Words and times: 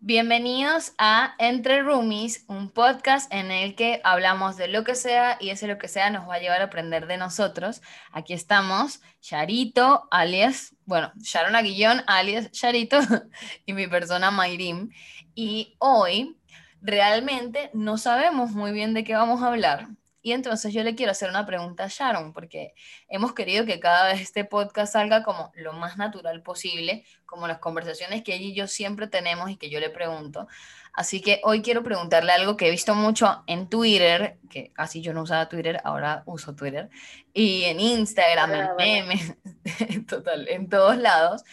Bienvenidos 0.00 0.92
a 0.96 1.34
Entre 1.38 1.82
Roomies, 1.82 2.44
un 2.46 2.70
podcast 2.70 3.32
en 3.34 3.50
el 3.50 3.74
que 3.74 4.00
hablamos 4.04 4.56
de 4.56 4.68
lo 4.68 4.84
que 4.84 4.94
sea 4.94 5.36
y 5.40 5.50
ese 5.50 5.66
lo 5.66 5.76
que 5.76 5.88
sea 5.88 6.08
nos 6.10 6.28
va 6.28 6.36
a 6.36 6.38
llevar 6.38 6.60
a 6.60 6.66
aprender 6.66 7.08
de 7.08 7.16
nosotros. 7.16 7.82
Aquí 8.12 8.32
estamos, 8.32 9.02
Charito, 9.20 10.06
alias, 10.12 10.76
bueno, 10.84 11.12
Sharon 11.16 11.56
Aguillón, 11.56 12.02
alias 12.06 12.52
Charito, 12.52 13.00
y 13.66 13.72
mi 13.72 13.88
persona 13.88 14.30
Mayrim. 14.30 14.90
Y 15.34 15.74
hoy 15.80 16.38
realmente 16.80 17.70
no 17.74 17.98
sabemos 17.98 18.52
muy 18.52 18.70
bien 18.70 18.94
de 18.94 19.02
qué 19.02 19.14
vamos 19.14 19.42
a 19.42 19.48
hablar. 19.48 19.88
Y 20.20 20.32
entonces 20.32 20.72
yo 20.74 20.82
le 20.82 20.94
quiero 20.94 21.12
hacer 21.12 21.30
una 21.30 21.46
pregunta 21.46 21.84
a 21.84 21.88
Sharon, 21.88 22.32
porque 22.32 22.74
hemos 23.08 23.34
querido 23.34 23.64
que 23.64 23.78
cada 23.78 24.12
vez 24.12 24.20
este 24.20 24.44
podcast 24.44 24.92
salga 24.92 25.22
como 25.22 25.52
lo 25.54 25.72
más 25.72 25.96
natural 25.96 26.42
posible, 26.42 27.04
como 27.24 27.46
las 27.46 27.58
conversaciones 27.58 28.24
que 28.24 28.34
ella 28.34 28.46
y 28.46 28.54
yo 28.54 28.66
siempre 28.66 29.06
tenemos 29.06 29.50
y 29.50 29.56
que 29.56 29.70
yo 29.70 29.78
le 29.78 29.90
pregunto. 29.90 30.48
Así 30.92 31.20
que 31.20 31.40
hoy 31.44 31.62
quiero 31.62 31.84
preguntarle 31.84 32.32
algo 32.32 32.56
que 32.56 32.66
he 32.66 32.70
visto 32.72 32.94
mucho 32.96 33.44
en 33.46 33.68
Twitter, 33.68 34.38
que 34.50 34.72
casi 34.72 35.00
yo 35.00 35.12
no 35.12 35.22
usaba 35.22 35.48
Twitter, 35.48 35.80
ahora 35.84 36.24
uso 36.26 36.56
Twitter, 36.56 36.90
y 37.32 37.64
en 37.64 37.78
Instagram, 37.78 38.52
en 38.52 38.76
memes, 38.76 39.36
total, 40.08 40.48
en 40.48 40.68
todos 40.68 40.96
lados, 40.96 41.44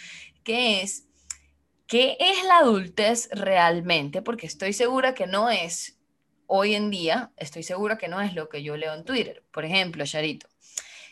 que 0.43 0.81
es, 0.81 1.07
¿qué 1.85 2.17
es 2.19 2.43
la 2.45 2.57
adultez 2.57 3.29
realmente? 3.31 4.23
Porque 4.23 4.47
estoy 4.47 4.73
segura 4.73 5.13
que 5.13 5.27
no 5.27 5.51
es 5.51 5.94
hoy 6.47 6.75
en 6.75 6.89
día 6.89 7.31
estoy 7.37 7.63
segura 7.63 7.97
que 7.97 8.07
no 8.07 8.21
es 8.21 8.33
lo 8.33 8.49
que 8.49 8.63
yo 8.63 8.77
leo 8.77 8.93
en 8.93 9.05
Twitter. 9.05 9.43
Por 9.51 9.65
ejemplo, 9.65 10.05
Charito, 10.05 10.47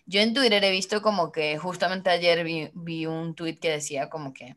yo 0.05 0.21
en 0.21 0.33
Twitter 0.33 0.63
he 0.63 0.71
visto 0.71 1.01
como 1.01 1.31
que 1.31 1.57
justamente 1.57 2.09
ayer 2.09 2.43
vi, 2.43 3.05
un 3.05 3.35
tweet 3.35 3.57
que 3.57 3.71
decía 3.71 4.09
como 4.09 4.33
que, 4.33 4.55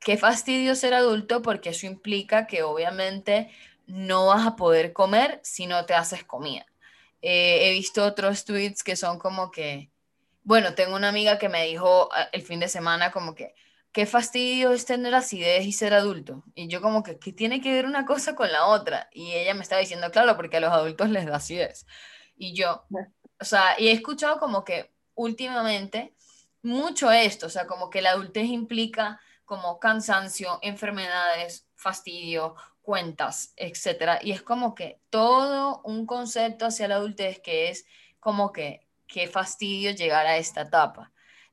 qué 0.00 0.16
fastidio 0.16 0.74
ser 0.74 0.94
adulto 0.94 1.42
porque 1.42 1.70
eso 1.70 1.86
implica 1.86 2.46
que 2.46 2.62
obviamente 2.62 3.50
no 3.86 4.26
vas 4.26 4.46
a 4.46 4.56
poder 4.56 4.92
comer 4.92 5.40
si 5.42 5.66
no 5.66 5.86
te 5.86 5.94
haces 5.94 6.24
comida. 6.24 6.66
Eh, 7.22 7.68
he 7.68 7.72
visto 7.72 8.04
otros 8.04 8.44
tweets 8.44 8.82
que 8.82 8.96
son 8.96 9.18
como 9.18 9.50
que, 9.52 9.90
bueno, 10.42 10.74
tengo 10.74 10.96
una 10.96 11.08
amiga 11.08 11.38
que 11.38 11.48
me 11.48 11.64
dijo 11.66 12.08
ah, 12.12 12.28
el 12.32 12.42
fin 12.42 12.58
de 12.58 12.68
semana 12.68 13.12
como 13.12 13.34
que, 13.34 13.54
qué 13.92 14.06
fastidio 14.06 14.72
es 14.72 14.86
tener 14.86 15.14
acidez 15.14 15.64
y 15.66 15.72
ser 15.72 15.94
adulto. 15.94 16.44
Y 16.54 16.68
yo 16.68 16.80
como 16.80 17.02
que, 17.02 17.18
¿qué 17.18 17.32
tiene 17.32 17.60
que 17.60 17.72
ver 17.72 17.86
una 17.86 18.06
cosa 18.06 18.34
con 18.34 18.50
la 18.50 18.66
otra? 18.66 19.08
Y 19.12 19.32
ella 19.32 19.54
me 19.54 19.62
estaba 19.62 19.80
diciendo, 19.80 20.10
claro, 20.10 20.36
porque 20.36 20.56
a 20.56 20.60
los 20.60 20.72
adultos 20.72 21.10
les 21.10 21.26
da 21.26 21.36
acidez. 21.36 21.86
Y 22.34 22.54
yo, 22.54 22.84
o 23.40 23.44
sea, 23.44 23.78
y 23.78 23.88
he 23.88 23.92
escuchado 23.92 24.38
como 24.38 24.64
que 24.64 24.92
últimamente 25.14 26.14
mucho 26.62 27.10
esto, 27.12 27.46
o 27.46 27.50
sea, 27.50 27.66
como 27.66 27.90
que 27.90 28.02
la 28.02 28.10
adultez 28.10 28.46
implica 28.46 29.20
como 29.44 29.78
cansancio, 29.78 30.58
enfermedades, 30.62 31.68
fastidio, 31.74 32.54
cuentas, 32.80 33.52
etcétera. 33.56 34.18
Y 34.22 34.32
es 34.32 34.42
como 34.42 34.74
que 34.74 35.00
todo 35.10 35.82
un 35.84 36.06
concepto 36.06 36.66
hacia 36.66 36.88
la 36.88 36.96
adultez 36.96 37.40
que 37.40 37.68
es 37.68 37.84
como 38.20 38.52
que 38.52 38.88
qué 39.06 39.28
fastidio 39.28 39.92
llegar 39.92 40.26
a 40.26 40.38
esta 40.38 40.62
etapa. 40.62 41.11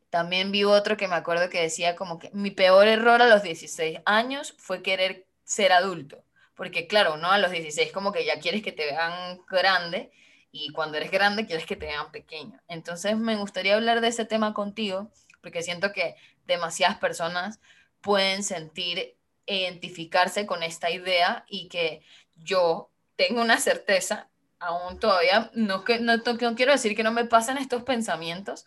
También 0.10 0.52
vi 0.52 0.64
otro 0.64 0.98
que 0.98 1.08
me 1.08 1.16
acuerdo 1.16 1.50
que 1.50 1.62
decía 1.62 1.96
como 1.96 2.20
que 2.20 2.30
mi 2.34 2.52
peor 2.52 2.88
error 2.88 3.22
a 3.22 3.28
los 3.28 3.44
16 3.44 4.00
años 4.06 4.56
fue 4.58 4.82
querer 4.82 5.26
ser 5.44 5.72
adulto. 5.72 6.24
Porque 6.56 6.88
claro, 6.88 7.18
¿no? 7.18 7.32
A 7.32 7.38
los 7.38 7.52
16 7.52 7.92
como 7.92 8.12
que 8.12 8.26
ya 8.26 8.40
quieres 8.40 8.64
que 8.64 8.72
te 8.72 8.86
vean 8.86 9.40
grande 9.50 10.12
y 10.52 10.72
cuando 10.72 10.98
eres 10.98 11.12
grande 11.12 11.46
quieres 11.46 11.66
que 11.66 11.76
te 11.76 11.86
vean 11.86 12.12
pequeño. 12.12 12.60
Entonces 12.68 13.18
me 13.18 13.36
gustaría 13.36 13.76
hablar 13.76 14.02
de 14.02 14.08
ese 14.10 14.26
tema 14.26 14.54
contigo 14.54 15.10
porque 15.42 15.62
siento 15.62 15.92
que 15.94 16.16
demasiadas 16.46 16.98
personas 16.98 17.60
pueden 18.02 18.44
sentir, 18.44 19.16
identificarse 19.46 20.46
con 20.46 20.64
esta 20.64 20.90
idea 20.90 21.46
y 21.48 21.68
que 21.70 22.02
yo 22.36 22.90
tengo 23.16 23.42
una 23.42 23.58
certeza, 23.58 24.30
aún 24.60 25.00
todavía, 25.00 25.52
no, 25.54 25.84
que, 25.84 26.00
no, 26.00 26.18
no 26.18 26.56
quiero 26.56 26.72
decir 26.72 26.96
que 26.96 27.04
no 27.04 27.12
me 27.12 27.26
pasen 27.26 27.58
estos 27.58 27.84
pensamientos, 27.84 28.66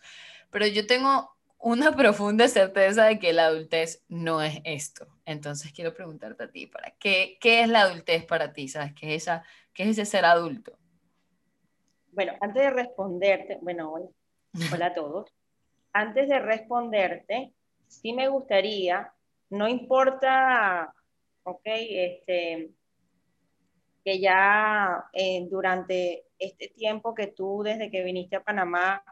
pero 0.51 0.67
yo 0.67 0.85
tengo 0.85 1.32
una 1.63 1.95
profunda 1.95 2.49
certeza 2.49 3.05
de 3.05 3.19
que 3.19 3.31
la 3.31 3.45
adultez 3.45 4.03
no 4.09 4.41
es 4.41 4.59
esto. 4.65 5.07
Entonces 5.25 5.71
quiero 5.71 5.93
preguntarte 5.93 6.43
a 6.43 6.51
ti, 6.51 6.67
¿para 6.67 6.91
qué, 6.99 7.37
qué 7.39 7.61
es 7.61 7.69
la 7.69 7.81
adultez 7.81 8.25
para 8.25 8.51
ti? 8.51 8.67
¿Sabes 8.67 8.93
qué 8.93 9.15
es, 9.15 9.23
esa, 9.23 9.45
qué 9.73 9.83
es 9.83 9.89
ese 9.89 10.05
ser 10.05 10.25
adulto? 10.25 10.77
Bueno, 12.11 12.33
antes 12.41 12.63
de 12.63 12.69
responderte, 12.69 13.59
bueno, 13.61 13.93
hola, 13.93 14.07
hola 14.73 14.85
a 14.87 14.93
todos. 14.93 15.33
Antes 15.95 16.27
de 16.27 16.39
responderte, 16.39 17.53
sí 17.87 18.13
me 18.13 18.27
gustaría, 18.27 19.13
no 19.51 19.67
importa, 19.67 20.91
ok, 21.43 21.61
este, 21.65 22.71
que 24.03 24.19
ya 24.19 25.05
eh, 25.13 25.45
durante 25.51 26.25
este 26.39 26.69
tiempo 26.69 27.13
que 27.13 27.27
tú, 27.27 27.61
desde 27.63 27.91
que 27.91 28.03
viniste 28.03 28.37
a 28.37 28.43
Panamá, 28.43 29.03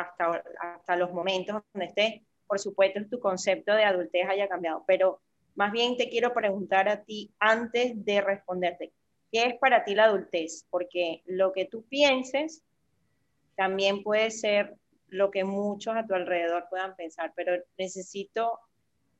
hasta, 0.00 0.42
hasta 0.60 0.96
los 0.96 1.12
momentos 1.12 1.62
donde 1.72 1.86
estés, 1.86 2.22
por 2.46 2.58
supuesto 2.58 3.00
tu 3.10 3.20
concepto 3.20 3.74
de 3.74 3.84
adultez 3.84 4.26
haya 4.28 4.48
cambiado, 4.48 4.84
pero 4.86 5.20
más 5.54 5.72
bien 5.72 5.96
te 5.96 6.08
quiero 6.08 6.32
preguntar 6.32 6.88
a 6.88 7.02
ti 7.04 7.32
antes 7.38 8.04
de 8.04 8.20
responderte, 8.20 8.92
¿qué 9.30 9.44
es 9.44 9.58
para 9.58 9.84
ti 9.84 9.94
la 9.94 10.04
adultez? 10.04 10.66
Porque 10.70 11.22
lo 11.26 11.52
que 11.52 11.66
tú 11.66 11.84
pienses 11.88 12.62
también 13.56 14.02
puede 14.02 14.30
ser 14.30 14.76
lo 15.08 15.30
que 15.30 15.44
muchos 15.44 15.96
a 15.96 16.06
tu 16.06 16.14
alrededor 16.14 16.66
puedan 16.70 16.94
pensar, 16.96 17.32
pero 17.34 17.62
necesito 17.76 18.58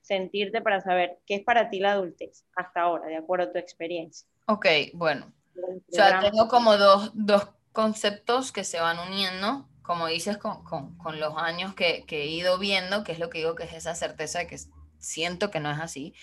sentirte 0.00 0.62
para 0.62 0.80
saber 0.80 1.18
qué 1.26 1.36
es 1.36 1.44
para 1.44 1.68
ti 1.68 1.80
la 1.80 1.92
adultez 1.92 2.44
hasta 2.56 2.80
ahora, 2.80 3.06
de 3.06 3.16
acuerdo 3.16 3.46
a 3.46 3.52
tu 3.52 3.58
experiencia. 3.58 4.26
Ok, 4.46 4.66
bueno. 4.94 5.32
O 5.56 5.92
sea, 5.92 6.20
tengo 6.20 6.48
como 6.48 6.76
dos, 6.76 7.10
dos 7.14 7.48
conceptos 7.72 8.50
que 8.50 8.64
se 8.64 8.80
van 8.80 8.98
uniendo 8.98 9.68
como 9.82 10.06
dices, 10.06 10.38
con, 10.38 10.64
con, 10.64 11.20
los 11.20 11.36
años 11.36 11.74
que, 11.74 12.04
que, 12.06 12.22
he 12.22 12.26
ido 12.26 12.58
viendo, 12.58 13.04
que 13.04 13.12
es 13.12 13.18
lo 13.18 13.30
que 13.30 13.38
digo 13.38 13.54
que 13.54 13.64
es 13.64 13.72
esa 13.72 13.94
certeza 13.94 14.40
de 14.40 14.46
que 14.46 14.58
siento 14.98 15.50
que 15.50 15.60
no 15.60 15.70
es 15.70 15.78
así, 15.78 16.14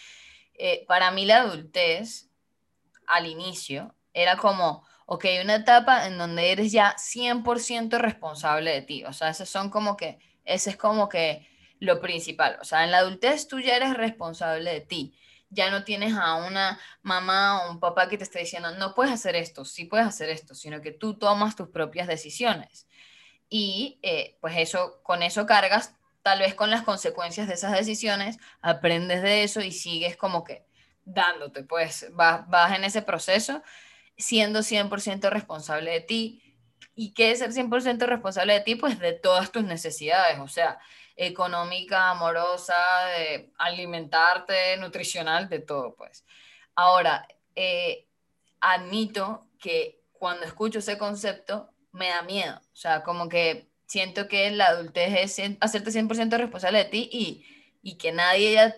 eh, 0.53 0.85
para 0.87 1.11
mí 1.11 1.25
la 1.25 1.41
adultez 1.41 2.29
al 3.07 3.25
inicio 3.25 3.95
era 4.13 4.37
como, 4.37 4.85
ok, 5.05 5.25
una 5.43 5.55
etapa 5.55 6.07
en 6.07 6.17
donde 6.17 6.51
eres 6.51 6.71
ya 6.71 6.95
100% 6.97 7.97
responsable 7.99 8.71
de 8.71 8.81
ti, 8.81 9.03
o 9.05 9.13
sea, 9.13 9.29
esos 9.29 9.49
son 9.49 9.69
como 9.69 9.97
que, 9.97 10.19
ese 10.45 10.71
es 10.71 10.77
como 10.77 11.09
que 11.09 11.47
lo 11.79 12.01
principal, 12.01 12.57
o 12.61 12.65
sea, 12.65 12.83
en 12.83 12.91
la 12.91 12.99
adultez 12.99 13.47
tú 13.47 13.59
ya 13.59 13.75
eres 13.75 13.93
responsable 13.95 14.71
de 14.71 14.81
ti, 14.81 15.17
ya 15.49 15.69
no 15.71 15.83
tienes 15.83 16.13
a 16.15 16.35
una 16.35 16.79
mamá 17.01 17.67
o 17.67 17.71
un 17.71 17.79
papá 17.79 18.09
que 18.09 18.17
te 18.17 18.23
esté 18.23 18.39
diciendo, 18.39 18.71
no 18.75 18.93
puedes 18.95 19.13
hacer 19.13 19.35
esto, 19.35 19.63
sí 19.63 19.85
puedes 19.85 20.07
hacer 20.07 20.29
esto, 20.29 20.55
sino 20.55 20.81
que 20.81 20.91
tú 20.91 21.17
tomas 21.17 21.55
tus 21.55 21.69
propias 21.69 22.07
decisiones 22.07 22.86
y 23.49 23.99
eh, 24.01 24.37
pues 24.41 24.55
eso, 24.57 25.01
con 25.03 25.23
eso 25.23 25.45
cargas, 25.45 25.95
tal 26.21 26.39
vez 26.39 26.55
con 26.55 26.69
las 26.69 26.83
consecuencias 26.83 27.47
de 27.47 27.53
esas 27.53 27.71
decisiones, 27.71 28.37
aprendes 28.61 29.21
de 29.21 29.43
eso 29.43 29.61
y 29.61 29.71
sigues 29.71 30.17
como 30.17 30.43
que 30.43 30.65
dándote, 31.05 31.63
pues 31.63 32.07
vas, 32.11 32.47
vas 32.49 32.75
en 32.75 32.83
ese 32.83 33.01
proceso 33.01 33.63
siendo 34.17 34.59
100% 34.59 35.29
responsable 35.29 35.91
de 35.91 36.01
ti. 36.01 36.43
¿Y 36.95 37.13
qué 37.13 37.31
es 37.31 37.39
ser 37.39 37.51
100% 37.53 38.05
responsable 38.07 38.53
de 38.53 38.61
ti? 38.61 38.75
Pues 38.75 38.99
de 38.99 39.13
todas 39.13 39.51
tus 39.51 39.63
necesidades, 39.63 40.39
o 40.39 40.47
sea, 40.47 40.79
económica, 41.15 42.11
amorosa, 42.11 42.75
alimentarte, 43.57 44.77
nutricional, 44.77 45.47
de 45.49 45.59
todo, 45.59 45.95
pues. 45.95 46.25
Ahora, 46.75 47.27
eh, 47.55 48.07
admito 48.59 49.47
que 49.59 50.03
cuando 50.13 50.45
escucho 50.45 50.79
ese 50.79 50.97
concepto, 50.97 51.71
me 51.91 52.09
da 52.09 52.21
miedo. 52.21 52.55
O 52.73 52.75
sea, 52.75 53.03
como 53.03 53.29
que 53.29 53.69
siento 53.85 54.27
que 54.27 54.51
la 54.51 54.67
adultez 54.67 55.39
es 55.39 55.57
hacerte 55.59 55.91
100% 55.91 56.37
responsable 56.37 56.79
de 56.79 56.85
ti 56.85 57.09
y, 57.11 57.45
y 57.81 57.95
que 57.95 58.11
nadie 58.11 58.53
ya 58.53 58.75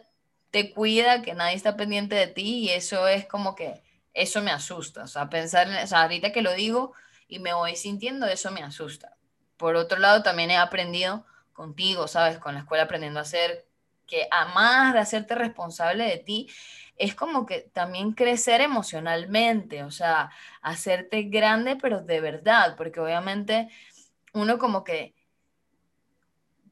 te 0.51 0.73
cuida, 0.73 1.21
que 1.21 1.33
nadie 1.33 1.55
está 1.55 1.77
pendiente 1.77 2.15
de 2.15 2.27
ti 2.27 2.59
y 2.59 2.69
eso 2.69 3.07
es 3.07 3.25
como 3.25 3.55
que, 3.55 3.81
eso 4.13 4.41
me 4.41 4.51
asusta. 4.51 5.03
O 5.03 5.07
sea, 5.07 5.29
pensar, 5.29 5.67
en, 5.67 5.75
o 5.75 5.87
sea, 5.87 6.03
ahorita 6.03 6.31
que 6.31 6.41
lo 6.41 6.53
digo 6.53 6.93
y 7.27 7.39
me 7.39 7.53
voy 7.53 7.75
sintiendo, 7.75 8.25
eso 8.27 8.51
me 8.51 8.61
asusta. 8.61 9.15
Por 9.57 9.75
otro 9.75 9.99
lado, 9.99 10.23
también 10.23 10.51
he 10.51 10.57
aprendido 10.57 11.25
contigo, 11.53 12.07
¿sabes? 12.07 12.37
Con 12.39 12.53
la 12.53 12.61
escuela 12.61 12.83
aprendiendo 12.83 13.19
a 13.19 13.23
hacer 13.23 13.65
que 14.07 14.27
a 14.31 14.45
más 14.45 14.93
de 14.93 14.99
hacerte 14.99 15.35
responsable 15.35 16.05
de 16.05 16.17
ti, 16.17 16.49
es 16.99 17.15
como 17.15 17.45
que 17.45 17.61
también 17.61 18.11
crecer 18.11 18.61
emocionalmente, 18.61 19.83
o 19.83 19.91
sea, 19.91 20.29
hacerte 20.61 21.23
grande, 21.23 21.77
pero 21.77 22.01
de 22.01 22.19
verdad, 22.19 22.75
porque 22.77 22.99
obviamente 22.99 23.69
uno 24.33 24.59
como 24.59 24.83
que 24.83 25.15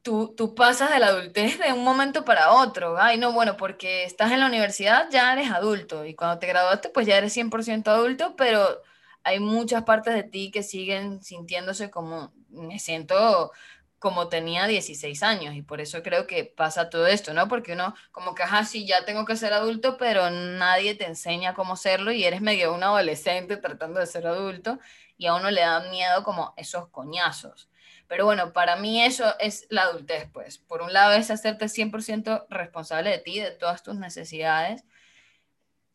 tú, 0.02 0.34
tú 0.36 0.54
pasas 0.54 0.90
de 0.90 0.98
la 0.98 1.08
adultez 1.08 1.58
de 1.58 1.72
un 1.72 1.82
momento 1.82 2.24
para 2.26 2.52
otro, 2.52 2.96
ay, 2.98 3.16
no, 3.18 3.32
bueno, 3.32 3.56
porque 3.56 4.04
estás 4.04 4.30
en 4.30 4.40
la 4.40 4.46
universidad 4.46 5.08
ya 5.10 5.32
eres 5.32 5.50
adulto 5.50 6.04
y 6.04 6.14
cuando 6.14 6.38
te 6.38 6.46
graduaste 6.46 6.90
pues 6.90 7.06
ya 7.06 7.16
eres 7.16 7.32
100% 7.36 7.88
adulto, 7.88 8.36
pero 8.36 8.82
hay 9.24 9.40
muchas 9.40 9.84
partes 9.84 10.14
de 10.14 10.24
ti 10.24 10.50
que 10.50 10.62
siguen 10.62 11.22
sintiéndose 11.22 11.90
como, 11.90 12.32
me 12.50 12.78
siento 12.78 13.50
como 13.98 14.28
tenía 14.28 14.66
16 14.66 15.22
años 15.22 15.54
y 15.54 15.62
por 15.62 15.80
eso 15.80 16.02
creo 16.02 16.26
que 16.26 16.44
pasa 16.44 16.88
todo 16.90 17.06
esto, 17.06 17.34
¿no? 17.34 17.48
Porque 17.48 17.72
uno 17.72 17.94
como 18.12 18.34
que, 18.34 18.44
ajá, 18.44 18.64
sí, 18.64 18.86
ya 18.86 19.04
tengo 19.04 19.24
que 19.24 19.36
ser 19.36 19.52
adulto, 19.52 19.98
pero 19.98 20.30
nadie 20.30 20.94
te 20.94 21.06
enseña 21.06 21.54
cómo 21.54 21.76
serlo 21.76 22.12
y 22.12 22.24
eres 22.24 22.40
medio 22.40 22.72
un 22.74 22.82
adolescente 22.84 23.56
tratando 23.56 24.00
de 24.00 24.06
ser 24.06 24.26
adulto 24.26 24.78
y 25.16 25.26
a 25.26 25.34
uno 25.34 25.50
le 25.50 25.62
da 25.62 25.80
miedo 25.90 26.22
como 26.22 26.54
esos 26.56 26.88
coñazos. 26.88 27.68
Pero 28.06 28.24
bueno, 28.24 28.52
para 28.52 28.76
mí 28.76 29.02
eso 29.02 29.34
es 29.38 29.66
la 29.68 29.82
adultez, 29.82 30.28
pues. 30.32 30.58
Por 30.58 30.80
un 30.80 30.92
lado 30.92 31.12
es 31.12 31.30
hacerte 31.30 31.66
100% 31.66 32.46
responsable 32.48 33.10
de 33.10 33.18
ti, 33.18 33.38
de 33.40 33.50
todas 33.50 33.82
tus 33.82 33.96
necesidades. 33.96 34.84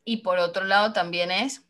Y 0.05 0.17
por 0.17 0.39
otro 0.39 0.65
lado 0.65 0.93
también 0.93 1.31
es 1.31 1.65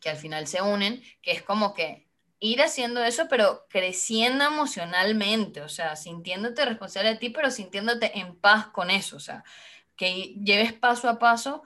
que 0.00 0.10
al 0.10 0.16
final 0.16 0.46
se 0.46 0.62
unen, 0.62 1.02
que 1.22 1.32
es 1.32 1.42
como 1.42 1.74
que 1.74 2.07
ir 2.40 2.62
haciendo 2.62 3.02
eso, 3.02 3.26
pero 3.28 3.66
creciendo 3.68 4.44
emocionalmente, 4.44 5.60
o 5.62 5.68
sea, 5.68 5.96
sintiéndote 5.96 6.64
responsable 6.64 7.10
de 7.10 7.16
ti, 7.16 7.30
pero 7.30 7.50
sintiéndote 7.50 8.18
en 8.18 8.36
paz 8.36 8.68
con 8.68 8.90
eso, 8.90 9.16
o 9.16 9.20
sea, 9.20 9.44
que 9.96 10.34
lleves 10.44 10.72
paso 10.72 11.08
a 11.08 11.18
paso 11.18 11.62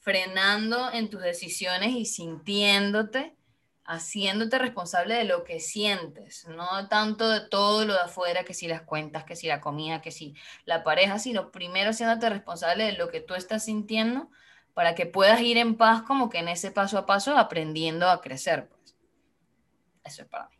frenando 0.00 0.90
en 0.92 1.10
tus 1.10 1.22
decisiones 1.22 1.92
y 1.94 2.04
sintiéndote, 2.04 3.36
haciéndote 3.84 4.58
responsable 4.58 5.14
de 5.14 5.24
lo 5.24 5.44
que 5.44 5.60
sientes, 5.60 6.46
no 6.48 6.88
tanto 6.88 7.28
de 7.30 7.40
todo 7.40 7.84
lo 7.84 7.94
de 7.94 8.00
afuera, 8.00 8.44
que 8.44 8.54
si 8.54 8.68
las 8.68 8.82
cuentas, 8.82 9.24
que 9.24 9.36
si 9.36 9.46
la 9.46 9.60
comida, 9.60 10.02
que 10.02 10.10
si 10.10 10.34
la 10.64 10.82
pareja, 10.82 11.18
sino 11.18 11.50
primero 11.50 11.90
haciéndote 11.90 12.28
responsable 12.28 12.84
de 12.84 12.92
lo 12.92 13.08
que 13.08 13.20
tú 13.20 13.34
estás 13.34 13.64
sintiendo 13.64 14.30
para 14.74 14.94
que 14.94 15.06
puedas 15.06 15.40
ir 15.40 15.56
en 15.58 15.76
paz 15.76 16.02
como 16.02 16.28
que 16.28 16.38
en 16.38 16.48
ese 16.48 16.70
paso 16.70 16.98
a 16.98 17.06
paso 17.06 17.36
aprendiendo 17.36 18.08
a 18.08 18.20
crecer. 18.20 18.68
Eso 20.08 20.22
es 20.22 20.28
para 20.28 20.48
mí. 20.48 20.56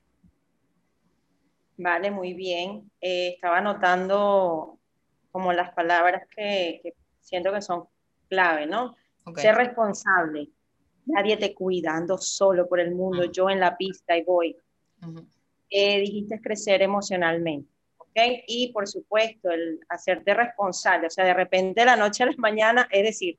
Vale, 1.78 2.10
muy 2.10 2.34
bien. 2.34 2.90
Eh, 3.00 3.30
estaba 3.34 3.58
anotando 3.58 4.78
como 5.32 5.52
las 5.54 5.72
palabras 5.72 6.28
que, 6.28 6.94
siento 7.20 7.52
que 7.52 7.62
son 7.62 7.84
clave, 8.28 8.66
¿no? 8.66 8.94
Ser 9.36 9.54
responsable. 9.54 10.50
Nadie 11.06 11.38
te 11.38 11.54
cuida, 11.54 11.96
ando 11.96 12.18
solo 12.18 12.68
por 12.68 12.80
el 12.80 12.94
mundo, 12.94 13.24
yo 13.24 13.48
en 13.48 13.60
la 13.60 13.76
pista 13.76 14.16
y 14.16 14.22
voy. 14.22 14.56
Eh, 15.70 16.00
dijiste 16.00 16.40
crecer 16.40 16.82
emocionalmente, 16.82 17.70
¿ok? 17.96 18.42
Y 18.46 18.72
por 18.72 18.86
supuesto, 18.86 19.50
el 19.50 19.80
hacerte 19.88 20.34
responsable, 20.34 21.06
o 21.06 21.10
sea, 21.10 21.24
de 21.24 21.34
repente 21.34 21.80
de 21.80 21.86
la 21.86 21.96
noche 21.96 22.22
a 22.22 22.26
la 22.26 22.34
mañana, 22.36 22.88
es 22.90 23.02
decir, 23.02 23.38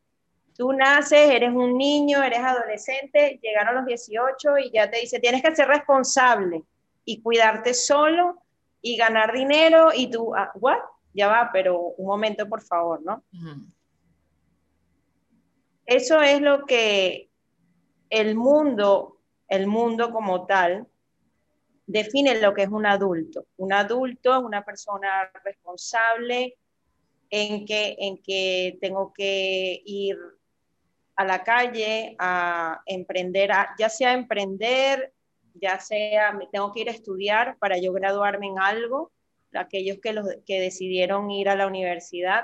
Tú 0.60 0.74
naces, 0.74 1.32
eres 1.32 1.54
un 1.54 1.78
niño, 1.78 2.22
eres 2.22 2.40
adolescente, 2.40 3.40
llegaron 3.42 3.76
los 3.76 3.86
18 3.86 4.58
y 4.58 4.72
ya 4.72 4.92
te 4.92 5.00
dice, 5.00 5.22
tienes 5.22 5.42
que 5.42 5.56
ser 5.56 5.70
responsable 5.70 6.66
y 7.06 7.22
cuidarte 7.22 7.74
solo 7.74 8.44
y 8.82 8.98
ganar 8.98 9.32
dinero 9.32 9.92
y 9.96 10.12
tú, 10.12 10.36
ah, 10.36 10.52
¿what? 10.56 10.80
Ya 11.14 11.30
va, 11.30 11.50
pero 11.54 11.80
un 11.80 12.06
momento, 12.06 12.50
por 12.50 12.62
favor, 12.62 13.02
¿no? 13.02 13.24
Eso 15.86 16.22
es 16.22 16.42
lo 16.42 16.66
que 16.66 17.30
el 18.10 18.36
mundo, 18.36 19.22
el 19.48 19.66
mundo 19.66 20.12
como 20.12 20.46
tal, 20.46 20.90
define 21.88 22.42
lo 22.42 22.54
que 22.54 22.64
es 22.64 22.70
un 22.70 22.86
adulto. 22.86 23.46
Un 23.56 23.72
adulto 23.72 24.38
es 24.38 24.44
una 24.44 24.66
persona 24.66 25.32
responsable 25.46 26.58
en 27.30 27.66
que, 27.66 27.96
en 27.98 28.22
que 28.22 28.78
tengo 28.82 29.14
que 29.14 29.82
ir 29.86 30.18
a 31.20 31.26
la 31.26 31.44
calle 31.44 32.16
a 32.18 32.82
emprender, 32.86 33.52
ya 33.78 33.90
sea 33.90 34.14
emprender, 34.14 35.12
ya 35.54 35.78
sea 35.78 36.32
me 36.32 36.48
tengo 36.48 36.72
que 36.72 36.80
ir 36.80 36.88
a 36.88 36.94
estudiar 36.94 37.58
para 37.58 37.78
yo 37.78 37.92
graduarme 37.92 38.48
en 38.48 38.58
algo, 38.58 39.12
aquellos 39.54 39.98
que, 40.02 40.14
los, 40.14 40.26
que 40.46 40.62
decidieron 40.62 41.30
ir 41.30 41.50
a 41.50 41.58
la 41.58 41.68
universidad, 41.68 42.44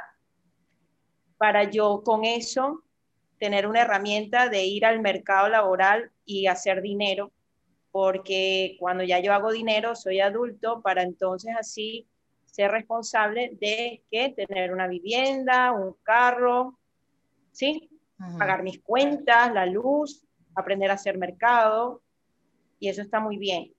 para 1.37 1.63
yo 1.71 2.03
con 2.03 2.25
eso 2.25 2.83
tener 3.39 3.65
una 3.65 3.83
herramienta 3.83 4.49
de 4.49 4.65
ir 4.65 4.85
al 4.85 4.99
mercado 4.99 5.47
laboral 5.47 6.11
y 6.25 6.47
hacer 6.47 6.81
dinero, 6.81 7.31
porque 7.91 8.75
cuando 8.77 9.05
ya 9.05 9.21
yo 9.21 9.31
hago 9.31 9.53
dinero 9.53 9.95
soy 9.95 10.19
adulto, 10.19 10.81
para 10.81 11.01
entonces 11.01 11.55
así 11.57 12.09
ser 12.43 12.71
responsable 12.71 13.51
de 13.57 14.03
que 14.11 14.33
tener 14.35 14.73
una 14.73 14.89
vivienda, 14.89 15.71
un 15.71 15.95
carro, 16.03 16.77
¿sí? 17.53 17.89
Pagar 18.37 18.63
mis 18.63 18.81
cuentas, 18.81 19.53
la 19.53 19.65
luz, 19.65 20.25
aprender 20.55 20.89
a 20.91 20.95
hacer 20.95 21.17
mercado, 21.17 22.01
y 22.79 22.89
eso 22.89 23.01
está 23.01 23.19
muy 23.19 23.37
bien. 23.37 23.73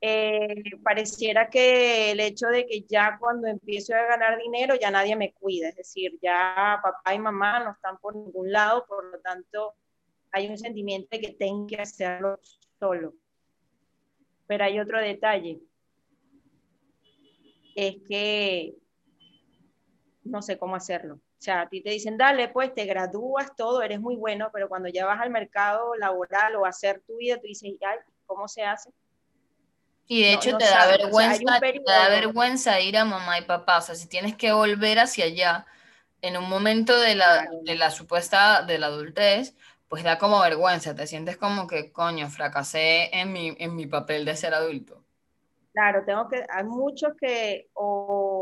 Eh, 0.00 0.62
pareciera 0.82 1.48
que 1.48 2.12
el 2.12 2.20
hecho 2.20 2.48
de 2.48 2.66
que 2.66 2.82
ya 2.82 3.16
cuando 3.18 3.48
empiezo 3.48 3.94
a 3.94 4.02
ganar 4.02 4.38
dinero 4.38 4.74
ya 4.74 4.90
nadie 4.90 5.16
me 5.16 5.32
cuida, 5.32 5.70
es 5.70 5.76
decir, 5.76 6.18
ya 6.22 6.78
papá 6.82 7.14
y 7.14 7.18
mamá 7.18 7.64
no 7.64 7.72
están 7.72 7.98
por 7.98 8.14
ningún 8.14 8.52
lado, 8.52 8.84
por 8.86 9.04
lo 9.04 9.18
tanto 9.20 9.74
hay 10.32 10.48
un 10.48 10.58
sentimiento 10.58 11.08
de 11.10 11.20
que 11.20 11.32
tengo 11.32 11.66
que 11.66 11.80
hacerlo 11.80 12.38
solo. 12.78 13.14
Pero 14.46 14.64
hay 14.64 14.78
otro 14.78 15.00
detalle, 15.00 15.60
es 17.74 17.96
que 18.06 18.76
no 20.24 20.42
sé 20.42 20.58
cómo 20.58 20.76
hacerlo. 20.76 21.20
O 21.38 21.42
sea, 21.46 21.62
a 21.62 21.68
ti 21.68 21.82
te 21.82 21.90
dicen, 21.90 22.16
dale, 22.16 22.48
pues 22.48 22.74
te 22.74 22.86
gradúas, 22.86 23.54
todo, 23.54 23.82
eres 23.82 24.00
muy 24.00 24.16
bueno, 24.16 24.48
pero 24.52 24.68
cuando 24.68 24.88
ya 24.88 25.04
vas 25.04 25.20
al 25.20 25.30
mercado 25.30 25.94
laboral 25.96 26.56
o 26.56 26.64
a 26.64 26.70
hacer 26.70 27.02
tu 27.06 27.18
vida, 27.18 27.36
tú 27.36 27.46
dices, 27.46 27.72
ay, 27.86 27.98
¿cómo 28.24 28.48
se 28.48 28.62
hace? 28.62 28.90
Y 30.08 30.22
de 30.22 30.32
hecho 30.32 30.56
te, 30.56 30.64
da 30.64 30.86
vergüenza, 30.86 31.60
te 31.60 31.82
da 31.84 32.08
vergüenza 32.08 32.80
ir 32.80 32.96
a 32.96 33.04
mamá 33.04 33.38
y 33.38 33.42
papá, 33.42 33.78
o 33.78 33.80
sea, 33.82 33.94
si 33.94 34.08
tienes 34.08 34.36
que 34.36 34.52
volver 34.52 34.98
hacia 34.98 35.26
allá 35.26 35.66
en 36.22 36.36
un 36.36 36.48
momento 36.48 36.98
de 36.98 37.16
la, 37.16 37.48
de 37.62 37.74
la 37.74 37.90
supuesta, 37.90 38.62
de 38.62 38.78
la 38.78 38.86
adultez, 38.86 39.54
pues 39.88 40.04
da 40.04 40.18
como 40.18 40.40
vergüenza, 40.40 40.94
te 40.94 41.06
sientes 41.06 41.36
como 41.36 41.66
que, 41.66 41.92
coño, 41.92 42.28
fracasé 42.28 43.10
en 43.16 43.32
mi, 43.32 43.56
en 43.58 43.76
mi 43.76 43.86
papel 43.86 44.24
de 44.24 44.36
ser 44.36 44.54
adulto. 44.54 45.04
Claro, 45.72 46.04
tengo 46.06 46.28
que, 46.28 46.42
hay 46.48 46.64
muchos 46.64 47.12
que 47.20 47.68
o 47.74 48.35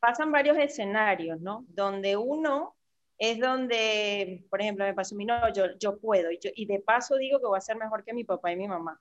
pasan 0.00 0.32
varios 0.32 0.56
escenarios, 0.58 1.40
¿no? 1.40 1.64
Donde 1.68 2.16
uno 2.16 2.76
es 3.18 3.40
donde, 3.40 4.46
por 4.48 4.60
ejemplo, 4.60 4.84
me 4.84 4.94
pasó 4.94 5.16
mi 5.16 5.24
no, 5.24 5.52
yo, 5.52 5.76
yo 5.78 5.98
puedo, 5.98 6.30
y, 6.30 6.38
yo, 6.38 6.50
y 6.54 6.66
de 6.66 6.80
paso 6.80 7.16
digo 7.16 7.40
que 7.40 7.46
voy 7.46 7.58
a 7.58 7.60
ser 7.60 7.76
mejor 7.76 8.04
que 8.04 8.14
mi 8.14 8.24
papá 8.24 8.52
y 8.52 8.56
mi 8.56 8.68
mamá. 8.68 9.00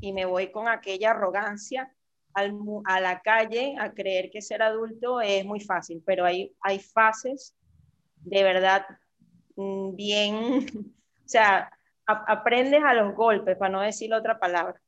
Y 0.00 0.12
me 0.12 0.24
voy 0.24 0.50
con 0.50 0.66
aquella 0.68 1.10
arrogancia 1.10 1.94
al, 2.34 2.58
a 2.86 3.00
la 3.00 3.20
calle 3.20 3.76
a 3.78 3.92
creer 3.92 4.30
que 4.30 4.42
ser 4.42 4.62
adulto 4.62 5.20
es 5.20 5.44
muy 5.44 5.60
fácil, 5.60 6.02
pero 6.04 6.24
hay, 6.24 6.54
hay 6.60 6.80
fases 6.80 7.54
de 8.16 8.42
verdad 8.42 8.86
mm, 9.56 9.94
bien, 9.94 10.34
o 11.24 11.28
sea, 11.28 11.70
aprendes 12.06 12.82
a 12.82 12.94
los 12.94 13.14
golpes, 13.14 13.56
para 13.56 13.70
no 13.70 13.80
decir 13.80 14.12
otra 14.12 14.38
palabra. 14.38 14.80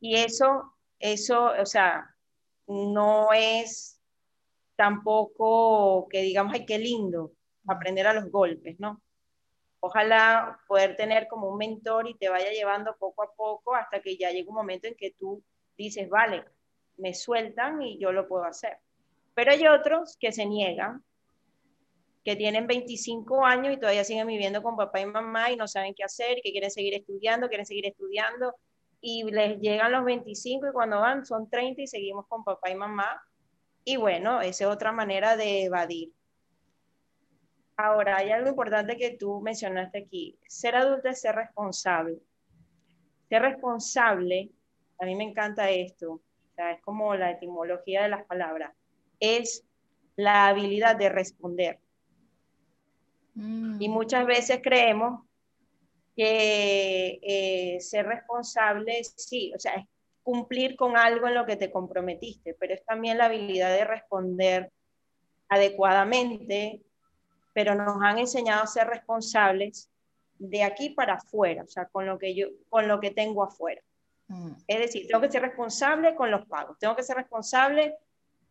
Y 0.00 0.16
eso, 0.16 0.74
eso, 0.98 1.52
o 1.60 1.66
sea, 1.66 2.14
no 2.66 3.32
es 3.32 3.95
tampoco 4.76 6.06
que 6.08 6.22
digamos, 6.22 6.54
ay, 6.54 6.66
qué 6.66 6.78
lindo 6.78 7.32
aprender 7.66 8.06
a 8.06 8.14
los 8.14 8.30
golpes, 8.30 8.78
¿no? 8.78 9.02
Ojalá 9.80 10.60
poder 10.68 10.96
tener 10.96 11.28
como 11.28 11.48
un 11.48 11.58
mentor 11.58 12.08
y 12.08 12.14
te 12.14 12.28
vaya 12.28 12.50
llevando 12.50 12.96
poco 12.98 13.22
a 13.22 13.32
poco 13.34 13.74
hasta 13.74 14.00
que 14.00 14.16
ya 14.16 14.30
llegue 14.30 14.48
un 14.48 14.54
momento 14.54 14.88
en 14.88 14.94
que 14.94 15.12
tú 15.12 15.42
dices, 15.76 16.08
vale, 16.08 16.44
me 16.96 17.14
sueltan 17.14 17.82
y 17.82 17.98
yo 17.98 18.12
lo 18.12 18.26
puedo 18.28 18.44
hacer. 18.44 18.78
Pero 19.34 19.52
hay 19.52 19.66
otros 19.66 20.16
que 20.18 20.32
se 20.32 20.46
niegan, 20.46 21.04
que 22.24 22.36
tienen 22.36 22.66
25 22.66 23.44
años 23.44 23.74
y 23.74 23.78
todavía 23.78 24.02
siguen 24.02 24.26
viviendo 24.26 24.62
con 24.62 24.76
papá 24.76 25.00
y 25.00 25.06
mamá 25.06 25.50
y 25.50 25.56
no 25.56 25.68
saben 25.68 25.94
qué 25.94 26.04
hacer, 26.04 26.40
que 26.42 26.50
quieren 26.50 26.70
seguir 26.70 26.94
estudiando, 26.94 27.48
quieren 27.48 27.66
seguir 27.66 27.86
estudiando 27.86 28.54
y 29.00 29.24
les 29.30 29.60
llegan 29.60 29.92
los 29.92 30.04
25 30.04 30.68
y 30.68 30.72
cuando 30.72 31.00
van 31.00 31.24
son 31.24 31.48
30 31.48 31.82
y 31.82 31.86
seguimos 31.86 32.26
con 32.26 32.42
papá 32.42 32.70
y 32.70 32.74
mamá 32.74 33.22
y 33.88 33.96
bueno, 33.96 34.40
esa 34.40 34.64
es 34.64 34.70
otra 34.70 34.90
manera 34.90 35.36
de 35.36 35.62
evadir. 35.66 36.12
Ahora, 37.76 38.16
hay 38.16 38.32
algo 38.32 38.48
importante 38.48 38.96
que 38.96 39.16
tú 39.16 39.40
mencionaste 39.40 39.98
aquí. 39.98 40.36
Ser 40.48 40.74
adulto 40.74 41.08
es 41.08 41.20
ser 41.20 41.36
responsable. 41.36 42.18
Ser 43.28 43.42
responsable, 43.42 44.50
a 44.98 45.04
mí 45.04 45.14
me 45.14 45.22
encanta 45.22 45.70
esto, 45.70 46.20
es 46.56 46.80
como 46.82 47.14
la 47.14 47.30
etimología 47.30 48.02
de 48.02 48.08
las 48.08 48.24
palabras, 48.26 48.72
es 49.20 49.64
la 50.16 50.48
habilidad 50.48 50.96
de 50.96 51.08
responder. 51.08 51.78
Mm. 53.34 53.80
Y 53.80 53.88
muchas 53.88 54.26
veces 54.26 54.60
creemos 54.64 55.24
que 56.16 57.20
eh, 57.22 57.80
ser 57.80 58.06
responsable, 58.06 59.04
sí, 59.04 59.52
o 59.54 59.60
sea, 59.60 59.74
es 59.74 59.86
cumplir 60.26 60.74
con 60.74 60.96
algo 60.96 61.28
en 61.28 61.34
lo 61.34 61.46
que 61.46 61.54
te 61.54 61.70
comprometiste, 61.70 62.56
pero 62.58 62.74
es 62.74 62.84
también 62.84 63.16
la 63.16 63.26
habilidad 63.26 63.70
de 63.70 63.84
responder 63.84 64.72
adecuadamente, 65.48 66.82
pero 67.52 67.76
nos 67.76 68.02
han 68.02 68.18
enseñado 68.18 68.64
a 68.64 68.66
ser 68.66 68.88
responsables 68.88 69.88
de 70.36 70.64
aquí 70.64 70.90
para 70.90 71.14
afuera, 71.14 71.62
o 71.62 71.68
sea, 71.68 71.86
con 71.86 72.06
lo 72.06 72.18
que 72.18 72.34
yo 72.34 72.48
con 72.68 72.88
lo 72.88 72.98
que 72.98 73.12
tengo 73.12 73.44
afuera. 73.44 73.80
Es 74.66 74.80
decir, 74.80 75.06
tengo 75.06 75.20
que 75.20 75.30
ser 75.30 75.42
responsable 75.42 76.16
con 76.16 76.32
los 76.32 76.44
pagos, 76.48 76.76
tengo 76.80 76.96
que 76.96 77.04
ser 77.04 77.18
responsable, 77.18 77.94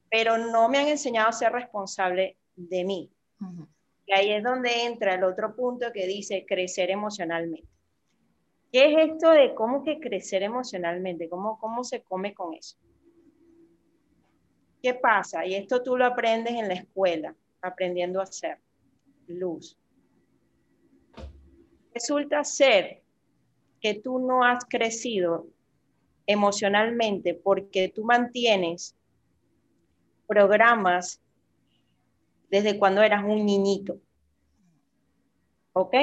pero 0.09 0.37
no 0.37 0.69
me 0.69 0.77
han 0.77 0.87
enseñado 0.87 1.27
a 1.27 1.33
ser 1.33 1.51
responsable 1.51 2.37
de 2.55 2.85
mí. 2.85 3.11
Y 4.05 4.13
ahí 4.13 4.31
es 4.31 4.41
donde 4.41 4.85
entra 4.85 5.15
el 5.15 5.25
otro 5.25 5.53
punto 5.53 5.91
que 5.91 6.07
dice 6.07 6.45
crecer 6.47 6.89
emocionalmente. 6.89 7.67
¿Qué 8.75 8.91
es 8.91 9.09
esto 9.13 9.31
de 9.31 9.55
cómo 9.55 9.85
que 9.85 10.01
crecer 10.01 10.43
emocionalmente? 10.43 11.29
¿Cómo, 11.29 11.57
cómo 11.59 11.85
se 11.85 12.01
come 12.01 12.33
con 12.33 12.53
eso? 12.53 12.75
¿Qué 14.83 14.93
pasa? 14.93 15.45
Y 15.45 15.55
esto 15.55 15.81
tú 15.81 15.95
lo 15.95 16.05
aprendes 16.05 16.55
en 16.55 16.67
la 16.67 16.73
escuela, 16.73 17.33
aprendiendo 17.61 18.19
a 18.19 18.23
hacer 18.23 18.57
luz. 19.27 19.77
Resulta 21.93 22.43
ser 22.43 23.01
que 23.79 23.93
tú 23.93 24.19
no 24.19 24.43
has 24.43 24.65
crecido 24.65 25.47
emocionalmente 26.27 27.33
porque 27.33 27.87
tú 27.87 28.03
mantienes 28.03 28.93
programas 30.27 31.21
desde 32.49 32.77
cuando 32.77 33.01
eras 33.03 33.23
un 33.23 33.45
niñito. 33.45 34.01
¿Ok? 35.71 35.95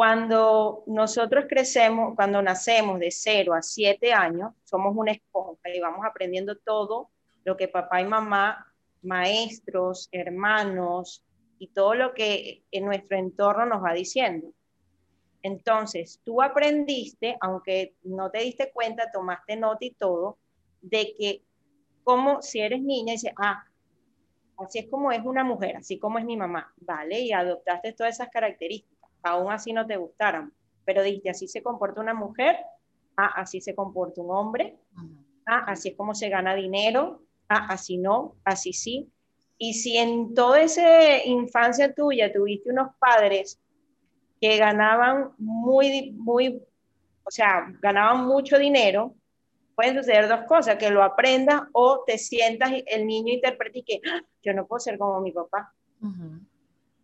Cuando 0.00 0.82
nosotros 0.86 1.44
crecemos, 1.46 2.14
cuando 2.16 2.40
nacemos 2.40 2.98
de 2.98 3.10
0 3.10 3.52
a 3.52 3.60
7 3.60 4.14
años, 4.14 4.54
somos 4.64 4.96
una 4.96 5.12
esponja 5.12 5.68
y 5.68 5.78
vamos 5.78 6.06
aprendiendo 6.06 6.56
todo 6.56 7.10
lo 7.44 7.54
que 7.54 7.68
papá 7.68 8.00
y 8.00 8.06
mamá, 8.06 8.72
maestros, 9.02 10.08
hermanos 10.10 11.22
y 11.58 11.68
todo 11.68 11.94
lo 11.94 12.14
que 12.14 12.64
en 12.70 12.86
nuestro 12.86 13.18
entorno 13.18 13.66
nos 13.66 13.84
va 13.84 13.92
diciendo. 13.92 14.54
Entonces, 15.42 16.18
tú 16.24 16.40
aprendiste, 16.40 17.36
aunque 17.38 17.94
no 18.02 18.30
te 18.30 18.38
diste 18.38 18.72
cuenta, 18.72 19.10
tomaste 19.12 19.56
nota 19.56 19.84
y 19.84 19.90
todo, 19.90 20.38
de 20.80 21.14
que 21.14 21.42
como 22.04 22.40
si 22.40 22.60
eres 22.60 22.80
niña, 22.80 23.12
dices, 23.12 23.34
ah, 23.36 23.66
así 24.56 24.78
es 24.78 24.88
como 24.88 25.12
es 25.12 25.22
una 25.26 25.44
mujer, 25.44 25.76
así 25.76 25.98
como 25.98 26.18
es 26.18 26.24
mi 26.24 26.38
mamá, 26.38 26.72
¿vale? 26.78 27.20
Y 27.20 27.32
adoptaste 27.32 27.92
todas 27.92 28.14
esas 28.14 28.30
características, 28.30 28.99
aún 29.22 29.52
así 29.52 29.72
no 29.72 29.86
te 29.86 29.96
gustaran, 29.96 30.52
pero 30.84 31.02
dijiste, 31.02 31.30
así 31.30 31.48
se 31.48 31.62
comporta 31.62 32.00
una 32.00 32.14
mujer, 32.14 32.56
ah, 33.16 33.32
así 33.36 33.60
se 33.60 33.74
comporta 33.74 34.20
un 34.20 34.30
hombre, 34.30 34.76
ah, 35.46 35.64
así 35.66 35.90
es 35.90 35.96
como 35.96 36.14
se 36.14 36.28
gana 36.28 36.54
dinero, 36.54 37.22
ah, 37.48 37.66
así 37.70 37.98
no, 37.98 38.36
así 38.44 38.72
sí. 38.72 39.10
Y 39.58 39.74
si 39.74 39.98
en 39.98 40.34
toda 40.34 40.62
esa 40.62 41.24
infancia 41.24 41.94
tuya 41.94 42.32
tuviste 42.32 42.70
unos 42.70 42.94
padres 42.98 43.60
que 44.40 44.56
ganaban 44.56 45.32
muy, 45.36 46.12
muy, 46.12 46.62
o 47.24 47.30
sea, 47.30 47.70
ganaban 47.82 48.26
mucho 48.26 48.58
dinero, 48.58 49.14
pueden 49.74 49.96
suceder 49.96 50.28
dos 50.28 50.40
cosas, 50.46 50.76
que 50.76 50.90
lo 50.90 51.02
aprendas 51.02 51.62
o 51.72 52.04
te 52.06 52.18
sientas 52.18 52.72
el 52.86 53.06
niño 53.06 53.32
interprete 53.32 53.80
y 53.80 53.82
que 53.82 54.00
¡Ah! 54.10 54.22
yo 54.42 54.54
no 54.54 54.66
puedo 54.66 54.80
ser 54.80 54.98
como 54.98 55.20
mi 55.20 55.32
papá. 55.32 55.72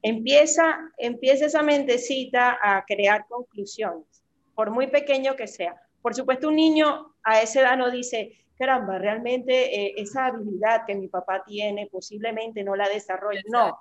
Empieza, 0.06 0.78
empieza 0.98 1.46
esa 1.46 1.62
mentecita 1.62 2.58
a 2.62 2.84
crear 2.84 3.26
conclusiones, 3.28 4.22
por 4.54 4.70
muy 4.70 4.86
pequeño 4.86 5.34
que 5.34 5.48
sea. 5.48 5.74
Por 6.00 6.14
supuesto, 6.14 6.48
un 6.48 6.54
niño 6.54 7.14
a 7.24 7.42
esa 7.42 7.62
edad 7.62 7.76
no 7.76 7.90
dice, 7.90 8.38
caramba, 8.56 8.98
realmente 8.98 9.52
eh, 9.74 9.94
esa 9.96 10.26
habilidad 10.26 10.86
que 10.86 10.94
mi 10.94 11.08
papá 11.08 11.42
tiene 11.44 11.88
posiblemente 11.90 12.62
no 12.62 12.76
la 12.76 12.88
desarrolla. 12.88 13.42
No. 13.48 13.76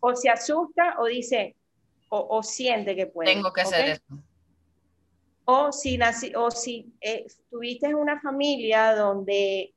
O 0.00 0.14
se 0.14 0.28
asusta 0.28 0.96
o 0.98 1.06
dice, 1.06 1.56
o, 2.10 2.42
siente 2.42 2.94
que 2.94 3.06
puede. 3.06 3.32
Tengo 3.32 3.52
que 3.54 3.62
hacer 3.62 3.88
eso. 3.88 4.02
O 5.46 5.72
si, 5.72 5.96
nací, 5.96 6.34
o 6.36 6.50
si 6.50 6.92
eh, 7.00 7.24
estuviste 7.26 7.86
en 7.86 7.94
una 7.94 8.20
familia 8.20 8.94
donde 8.94 9.72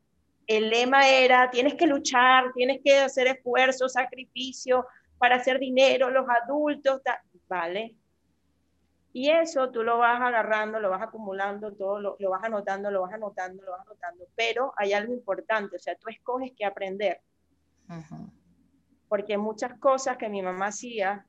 el 0.47 0.69
lema 0.69 1.07
era, 1.07 1.49
tienes 1.49 1.75
que 1.75 1.87
luchar, 1.87 2.51
tienes 2.53 2.81
que 2.83 2.97
hacer 2.99 3.27
esfuerzo, 3.27 3.87
sacrificio 3.87 4.85
para 5.25 5.37
hacer 5.37 5.57
dinero, 5.57 6.11
los 6.11 6.27
adultos, 6.29 7.01
¿vale? 7.47 7.95
Y 9.11 9.31
eso 9.31 9.71
tú 9.71 9.81
lo 9.81 9.97
vas 9.97 10.21
agarrando, 10.21 10.79
lo 10.79 10.91
vas 10.91 11.01
acumulando, 11.01 11.73
todo 11.73 11.99
lo, 11.99 12.15
lo, 12.19 12.29
vas 12.29 12.43
anotando, 12.43 12.91
lo 12.91 13.01
vas 13.01 13.13
anotando, 13.13 13.63
lo 13.63 13.71
vas 13.71 13.87
anotando. 13.87 14.27
Pero 14.35 14.75
hay 14.77 14.93
algo 14.93 15.13
importante, 15.13 15.77
o 15.77 15.79
sea, 15.79 15.95
tú 15.95 16.09
escoges 16.09 16.51
qué 16.55 16.63
aprender. 16.63 17.21
Porque 19.07 19.35
muchas 19.35 19.79
cosas 19.79 20.15
que 20.17 20.29
mi 20.29 20.43
mamá 20.43 20.67
hacía, 20.67 21.25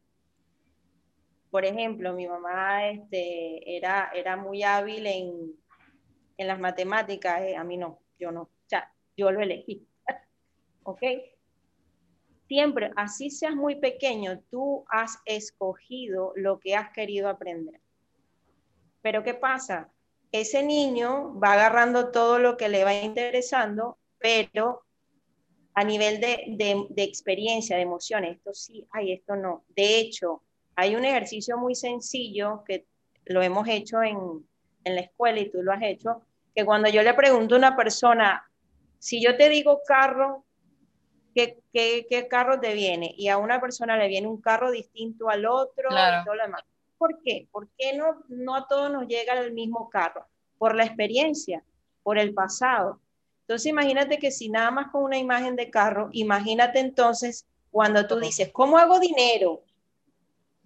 por 1.50 1.64
ejemplo, 1.64 2.12
mi 2.12 2.28
mamá 2.28 2.90
este, 2.90 3.78
era, 3.78 4.10
era 4.14 4.36
muy 4.36 4.62
hábil 4.62 5.06
en, 5.06 5.52
en 6.36 6.46
las 6.46 6.60
matemáticas, 6.60 7.40
eh, 7.40 7.56
a 7.56 7.64
mí 7.64 7.78
no, 7.78 8.02
yo 8.18 8.30
no, 8.30 8.42
o 8.42 8.50
sea, 8.66 8.92
yo 9.16 9.30
lo 9.32 9.40
elegí. 9.40 9.88
¿Ok? 10.82 11.00
Siempre, 12.48 12.92
así 12.94 13.30
seas 13.30 13.56
muy 13.56 13.76
pequeño, 13.76 14.40
tú 14.50 14.84
has 14.88 15.18
escogido 15.24 16.32
lo 16.36 16.60
que 16.60 16.76
has 16.76 16.90
querido 16.92 17.28
aprender. 17.28 17.80
Pero 19.02 19.24
¿qué 19.24 19.34
pasa? 19.34 19.90
Ese 20.30 20.62
niño 20.62 21.38
va 21.40 21.54
agarrando 21.54 22.10
todo 22.10 22.38
lo 22.38 22.56
que 22.56 22.68
le 22.68 22.84
va 22.84 22.94
interesando, 22.94 23.98
pero 24.18 24.82
a 25.74 25.84
nivel 25.84 26.20
de, 26.20 26.86
de, 26.88 27.02
experiencia, 27.02 27.76
de 27.76 27.82
emociones, 27.82 28.36
esto 28.36 28.54
sí, 28.54 28.86
ay, 28.92 29.12
esto 29.12 29.36
no. 29.36 29.64
De 29.68 29.98
hecho, 29.98 30.42
hay 30.74 30.96
un 30.96 31.04
ejercicio 31.04 31.58
muy 31.58 31.74
sencillo 31.74 32.62
que 32.64 32.86
lo 33.26 33.42
hemos 33.42 33.68
hecho 33.68 34.02
en, 34.02 34.16
en 34.84 34.94
la 34.94 35.02
escuela 35.02 35.40
y 35.40 35.50
tú 35.50 35.62
lo 35.62 35.72
has 35.72 35.82
hecho, 35.82 36.22
que 36.54 36.64
cuando 36.64 36.88
yo 36.88 37.02
le 37.02 37.12
pregunto 37.12 37.54
a 37.54 37.58
una 37.58 37.76
persona, 37.76 38.50
si 38.98 39.22
yo 39.22 39.36
te 39.36 39.50
digo 39.50 39.80
carro, 39.86 40.45
¿qué, 41.36 41.58
qué, 41.70 42.06
qué 42.08 42.28
carro 42.28 42.58
te 42.58 42.72
viene? 42.72 43.14
Y 43.18 43.28
a 43.28 43.36
una 43.36 43.60
persona 43.60 43.98
le 43.98 44.08
viene 44.08 44.26
un 44.26 44.40
carro 44.40 44.70
distinto 44.70 45.28
al 45.28 45.44
otro 45.44 45.90
y 45.90 46.24
todo 46.24 46.34
lo 46.34 46.42
demás. 46.42 46.62
¿Por 46.96 47.20
qué? 47.22 47.46
¿Por 47.52 47.68
qué 47.76 47.94
no, 47.94 48.24
no 48.28 48.56
a 48.56 48.66
todos 48.66 48.90
nos 48.90 49.06
llega 49.06 49.38
el 49.38 49.52
mismo 49.52 49.90
carro? 49.90 50.26
Por 50.56 50.74
la 50.74 50.86
experiencia, 50.86 51.62
por 52.02 52.16
el 52.16 52.32
pasado. 52.32 53.00
Entonces 53.42 53.66
imagínate 53.66 54.18
que 54.18 54.30
si 54.30 54.48
nada 54.48 54.70
más 54.70 54.90
con 54.90 55.04
una 55.04 55.18
imagen 55.18 55.56
de 55.56 55.68
carro, 55.68 56.08
imagínate 56.12 56.80
entonces 56.80 57.46
cuando 57.70 58.06
tú 58.06 58.18
dices, 58.18 58.50
¿cómo 58.50 58.78
hago 58.78 58.98
dinero? 58.98 59.62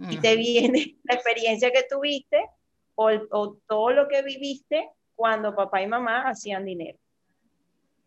y 0.08 0.16
te 0.18 0.34
viene 0.34 0.96
la 1.04 1.14
experiencia 1.16 1.70
que 1.70 1.82
tuviste 1.82 2.38
o, 2.94 3.10
o, 3.32 3.58
todo 3.66 3.90
lo 3.90 4.08
que 4.08 4.22
viviste 4.22 4.88
cuando 5.14 5.54
papá 5.54 5.82
y 5.82 5.86
mamá 5.86 6.22
hacían 6.26 6.64
dinero. 6.64 6.96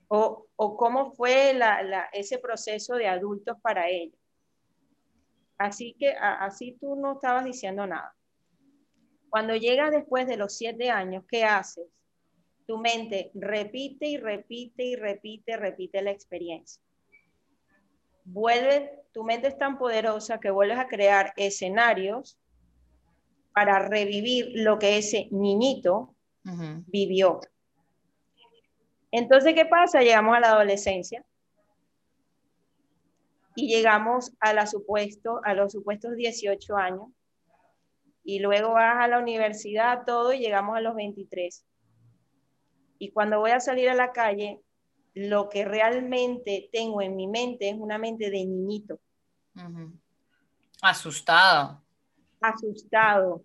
O, 0.07 0.47
o 0.55 0.77
cómo 0.77 1.11
fue 1.13 1.53
la, 1.53 1.81
la, 1.83 2.09
ese 2.13 2.37
proceso 2.37 2.95
de 2.95 3.07
adultos 3.07 3.57
para 3.61 3.89
ellos. 3.89 4.19
Así 5.57 5.95
que 5.97 6.11
a, 6.11 6.45
así 6.45 6.77
tú 6.79 6.95
no 6.95 7.13
estabas 7.13 7.45
diciendo 7.45 7.87
nada. 7.87 8.15
Cuando 9.29 9.55
llegas 9.55 9.91
después 9.91 10.27
de 10.27 10.37
los 10.37 10.55
siete 10.55 10.89
años, 10.89 11.23
¿qué 11.27 11.43
haces? 11.43 11.85
Tu 12.67 12.77
mente 12.77 13.31
repite 13.33 14.07
y 14.07 14.17
repite 14.17 14.83
y 14.83 14.95
repite, 14.95 15.57
repite 15.57 16.01
la 16.01 16.11
experiencia 16.11 16.81
vuelve, 18.25 19.03
tu 19.11 19.23
mente 19.23 19.47
es 19.47 19.57
tan 19.57 19.77
poderosa 19.77 20.39
que 20.39 20.51
vuelves 20.51 20.79
a 20.79 20.87
crear 20.87 21.33
escenarios 21.35 22.37
para 23.53 23.79
revivir 23.79 24.51
lo 24.55 24.79
que 24.79 24.97
ese 24.97 25.27
niñito 25.31 26.15
vivió. 26.87 27.39
Entonces, 29.15 29.53
¿qué 29.53 29.67
pasa? 29.67 30.01
Llegamos 30.01 30.35
a 30.35 30.39
la 30.39 30.53
adolescencia 30.53 31.23
y 33.55 33.67
llegamos 33.67 34.33
a, 34.39 34.53
la 34.53 34.65
supuesto, 34.65 35.39
a 35.43 35.53
los 35.53 35.71
supuestos 35.71 36.15
18 36.15 36.75
años 36.75 37.09
y 38.23 38.39
luego 38.39 38.71
vas 38.71 38.95
a 38.97 39.07
la 39.07 39.19
universidad, 39.19 40.03
todo, 40.07 40.33
y 40.33 40.39
llegamos 40.39 40.75
a 40.75 40.81
los 40.81 40.95
23. 40.95 41.63
Y 42.97 43.11
cuando 43.11 43.39
voy 43.39 43.51
a 43.51 43.59
salir 43.59 43.87
a 43.87 43.93
la 43.93 44.13
calle, 44.13 44.59
lo 45.13 45.47
que 45.47 45.63
realmente 45.63 46.69
tengo 46.71 47.03
en 47.03 47.15
mi 47.15 47.27
mente 47.27 47.69
es 47.69 47.75
una 47.77 47.99
mente 47.99 48.31
de 48.31 48.43
niñito. 48.47 48.99
Asustado. 50.81 51.83
Asustado. 52.41 53.43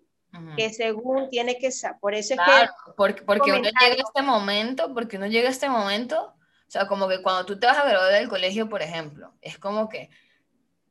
Que 0.55 0.71
según 0.71 1.29
tiene 1.29 1.57
que 1.57 1.71
ser, 1.71 1.93
por 1.99 2.13
eso 2.13 2.35
es 2.35 2.39
que... 2.39 2.91
Porque, 2.95 3.23
porque 3.23 3.51
uno 3.51 3.63
llega 3.63 3.95
a 3.95 4.07
este 4.07 4.21
momento, 4.21 4.93
porque 4.93 5.17
uno 5.17 5.27
llega 5.27 5.47
a 5.47 5.51
este 5.51 5.69
momento, 5.69 6.35
o 6.69 6.71
sea, 6.71 6.87
como 6.87 7.07
que 7.07 7.21
cuando 7.21 7.45
tú 7.45 7.59
te 7.59 7.65
vas 7.65 7.77
a 7.77 7.87
graduar 7.87 8.13
del 8.13 8.29
colegio, 8.29 8.69
por 8.69 8.81
ejemplo, 8.81 9.33
es 9.41 9.57
como 9.57 9.89
que 9.89 10.09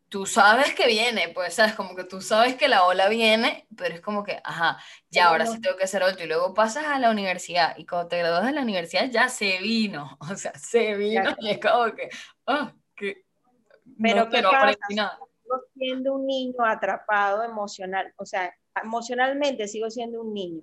tú 0.09 0.27
sabes 0.27 0.75
que 0.75 0.87
viene, 0.87 1.29
pues, 1.29 1.55
sabes, 1.55 1.75
como 1.75 1.95
que 1.95 2.05
tú 2.05 2.21
sabes 2.21 2.57
que 2.57 2.69
la 2.69 2.85
ola 2.85 3.09
viene, 3.09 3.67
pero 3.77 3.95
es 3.95 4.01
como 4.01 4.25
que, 4.25 4.41
ajá, 4.43 4.79
ya 5.11 5.29
ahora 5.29 5.47
sí 5.47 5.61
tengo 5.61 5.77
que 5.77 5.85
hacer 5.85 6.03
otro. 6.03 6.25
Y 6.25 6.29
luego 6.29 6.55
pasas 6.55 6.87
a 6.87 6.99
la 6.99 7.11
universidad 7.11 7.77
y 7.77 7.87
cuando 7.87 8.09
te 8.09 8.19
gradúas 8.19 8.47
de 8.47 8.53
la 8.53 8.63
universidad 8.63 9.11
ya 9.11 9.29
se 9.29 9.59
vino, 9.59 10.17
o 10.33 10.35
sea, 10.37 10.53
se 10.55 10.95
vino 10.95 11.35
y 11.39 11.51
es 11.51 11.59
como 11.59 11.95
que, 11.95 12.09
oh, 12.47 12.71
que 12.97 13.25
pero 14.01 14.25
no, 14.25 14.31
¿qué 14.31 14.43
pasa? 14.43 15.19
Sigo 15.43 15.61
siendo 15.75 16.15
un 16.15 16.27
niño 16.27 16.65
atrapado 16.65 17.43
emocional, 17.43 18.13
o 18.17 18.27
sea, 18.27 18.55
emocionalmente 18.83 19.69
sigo 19.69 19.91
siendo 19.91 20.23
un 20.23 20.35
niño. 20.35 20.63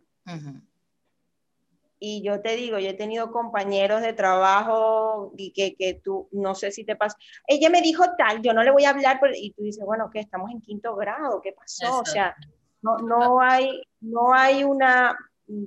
y 1.99 2.21
yo 2.21 2.41
te 2.41 2.55
digo, 2.55 2.77
yo 2.77 2.89
he 2.89 2.93
tenido 2.93 3.31
compañeros 3.31 4.01
de 4.01 4.13
trabajo 4.13 5.33
y 5.37 5.51
que, 5.51 5.75
que 5.75 5.95
tú, 5.95 6.27
no 6.31 6.53
sé 6.53 6.71
si 6.71 6.83
te 6.83 6.95
pasa, 6.95 7.17
ella 7.47 7.69
me 7.69 7.81
dijo 7.81 8.03
tal, 8.17 8.41
yo 8.41 8.53
no 8.53 8.63
le 8.63 8.71
voy 8.71 8.85
a 8.85 8.89
hablar, 8.89 9.19
y 9.33 9.51
tú 9.51 9.63
dices, 9.63 9.83
bueno, 9.85 10.09
que 10.11 10.19
estamos 10.19 10.51
en 10.51 10.61
quinto 10.61 10.95
grado, 10.95 11.41
¿qué 11.41 11.53
pasó? 11.53 11.99
O 11.99 12.05
sea, 12.05 12.35
no, 12.81 12.97
no, 12.97 13.41
hay, 13.41 13.81
no 14.01 14.33
hay 14.33 14.63
una, 14.63 15.17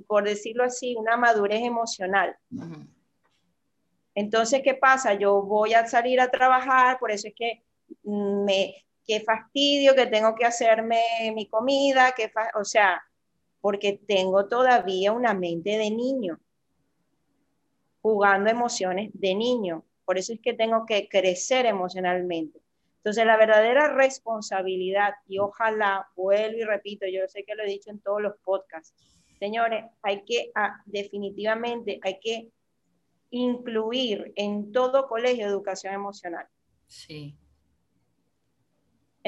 por 0.07 0.23
decirlo 0.23 0.63
así, 0.63 0.95
una 0.95 1.17
madurez 1.17 1.61
emocional. 1.61 2.37
Entonces, 4.15 4.61
¿qué 4.63 4.75
pasa? 4.75 5.13
Yo 5.15 5.41
voy 5.41 5.73
a 5.73 5.87
salir 5.87 6.21
a 6.21 6.31
trabajar, 6.31 6.99
por 6.99 7.11
eso 7.11 7.27
es 7.27 7.33
que 7.35 7.63
me, 8.03 8.75
qué 9.09 9.21
fastidio 9.21 9.95
que 9.95 10.05
tengo 10.05 10.35
que 10.35 10.45
hacerme 10.45 11.01
mi 11.33 11.47
comida, 11.47 12.13
que 12.15 12.31
o 12.53 12.63
sea, 12.63 13.01
porque 13.59 13.99
tengo 14.07 14.47
todavía 14.47 15.13
una 15.13 15.33
mente 15.33 15.79
de 15.79 15.89
niño, 15.89 16.39
jugando 18.03 18.51
emociones 18.51 19.09
de 19.13 19.33
niño. 19.33 19.83
Por 20.05 20.19
eso 20.19 20.33
es 20.33 20.39
que 20.41 20.53
tengo 20.53 20.85
que 20.85 21.09
crecer 21.09 21.65
emocionalmente. 21.65 22.61
Entonces, 22.97 23.25
la 23.25 23.35
verdadera 23.35 23.91
responsabilidad, 23.95 25.15
y 25.27 25.39
ojalá, 25.39 26.07
vuelvo 26.15 26.59
y 26.59 26.63
repito, 26.63 27.07
yo 27.07 27.27
sé 27.27 27.43
que 27.45 27.55
lo 27.55 27.63
he 27.63 27.67
dicho 27.67 27.89
en 27.89 28.01
todos 28.01 28.21
los 28.21 28.35
podcasts, 28.43 28.93
señores, 29.39 29.85
hay 30.03 30.23
que, 30.23 30.51
ah, 30.53 30.83
definitivamente, 30.85 31.99
hay 32.03 32.19
que 32.19 32.51
incluir 33.31 34.33
en 34.35 34.71
todo 34.71 35.07
colegio 35.07 35.47
educación 35.47 35.95
emocional. 35.95 36.45
Sí. 36.85 37.35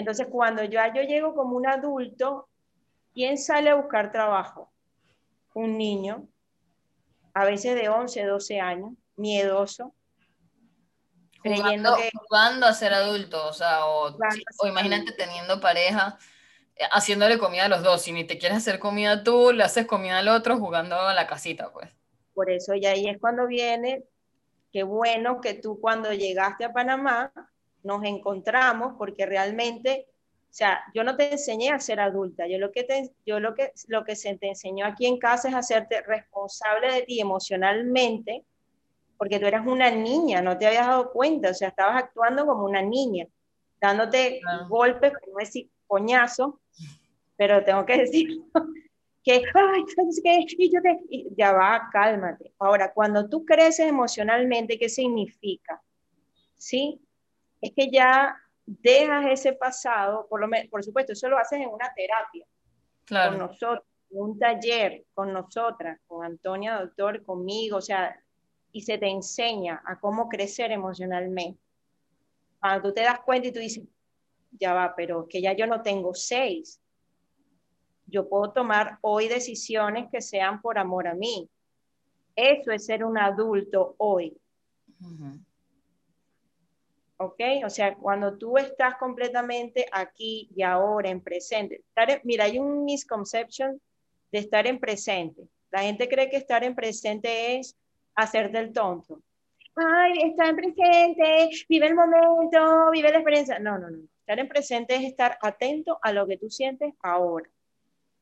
Entonces, 0.01 0.25
cuando 0.31 0.63
ya 0.63 0.91
yo 0.91 1.03
llego 1.03 1.35
como 1.35 1.55
un 1.55 1.67
adulto, 1.67 2.49
¿quién 3.13 3.37
sale 3.37 3.69
a 3.69 3.75
buscar 3.75 4.11
trabajo? 4.11 4.71
Un 5.53 5.77
niño, 5.77 6.27
a 7.35 7.45
veces 7.45 7.75
de 7.75 7.87
11, 7.87 8.25
12 8.25 8.59
años, 8.59 8.93
miedoso, 9.15 9.93
jugando, 11.43 11.95
que... 11.97 12.09
jugando 12.15 12.65
a 12.65 12.73
ser 12.73 12.95
adulto, 12.95 13.47
o 13.47 13.53
sea, 13.53 13.85
o, 13.85 14.17
o 14.57 14.67
imagínate 14.67 15.11
teniendo 15.11 15.61
pareja, 15.61 16.17
eh, 16.75 16.85
haciéndole 16.91 17.37
comida 17.37 17.65
a 17.65 17.69
los 17.69 17.83
dos, 17.83 18.01
si 18.01 18.11
ni 18.11 18.23
te 18.23 18.39
quieres 18.39 18.57
hacer 18.57 18.79
comida 18.79 19.23
tú, 19.23 19.51
le 19.51 19.63
haces 19.63 19.85
comida 19.85 20.17
al 20.17 20.29
otro 20.29 20.57
jugando 20.57 20.95
a 20.95 21.13
la 21.13 21.27
casita, 21.27 21.71
pues. 21.71 21.95
Por 22.33 22.49
eso, 22.49 22.73
y 22.73 22.87
ahí 22.87 23.07
es 23.07 23.19
cuando 23.19 23.45
viene, 23.45 24.03
qué 24.71 24.81
bueno 24.81 25.41
que 25.41 25.53
tú 25.53 25.79
cuando 25.79 26.11
llegaste 26.11 26.65
a 26.65 26.73
Panamá 26.73 27.31
nos 27.83 28.03
encontramos, 28.03 28.95
porque 28.97 29.25
realmente, 29.25 30.07
o 30.09 30.53
sea, 30.53 30.83
yo 30.93 31.03
no 31.03 31.15
te 31.15 31.31
enseñé 31.31 31.69
a 31.69 31.79
ser 31.79 31.99
adulta, 31.99 32.47
yo 32.47 32.57
lo 32.57 32.71
que, 32.71 32.83
te, 32.83 33.11
yo 33.25 33.39
lo 33.39 33.55
que, 33.55 33.71
lo 33.87 34.03
que 34.03 34.15
se 34.15 34.37
te 34.37 34.49
enseñó 34.49 34.85
aquí 34.85 35.05
en 35.05 35.17
casa 35.17 35.49
es 35.49 35.55
hacerte 35.55 36.01
responsable 36.01 36.93
de 36.93 37.01
ti 37.03 37.19
emocionalmente, 37.19 38.43
porque 39.17 39.39
tú 39.39 39.45
eras 39.45 39.65
una 39.67 39.91
niña, 39.91 40.41
no 40.41 40.57
te 40.57 40.65
habías 40.65 40.87
dado 40.87 41.11
cuenta, 41.11 41.51
o 41.51 41.53
sea, 41.53 41.69
estabas 41.69 42.03
actuando 42.03 42.45
como 42.45 42.65
una 42.65 42.81
niña, 42.81 43.27
dándote 43.79 44.41
golpes, 44.67 45.13
como 45.23 45.37
decir, 45.37 45.69
coñazo, 45.87 46.59
pero 47.35 47.63
tengo 47.63 47.85
que 47.85 47.97
decir 47.97 48.41
que, 49.23 49.43
ay, 49.53 49.83
qué? 50.23 50.45
Y 50.57 50.73
yo 50.73 50.81
te, 50.81 50.99
ya 51.37 51.51
va, 51.51 51.89
cálmate. 51.91 52.53
Ahora, 52.59 52.93
cuando 52.93 53.29
tú 53.29 53.45
creces 53.45 53.87
emocionalmente, 53.87 54.77
¿qué 54.77 54.89
significa? 54.89 55.81
¿Sí? 56.57 56.99
Es 57.61 57.71
que 57.75 57.89
ya 57.89 58.35
dejas 58.65 59.25
ese 59.27 59.53
pasado, 59.53 60.27
por, 60.27 60.41
lo 60.41 60.47
por 60.69 60.83
supuesto, 60.83 61.13
eso 61.13 61.29
lo 61.29 61.37
haces 61.37 61.59
en 61.59 61.69
una 61.69 61.93
terapia, 61.93 62.45
claro. 63.05 63.31
con 63.31 63.39
nosotros, 63.39 63.85
en 64.09 64.21
un 64.21 64.39
taller, 64.39 65.05
con 65.13 65.31
nosotras, 65.31 65.99
con 66.07 66.25
Antonia, 66.25 66.79
doctor, 66.79 67.23
conmigo, 67.23 67.77
o 67.77 67.81
sea, 67.81 68.19
y 68.71 68.81
se 68.81 68.97
te 68.97 69.07
enseña 69.07 69.81
a 69.85 69.99
cómo 69.99 70.27
crecer 70.27 70.71
emocionalmente. 70.71 71.59
Cuando 72.59 72.89
tú 72.89 72.93
te 72.93 73.01
das 73.01 73.19
cuenta 73.21 73.47
y 73.47 73.51
tú 73.51 73.59
dices, 73.59 73.83
ya 74.51 74.73
va, 74.73 74.93
pero 74.95 75.27
que 75.27 75.41
ya 75.41 75.53
yo 75.53 75.67
no 75.67 75.81
tengo 75.81 76.13
seis. 76.13 76.81
Yo 78.05 78.27
puedo 78.27 78.51
tomar 78.51 78.97
hoy 79.01 79.27
decisiones 79.27 80.09
que 80.11 80.21
sean 80.21 80.61
por 80.61 80.77
amor 80.77 81.07
a 81.07 81.13
mí. 81.13 81.49
Eso 82.35 82.71
es 82.71 82.85
ser 82.85 83.03
un 83.03 83.17
adulto 83.17 83.95
hoy. 83.97 84.37
¿Ok? 87.21 87.39
O 87.65 87.69
sea, 87.69 87.95
cuando 87.95 88.35
tú 88.35 88.57
estás 88.57 88.95
completamente 88.95 89.85
aquí 89.91 90.49
y 90.55 90.63
ahora 90.63 91.09
en 91.09 91.21
presente. 91.21 91.83
mira, 92.23 92.45
hay 92.45 92.57
un 92.57 92.83
misconception 92.83 93.79
de 94.31 94.39
estar 94.39 94.65
en 94.65 94.79
presente. 94.79 95.43
La 95.69 95.81
gente 95.81 96.09
cree 96.09 96.31
que 96.31 96.37
estar 96.37 96.63
en 96.63 96.73
presente 96.73 97.57
es 97.57 97.77
hacer 98.15 98.51
del 98.51 98.73
tonto. 98.73 99.21
Ay, 99.75 100.13
está 100.23 100.49
en 100.49 100.55
presente, 100.55 101.49
vive 101.69 101.87
el 101.87 101.95
momento, 101.95 102.89
vive 102.91 103.11
la 103.11 103.17
experiencia. 103.17 103.59
No, 103.59 103.77
no, 103.77 103.91
no. 103.91 103.99
Estar 104.21 104.39
en 104.39 104.47
presente 104.47 104.95
es 104.95 105.03
estar 105.03 105.37
atento 105.41 105.99
a 106.01 106.11
lo 106.11 106.25
que 106.25 106.37
tú 106.37 106.49
sientes 106.49 106.93
ahora. 107.03 107.49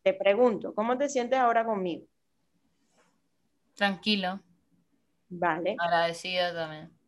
Te 0.03 0.13
pregunto, 0.13 0.75
¿cómo 0.75 0.97
te 0.97 1.07
sientes 1.07 1.39
ahora 1.39 1.63
conmigo? 1.63 2.05
Tranquilo. 3.75 4.41
Vale. 5.29 5.77
Agradecida 5.79 6.53
también. 6.53 6.98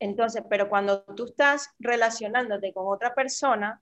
Entonces, 0.00 0.42
pero 0.48 0.68
cuando 0.68 1.02
tú 1.14 1.26
estás 1.26 1.68
relacionándote 1.78 2.72
con 2.72 2.86
otra 2.88 3.14
persona, 3.14 3.80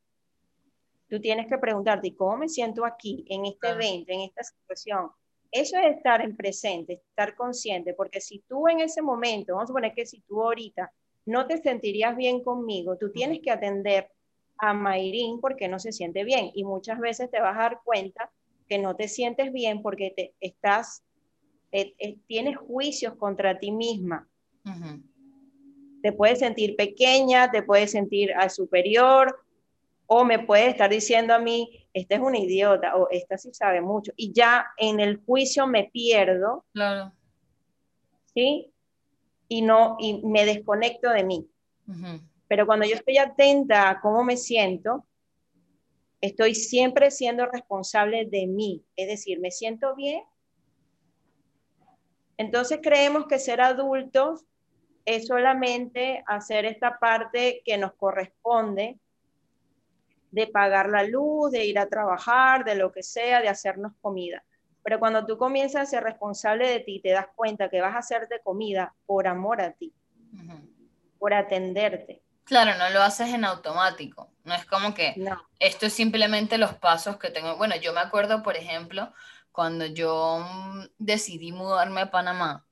tú 1.08 1.20
tienes 1.20 1.46
que 1.46 1.58
preguntarte, 1.58 2.14
¿cómo 2.14 2.38
me 2.38 2.48
siento 2.48 2.84
aquí, 2.84 3.24
en 3.28 3.46
este 3.46 3.70
evento, 3.70 4.12
en 4.12 4.20
esta 4.22 4.42
situación? 4.42 5.10
Eso 5.50 5.78
es 5.78 5.96
estar 5.96 6.20
en 6.20 6.36
presente, 6.36 7.00
estar 7.08 7.34
consciente, 7.36 7.94
porque 7.94 8.20
si 8.20 8.40
tú 8.48 8.68
en 8.68 8.80
ese 8.80 9.00
momento, 9.00 9.54
vamos 9.54 9.64
a 9.64 9.68
suponer 9.68 9.94
que 9.94 10.04
si 10.04 10.20
tú 10.20 10.42
ahorita 10.42 10.92
no 11.24 11.46
te 11.46 11.56
sentirías 11.58 12.16
bien 12.16 12.42
conmigo, 12.42 12.96
tú 12.98 13.10
tienes 13.12 13.40
que 13.40 13.50
atender 13.50 14.10
a 14.58 14.74
Mayrín 14.74 15.40
porque 15.40 15.68
no 15.68 15.78
se 15.78 15.92
siente 15.92 16.24
bien 16.24 16.50
y 16.52 16.64
muchas 16.64 16.98
veces 16.98 17.30
te 17.30 17.40
vas 17.40 17.56
a 17.56 17.62
dar 17.62 17.80
cuenta 17.84 18.30
que 18.68 18.78
no 18.78 18.96
te 18.96 19.08
sientes 19.08 19.52
bien 19.52 19.82
porque 19.82 20.10
te 20.10 20.34
estás, 20.40 21.04
eh, 21.70 21.94
eh, 21.98 22.18
tienes 22.26 22.56
juicios 22.56 23.14
contra 23.14 23.58
ti 23.58 23.70
misma. 23.70 24.28
Te 26.02 26.12
puedes 26.12 26.38
sentir 26.38 26.76
pequeña, 26.76 27.50
te 27.50 27.62
puedes 27.62 27.90
sentir 27.90 28.32
superior, 28.50 29.38
o 30.06 30.24
me 30.24 30.38
puede 30.38 30.68
estar 30.68 30.88
diciendo 30.88 31.34
a 31.34 31.38
mí, 31.38 31.86
este 31.92 32.14
es 32.14 32.20
un 32.20 32.34
idiota, 32.34 32.96
o 32.96 33.08
esta 33.10 33.36
sí 33.36 33.52
sabe 33.52 33.80
mucho, 33.80 34.12
y 34.16 34.32
ya 34.32 34.66
en 34.78 35.00
el 35.00 35.22
juicio 35.24 35.66
me 35.66 35.90
pierdo. 35.92 36.64
Claro. 36.72 37.12
¿Sí? 38.32 38.72
Y 39.48 39.62
no, 39.62 39.96
y 39.98 40.22
me 40.26 40.44
desconecto 40.46 41.10
de 41.10 41.24
mí. 41.24 41.48
Pero 42.48 42.66
cuando 42.66 42.86
yo 42.86 42.94
estoy 42.94 43.18
atenta 43.18 43.90
a 43.90 44.00
cómo 44.00 44.24
me 44.24 44.36
siento, 44.36 45.06
estoy 46.20 46.54
siempre 46.54 47.10
siendo 47.10 47.46
responsable 47.46 48.24
de 48.26 48.46
mí. 48.46 48.84
Es 48.96 49.08
decir, 49.08 49.40
me 49.40 49.50
siento 49.50 49.94
bien. 49.94 50.22
Entonces 52.36 52.80
creemos 52.82 53.26
que 53.26 53.38
ser 53.38 53.60
adultos 53.60 54.44
es 55.08 55.26
solamente 55.26 56.22
hacer 56.26 56.66
esta 56.66 56.98
parte 56.98 57.62
que 57.64 57.78
nos 57.78 57.94
corresponde 57.94 58.98
de 60.30 60.46
pagar 60.46 60.90
la 60.90 61.02
luz, 61.02 61.50
de 61.50 61.64
ir 61.64 61.78
a 61.78 61.88
trabajar, 61.88 62.62
de 62.62 62.74
lo 62.74 62.92
que 62.92 63.02
sea, 63.02 63.40
de 63.40 63.48
hacernos 63.48 63.92
comida. 64.02 64.44
Pero 64.82 64.98
cuando 64.98 65.24
tú 65.24 65.38
comienzas 65.38 65.82
a 65.82 65.86
ser 65.86 66.04
responsable 66.04 66.68
de 66.68 66.80
ti, 66.80 67.00
te 67.00 67.08
das 67.08 67.26
cuenta 67.34 67.70
que 67.70 67.80
vas 67.80 67.94
a 67.94 68.00
hacerte 68.00 68.42
comida 68.44 68.94
por 69.06 69.26
amor 69.26 69.62
a 69.62 69.72
ti, 69.72 69.94
por 71.18 71.32
atenderte. 71.32 72.20
Claro, 72.44 72.76
no 72.76 72.90
lo 72.90 73.00
haces 73.00 73.32
en 73.32 73.46
automático. 73.46 74.30
No 74.44 74.54
es 74.54 74.66
como 74.66 74.92
que 74.92 75.14
esto 75.58 75.86
es 75.86 75.94
simplemente 75.94 76.58
los 76.58 76.74
pasos 76.74 77.16
que 77.16 77.30
tengo. 77.30 77.56
Bueno, 77.56 77.76
yo 77.76 77.94
me 77.94 78.00
acuerdo, 78.00 78.42
por 78.42 78.56
ejemplo, 78.56 79.10
cuando 79.52 79.86
yo 79.86 80.38
mm, 80.38 80.84
decidí 80.98 81.50
mudarme 81.52 82.02
a 82.02 82.10
Panamá, 82.10 82.67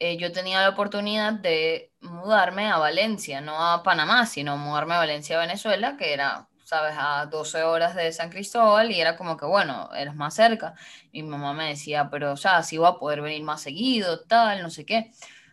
eh, 0.00 0.16
yo 0.16 0.32
tenía 0.32 0.62
la 0.62 0.70
oportunidad 0.70 1.34
de 1.34 1.92
mudarme 2.00 2.68
a 2.68 2.78
Valencia, 2.78 3.40
no 3.40 3.62
a 3.62 3.82
Panamá, 3.82 4.26
sino 4.26 4.56
mudarme 4.56 4.94
a 4.94 4.98
Valencia, 4.98 5.38
Venezuela, 5.38 5.96
que 5.96 6.12
era 6.12 6.48
¿sabes? 6.64 6.94
A 6.96 7.26
12 7.26 7.64
horas 7.64 7.96
de 7.96 8.12
San 8.12 8.30
Cristóbal 8.30 8.92
y 8.92 9.00
era 9.00 9.16
como 9.16 9.36
que, 9.36 9.44
bueno, 9.44 9.90
eres 9.92 10.14
más 10.14 10.34
cerca. 10.34 10.74
Mi 11.12 11.22
mamá 11.24 11.52
me 11.52 11.70
decía, 11.70 12.08
pero 12.10 12.36
ya, 12.36 12.62
si 12.62 12.78
voy 12.78 12.88
a 12.88 12.94
poder 12.94 13.22
venir 13.22 13.42
más 13.42 13.60
seguido, 13.62 14.20
tal, 14.20 14.62
no 14.62 14.70
sé 14.70 14.86
qué. 14.86 15.10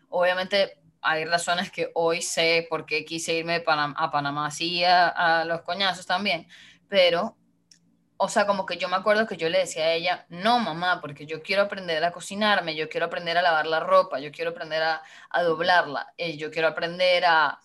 Obviamente 0.10 0.80
hay 1.02 1.26
razones 1.26 1.72
que 1.72 1.90
hoy 1.96 2.22
sé 2.22 2.68
por 2.70 2.86
qué 2.86 3.04
quise 3.04 3.34
irme 3.34 3.64
a 3.66 4.12
Panamá 4.12 4.46
así 4.48 4.84
a 4.86 5.44
los 5.48 5.62
coñazos 5.62 6.06
también, 6.06 6.48
pero 6.88 7.36
o 8.18 8.30
sea, 8.30 8.46
como 8.48 8.66
que 8.66 8.78
yo 8.78 8.90
me 8.90 8.96
acuerdo 8.96 9.28
que 9.28 9.38
yo 9.38 9.50
le 9.50 9.60
decía 9.60 9.86
a 9.86 9.94
ella, 9.94 10.26
no 10.30 10.60
mamá, 10.60 11.02
porque 11.02 11.26
yo 11.26 11.42
quiero 11.42 11.64
aprender 11.64 12.04
a 12.04 12.12
cocinarme, 12.12 12.76
yo 12.76 12.90
quiero 12.90 13.06
aprender 13.08 13.38
a 13.38 13.42
lavar 13.42 13.68
la 13.68 13.80
ropa, 13.80 14.20
yo 14.20 14.32
quiero 14.32 14.52
aprender 14.52 14.82
a, 14.84 15.04
a 15.30 15.44
doblarla, 15.44 16.14
eh, 16.18 16.38
yo 16.38 16.52
quiero 16.52 16.68
aprender 16.68 17.26
a, 17.26 17.60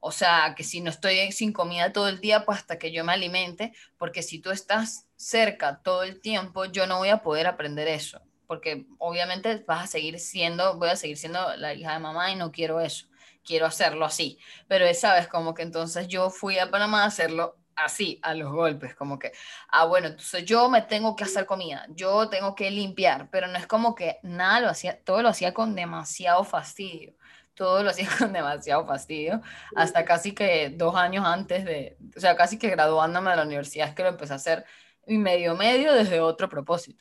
o 0.00 0.12
sea, 0.12 0.54
que 0.56 0.64
si 0.64 0.80
no 0.80 0.90
estoy 0.90 1.32
sin 1.32 1.52
comida 1.52 1.92
todo 1.92 2.08
el 2.08 2.20
día, 2.20 2.44
pues 2.44 2.58
hasta 2.58 2.78
que 2.78 2.92
yo 2.92 3.04
me 3.04 3.12
alimente, 3.12 3.72
porque 3.98 4.22
si 4.22 4.40
tú 4.40 4.50
estás 4.50 5.06
cerca 5.16 5.80
todo 5.82 6.02
el 6.04 6.20
tiempo, 6.20 6.64
yo 6.66 6.86
no 6.86 6.98
voy 6.98 7.08
a 7.10 7.22
poder 7.22 7.46
aprender 7.46 7.88
eso. 7.88 8.20
porque 8.46 8.86
obviamente 8.98 9.62
vas 9.66 9.84
a 9.84 9.86
seguir 9.86 10.18
siendo, 10.18 10.78
voy 10.78 10.88
a 10.90 10.96
seguir 10.96 11.18
siendo 11.18 11.54
la 11.56 11.74
hija 11.74 11.92
de 11.92 11.98
mamá 11.98 12.30
y 12.32 12.36
no 12.36 12.50
quiero 12.50 12.80
eso, 12.80 13.06
quiero 13.44 13.66
hacerlo 13.66 14.06
así. 14.06 14.38
Pero 14.68 14.86
sabes, 14.94 15.28
como 15.28 15.52
que 15.54 15.62
entonces 15.62 16.08
yo 16.08 16.30
fui 16.30 16.58
a 16.58 16.70
Panamá 16.70 17.02
a 17.04 17.06
hacerlo 17.08 17.57
así, 17.84 18.18
a 18.22 18.34
los 18.34 18.52
golpes, 18.52 18.94
como 18.94 19.18
que, 19.18 19.32
ah, 19.68 19.86
bueno, 19.86 20.08
entonces 20.08 20.44
yo 20.44 20.68
me 20.68 20.82
tengo 20.82 21.16
que 21.16 21.24
hacer 21.24 21.46
comida, 21.46 21.86
yo 21.90 22.28
tengo 22.28 22.54
que 22.54 22.70
limpiar, 22.70 23.28
pero 23.30 23.46
no 23.46 23.58
es 23.58 23.66
como 23.66 23.94
que 23.94 24.18
nada 24.22 24.60
lo 24.60 24.68
hacía, 24.68 25.02
todo 25.02 25.22
lo 25.22 25.28
hacía 25.28 25.54
con 25.54 25.74
demasiado 25.74 26.44
fastidio, 26.44 27.14
todo 27.54 27.82
lo 27.82 27.90
hacía 27.90 28.08
con 28.18 28.32
demasiado 28.32 28.86
fastidio, 28.86 29.40
hasta 29.76 30.04
casi 30.04 30.34
que 30.34 30.70
dos 30.70 30.94
años 30.96 31.24
antes 31.26 31.64
de, 31.64 31.96
o 32.16 32.20
sea, 32.20 32.36
casi 32.36 32.58
que 32.58 32.70
graduándome 32.70 33.30
de 33.30 33.36
la 33.36 33.44
universidad 33.44 33.88
es 33.88 33.94
que 33.94 34.02
lo 34.02 34.10
empecé 34.10 34.32
a 34.32 34.36
hacer 34.36 34.64
y 35.06 35.16
medio 35.18 35.56
medio 35.56 35.92
desde 35.94 36.20
otro 36.20 36.48
propósito. 36.48 36.98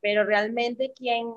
Pero 0.00 0.24
realmente, 0.24 0.92
¿quién, 0.96 1.32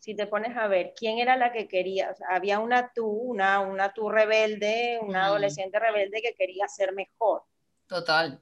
si 0.00 0.14
te 0.14 0.26
pones 0.26 0.56
a 0.56 0.66
ver, 0.66 0.92
quién 0.96 1.18
era 1.18 1.36
la 1.36 1.52
que 1.52 1.68
quería? 1.68 2.14
había 2.28 2.58
una 2.58 2.92
tú, 2.92 3.06
una, 3.06 3.60
una 3.60 3.92
tú 3.92 4.08
rebelde, 4.08 4.98
una 5.00 5.26
adolescente 5.26 5.78
rebelde 5.78 6.20
que 6.20 6.34
quería 6.34 6.66
ser 6.68 6.92
mejor. 6.92 7.42
Total. 7.88 8.40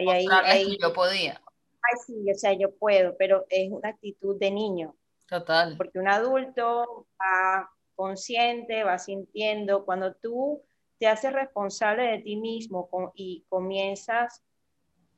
y 0.00 0.10
ahí, 0.10 0.78
yo 0.80 0.92
podía. 0.92 1.40
Ay, 1.82 2.00
sí, 2.06 2.30
o 2.30 2.34
sea, 2.34 2.52
yo 2.54 2.74
puedo, 2.74 3.16
pero 3.16 3.46
es 3.48 3.70
una 3.70 3.90
actitud 3.90 4.38
de 4.38 4.50
niño. 4.50 4.96
Total. 5.28 5.76
Porque 5.76 5.98
un 5.98 6.08
adulto 6.08 7.06
va 7.20 7.70
consciente, 7.94 8.82
va 8.82 8.98
sintiendo, 8.98 9.84
cuando 9.84 10.14
tú 10.14 10.62
te 10.98 11.06
haces 11.06 11.32
responsable 11.32 12.04
de 12.04 12.18
ti 12.18 12.36
mismo 12.36 12.88
y 13.14 13.44
comienzas 13.48 14.42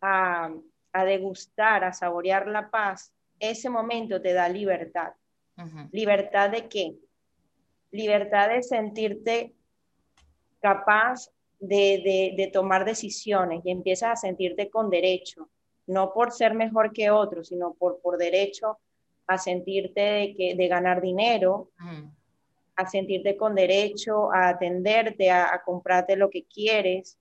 a, 0.01 0.51
a 0.93 1.05
degustar, 1.05 1.85
a 1.85 1.93
saborear 1.93 2.49
la 2.49 2.71
paz, 2.71 3.13
ese 3.39 3.71
momento 3.71 4.21
te 4.21 4.33
da 4.33 4.49
libertad. 4.49 5.13
¿Libertad 5.91 6.51
de 6.51 6.69
qué? 6.69 6.97
Libertad 7.91 8.49
de 8.49 8.63
sentirte 8.63 9.55
capaz 10.61 11.31
de, 11.61 12.51
tomar 12.53 12.85
decisiones 12.85 13.63
y 13.65 13.71
empiezas 13.71 14.11
a 14.11 14.17
sentirte 14.17 14.71
con 14.71 14.91
derecho, 14.91 15.49
no 15.87 16.13
por 16.13 16.33
ser 16.33 16.55
mejor 16.55 16.93
que 16.93 17.11
otro, 17.11 17.45
sino 17.45 17.75
por, 17.75 18.01
por 18.01 18.19
derecho 18.19 18.79
a 19.27 19.39
sentirte 19.39 20.01
de, 20.01 20.35
que, 20.37 20.55
de 20.55 20.69
ganar 20.69 21.01
dinero, 21.01 21.71
a 22.77 22.87
sentirte 22.87 23.37
con 23.37 23.55
derecho 23.55 24.33
a 24.33 24.51
atenderte, 24.51 25.31
a, 25.31 25.55
a 25.55 25.63
comprarte 25.63 26.17
lo 26.17 26.31
que 26.31 26.45
quieres, 26.45 27.19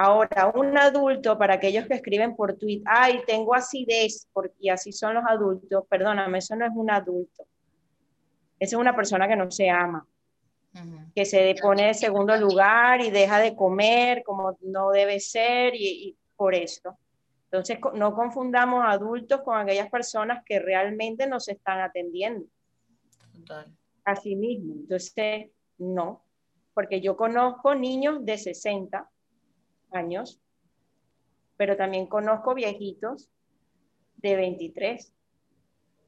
Ahora, 0.00 0.52
un 0.54 0.78
adulto, 0.78 1.36
para 1.36 1.54
aquellos 1.54 1.86
que 1.88 1.94
escriben 1.94 2.36
por 2.36 2.56
tweet, 2.56 2.82
ay, 2.86 3.20
tengo 3.26 3.52
acidez, 3.52 4.28
porque 4.32 4.70
así 4.70 4.92
son 4.92 5.14
los 5.14 5.24
adultos, 5.26 5.84
perdóname, 5.90 6.38
eso 6.38 6.54
no 6.54 6.64
es 6.64 6.70
un 6.72 6.88
adulto. 6.88 7.44
Esa 8.60 8.76
es 8.76 8.80
una 8.80 8.94
persona 8.94 9.26
que 9.26 9.34
no 9.34 9.50
se 9.50 9.68
ama, 9.68 10.06
que 11.14 11.24
se 11.24 11.54
pone 11.60 11.88
en 11.88 11.94
segundo 11.94 12.36
lugar 12.36 13.00
y 13.00 13.10
deja 13.10 13.40
de 13.40 13.56
comer 13.56 14.22
como 14.24 14.56
no 14.62 14.90
debe 14.90 15.18
ser 15.20 15.74
y, 15.74 16.16
por 16.36 16.54
eso. 16.54 16.96
Entonces, 17.44 17.78
no 17.94 18.14
confundamos 18.14 18.84
adultos 18.86 19.40
con 19.42 19.56
aquellas 19.56 19.90
personas 19.90 20.44
que 20.44 20.60
realmente 20.60 21.26
nos 21.26 21.48
están 21.48 21.80
atendiendo. 21.80 22.46
Total. 23.32 23.74
A 24.04 24.14
sí 24.14 24.36
mismo. 24.36 24.74
Entonces, 24.74 25.50
no, 25.78 26.24
porque 26.74 27.00
yo 27.00 27.16
conozco 27.16 27.74
niños 27.74 28.24
de 28.24 28.38
60 28.38 29.10
años, 29.90 30.40
pero 31.56 31.76
también 31.76 32.06
conozco 32.06 32.54
viejitos 32.54 33.28
de 34.18 34.36
23. 34.36 35.12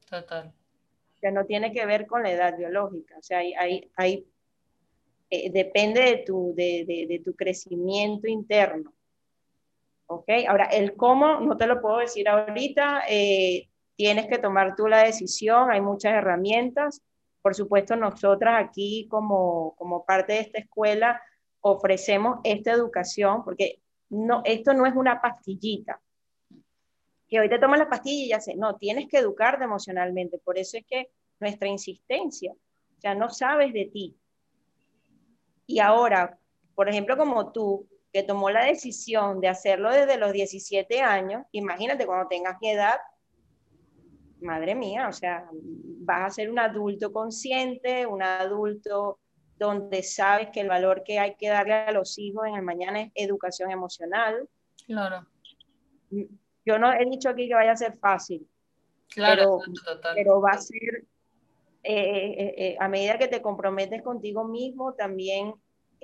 Total. 0.09 0.53
Que 1.19 1.31
no 1.31 1.45
tiene 1.45 1.73
que 1.73 1.85
ver 1.85 2.07
con 2.07 2.23
la 2.23 2.31
edad 2.31 2.57
biológica, 2.57 3.17
o 3.17 3.21
sea, 3.21 3.39
hay, 3.39 3.91
hay, 3.95 4.27
eh, 5.31 5.49
depende 5.51 6.01
de 6.01 6.17
tu, 6.17 6.53
de, 6.55 6.85
de, 6.85 7.21
tu 7.25 7.33
crecimiento 7.35 8.27
interno. 8.27 8.93
¿Ok? 10.05 10.29
Ahora, 10.47 10.65
el 10.65 10.95
cómo 10.95 11.39
no 11.39 11.57
te 11.57 11.65
lo 11.65 11.81
puedo 11.81 11.97
decir 11.97 12.27
ahorita, 12.29 13.03
eh, 13.09 13.69
tienes 13.95 14.27
que 14.27 14.37
tomar 14.37 14.75
tú 14.75 14.87
la 14.87 15.03
decisión, 15.03 15.71
hay 15.71 15.81
muchas 15.81 16.13
herramientas. 16.13 17.01
Por 17.41 17.55
supuesto, 17.55 17.95
nosotras 17.95 18.63
aquí 18.63 19.07
como, 19.09 19.73
como 19.77 20.05
parte 20.05 20.33
de 20.33 20.39
esta 20.41 20.59
escuela 20.59 21.21
ofrecemos 21.61 22.39
esta 22.43 22.71
educación, 22.71 23.43
porque 23.43 23.81
no, 24.09 24.41
esto 24.45 24.73
no 24.73 24.85
es 24.85 24.95
una 24.95 25.21
pastillita, 25.21 25.99
que 27.27 27.39
hoy 27.39 27.49
te 27.49 27.59
tomas 27.59 27.79
la 27.79 27.89
pastilla 27.89 28.25
y 28.25 28.29
ya 28.29 28.41
sé, 28.41 28.55
no, 28.55 28.75
tienes 28.75 29.07
que 29.07 29.19
educarte 29.19 29.63
emocionalmente, 29.63 30.37
por 30.39 30.57
eso 30.57 30.77
es 30.77 30.85
que 30.85 31.09
nuestra 31.39 31.67
insistencia, 31.67 32.53
sea, 33.01 33.15
no 33.15 33.29
sabes 33.29 33.73
de 33.73 33.85
ti. 33.85 34.15
Y 35.71 35.79
ahora, 35.79 36.37
por 36.75 36.89
ejemplo, 36.89 37.15
como 37.15 37.51
tú, 37.53 37.87
que 38.11 38.23
tomó 38.23 38.49
la 38.49 38.65
decisión 38.65 39.39
de 39.39 39.47
hacerlo 39.47 39.89
desde 39.89 40.17
los 40.17 40.33
17 40.33 41.01
años, 41.01 41.45
imagínate 41.51 42.05
cuando 42.05 42.27
tengas 42.27 42.57
mi 42.61 42.71
edad, 42.71 42.97
madre 44.41 44.75
mía, 44.75 45.07
o 45.07 45.13
sea, 45.13 45.47
vas 45.53 46.21
a 46.25 46.29
ser 46.29 46.51
un 46.51 46.59
adulto 46.59 47.13
consciente, 47.13 48.05
un 48.05 48.21
adulto 48.21 49.19
donde 49.57 50.03
sabes 50.03 50.49
que 50.49 50.59
el 50.59 50.67
valor 50.67 51.03
que 51.05 51.19
hay 51.19 51.35
que 51.35 51.47
darle 51.47 51.73
a 51.73 51.91
los 51.91 52.17
hijos 52.19 52.45
en 52.47 52.55
el 52.55 52.63
mañana 52.63 53.01
es 53.01 53.11
educación 53.15 53.71
emocional. 53.71 54.49
Claro. 54.85 55.25
Yo 56.65 56.79
no 56.79 56.91
he 56.91 57.05
dicho 57.05 57.29
aquí 57.29 57.47
que 57.47 57.53
vaya 57.53 57.71
a 57.71 57.77
ser 57.77 57.97
fácil, 57.97 58.45
claro, 59.07 59.59
pero, 60.15 60.41
va 60.41 60.51
a 60.51 60.57
ser, 60.57 61.05
eh, 61.83 62.53
eh, 62.57 62.77
a 62.79 62.87
medida 62.87 63.17
que 63.17 63.27
te 63.27 63.41
comprometes 63.41 64.01
contigo 64.01 64.43
mismo, 64.43 64.93
también 64.93 65.53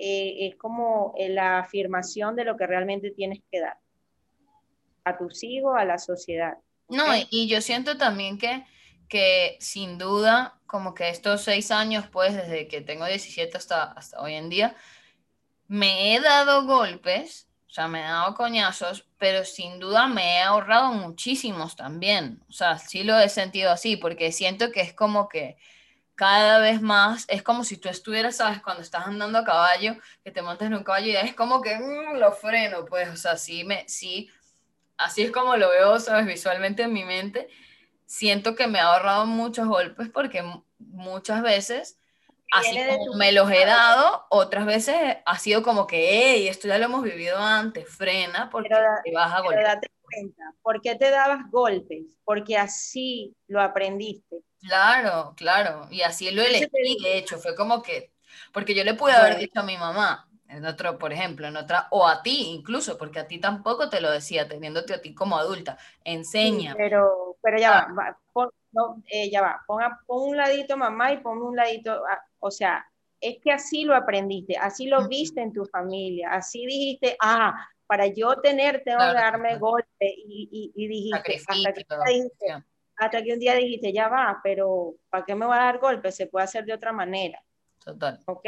es 0.00 0.54
como 0.54 1.12
la 1.18 1.58
afirmación 1.58 2.36
de 2.36 2.44
lo 2.44 2.56
que 2.56 2.68
realmente 2.68 3.10
tienes 3.10 3.40
que 3.50 3.60
dar 3.60 3.78
a 5.02 5.18
tus 5.18 5.42
hijos, 5.42 5.74
a 5.76 5.84
la 5.84 5.98
sociedad. 5.98 6.56
No, 6.88 7.02
y 7.30 7.48
yo 7.48 7.60
siento 7.60 7.98
también 7.98 8.38
que 8.38 8.62
que 9.08 9.56
sin 9.60 9.98
duda, 9.98 10.60
como 10.66 10.94
que 10.94 11.08
estos 11.08 11.42
seis 11.42 11.70
años, 11.70 12.06
pues 12.12 12.34
desde 12.34 12.68
que 12.68 12.80
tengo 12.80 13.06
17 13.06 13.56
hasta, 13.56 13.84
hasta 13.84 14.20
hoy 14.20 14.34
en 14.34 14.48
día, 14.48 14.76
me 15.66 16.14
he 16.14 16.20
dado 16.20 16.64
golpes, 16.66 17.47
o 17.68 17.70
sea, 17.70 17.86
me 17.86 18.00
he 18.00 18.04
dado 18.04 18.34
coñazos, 18.34 19.06
pero 19.18 19.44
sin 19.44 19.78
duda 19.78 20.08
me 20.08 20.38
he 20.38 20.42
ahorrado 20.42 20.92
muchísimos 20.92 21.76
también. 21.76 22.42
O 22.48 22.52
sea, 22.52 22.78
sí 22.78 23.04
lo 23.04 23.18
he 23.18 23.28
sentido 23.28 23.70
así, 23.70 23.96
porque 23.96 24.32
siento 24.32 24.72
que 24.72 24.80
es 24.80 24.94
como 24.94 25.28
que 25.28 25.58
cada 26.14 26.58
vez 26.58 26.80
más, 26.80 27.26
es 27.28 27.42
como 27.42 27.64
si 27.64 27.76
tú 27.76 27.88
estuvieras, 27.88 28.36
¿sabes? 28.36 28.62
Cuando 28.62 28.82
estás 28.82 29.06
andando 29.06 29.38
a 29.38 29.44
caballo, 29.44 29.96
que 30.24 30.30
te 30.30 30.42
montes 30.42 30.66
en 30.66 30.74
un 30.74 30.82
caballo 30.82 31.08
y 31.08 31.16
es 31.16 31.34
como 31.34 31.60
que 31.60 31.78
mm, 31.78 32.16
lo 32.16 32.32
freno, 32.32 32.86
pues, 32.86 33.08
o 33.10 33.16
sea, 33.16 33.36
sí, 33.36 33.64
me, 33.64 33.86
sí, 33.88 34.30
así 34.96 35.22
es 35.22 35.30
como 35.30 35.56
lo 35.56 35.68
veo, 35.68 36.00
¿sabes? 36.00 36.26
Visualmente 36.26 36.84
en 36.84 36.92
mi 36.92 37.04
mente 37.04 37.48
siento 38.06 38.56
que 38.56 38.66
me 38.66 38.80
ha 38.80 38.86
ahorrado 38.94 39.26
muchos 39.26 39.68
golpes 39.68 40.08
porque 40.08 40.42
muchas 40.78 41.42
veces, 41.42 41.97
así 42.52 42.78
como 42.86 43.14
me 43.16 43.32
los 43.32 43.50
he 43.50 43.64
dado, 43.64 44.26
otras 44.30 44.66
veces 44.66 45.18
ha 45.24 45.38
sido 45.38 45.62
como 45.62 45.86
que, 45.86 46.08
hey, 46.10 46.48
esto 46.48 46.68
ya 46.68 46.78
lo 46.78 46.86
hemos 46.86 47.02
vivido 47.02 47.38
antes, 47.38 47.88
frena 47.88 48.48
porque 48.50 48.74
te 49.04 49.12
vas 49.12 49.32
a 49.32 49.40
golpear. 49.40 49.64
Date 49.64 49.88
cuenta, 50.02 50.54
¿por 50.62 50.80
qué 50.80 50.94
te 50.94 51.10
dabas 51.10 51.50
golpes? 51.50 52.16
Porque 52.24 52.56
así 52.56 53.34
lo 53.46 53.60
aprendiste. 53.60 54.38
Claro, 54.60 55.34
claro, 55.36 55.86
y 55.90 56.02
así 56.02 56.30
lo 56.30 56.42
elegí, 56.42 56.98
de 57.02 57.18
hecho, 57.18 57.38
fue 57.38 57.54
como 57.54 57.82
que, 57.82 58.12
porque 58.52 58.74
yo 58.74 58.84
le 58.84 58.94
pude 58.94 59.12
haber 59.12 59.38
dicho 59.38 59.60
a 59.60 59.62
mi 59.62 59.76
mamá, 59.76 60.28
en 60.48 60.64
otro, 60.64 60.98
por 60.98 61.12
ejemplo, 61.12 61.46
en 61.46 61.56
otra, 61.56 61.88
o 61.90 62.08
a 62.08 62.22
ti 62.22 62.48
incluso, 62.48 62.96
porque 62.98 63.20
a 63.20 63.28
ti 63.28 63.38
tampoco 63.38 63.88
te 63.88 64.00
lo 64.00 64.10
decía, 64.10 64.48
teniéndote 64.48 64.94
a 64.94 65.02
ti 65.02 65.14
como 65.14 65.38
adulta, 65.38 65.78
enseña. 66.04 66.74
pero, 66.76 67.36
pero 67.42 67.58
ya 67.58 67.86
va, 67.96 68.18
pon, 68.72 69.04
eh, 69.10 69.30
ya 69.30 69.42
va, 69.42 69.62
pon, 69.66 69.82
un 70.06 70.36
ladito 70.36 70.76
mamá 70.76 71.12
y 71.12 71.18
pon 71.18 71.40
un 71.42 71.56
ladito, 71.56 72.02
o 72.40 72.50
sea, 72.50 72.84
es 73.20 73.38
que 73.42 73.50
así 73.50 73.84
lo 73.84 73.94
aprendiste, 73.94 74.56
así 74.56 74.86
lo 74.86 75.08
viste 75.08 75.40
en 75.40 75.52
tu 75.52 75.64
familia, 75.64 76.32
así 76.32 76.64
dijiste, 76.66 77.16
ah, 77.20 77.68
para 77.86 78.06
yo 78.06 78.36
tener 78.40 78.82
tengo 78.84 78.98
que 78.98 79.14
darme 79.14 79.56
golpe 79.58 80.14
y, 80.16 80.72
y, 80.74 80.88
dijiste, 80.88 81.40
hasta 81.48 81.72
que, 81.72 81.84
dijiste 82.06 82.64
hasta 82.98 83.22
que 83.22 83.32
un 83.32 83.38
día 83.38 83.54
dijiste, 83.54 83.92
ya 83.92 84.08
va, 84.08 84.40
pero 84.42 84.96
¿para 85.08 85.24
qué 85.24 85.34
me 85.34 85.46
va 85.46 85.56
a 85.56 85.64
dar 85.66 85.78
golpe? 85.78 86.10
Se 86.10 86.26
puede 86.26 86.44
hacer 86.44 86.64
de 86.64 86.74
otra 86.74 86.92
manera. 86.92 87.40
Total. 87.82 88.18
¿Ok? 88.26 88.44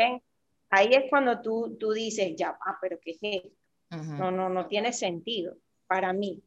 Ahí 0.71 0.89
es 0.93 1.05
cuando 1.09 1.41
tú, 1.41 1.77
tú 1.79 1.93
dices, 1.93 2.35
ya, 2.37 2.59
ah, 2.61 2.77
pero 2.81 2.99
¿qué 3.01 3.13
es 3.13 3.19
esto? 3.23 3.49
No, 3.91 4.31
no, 4.31 4.49
no 4.49 4.67
tiene 4.67 4.93
sentido 4.93 5.57
para 5.87 6.13
mí. 6.13 6.43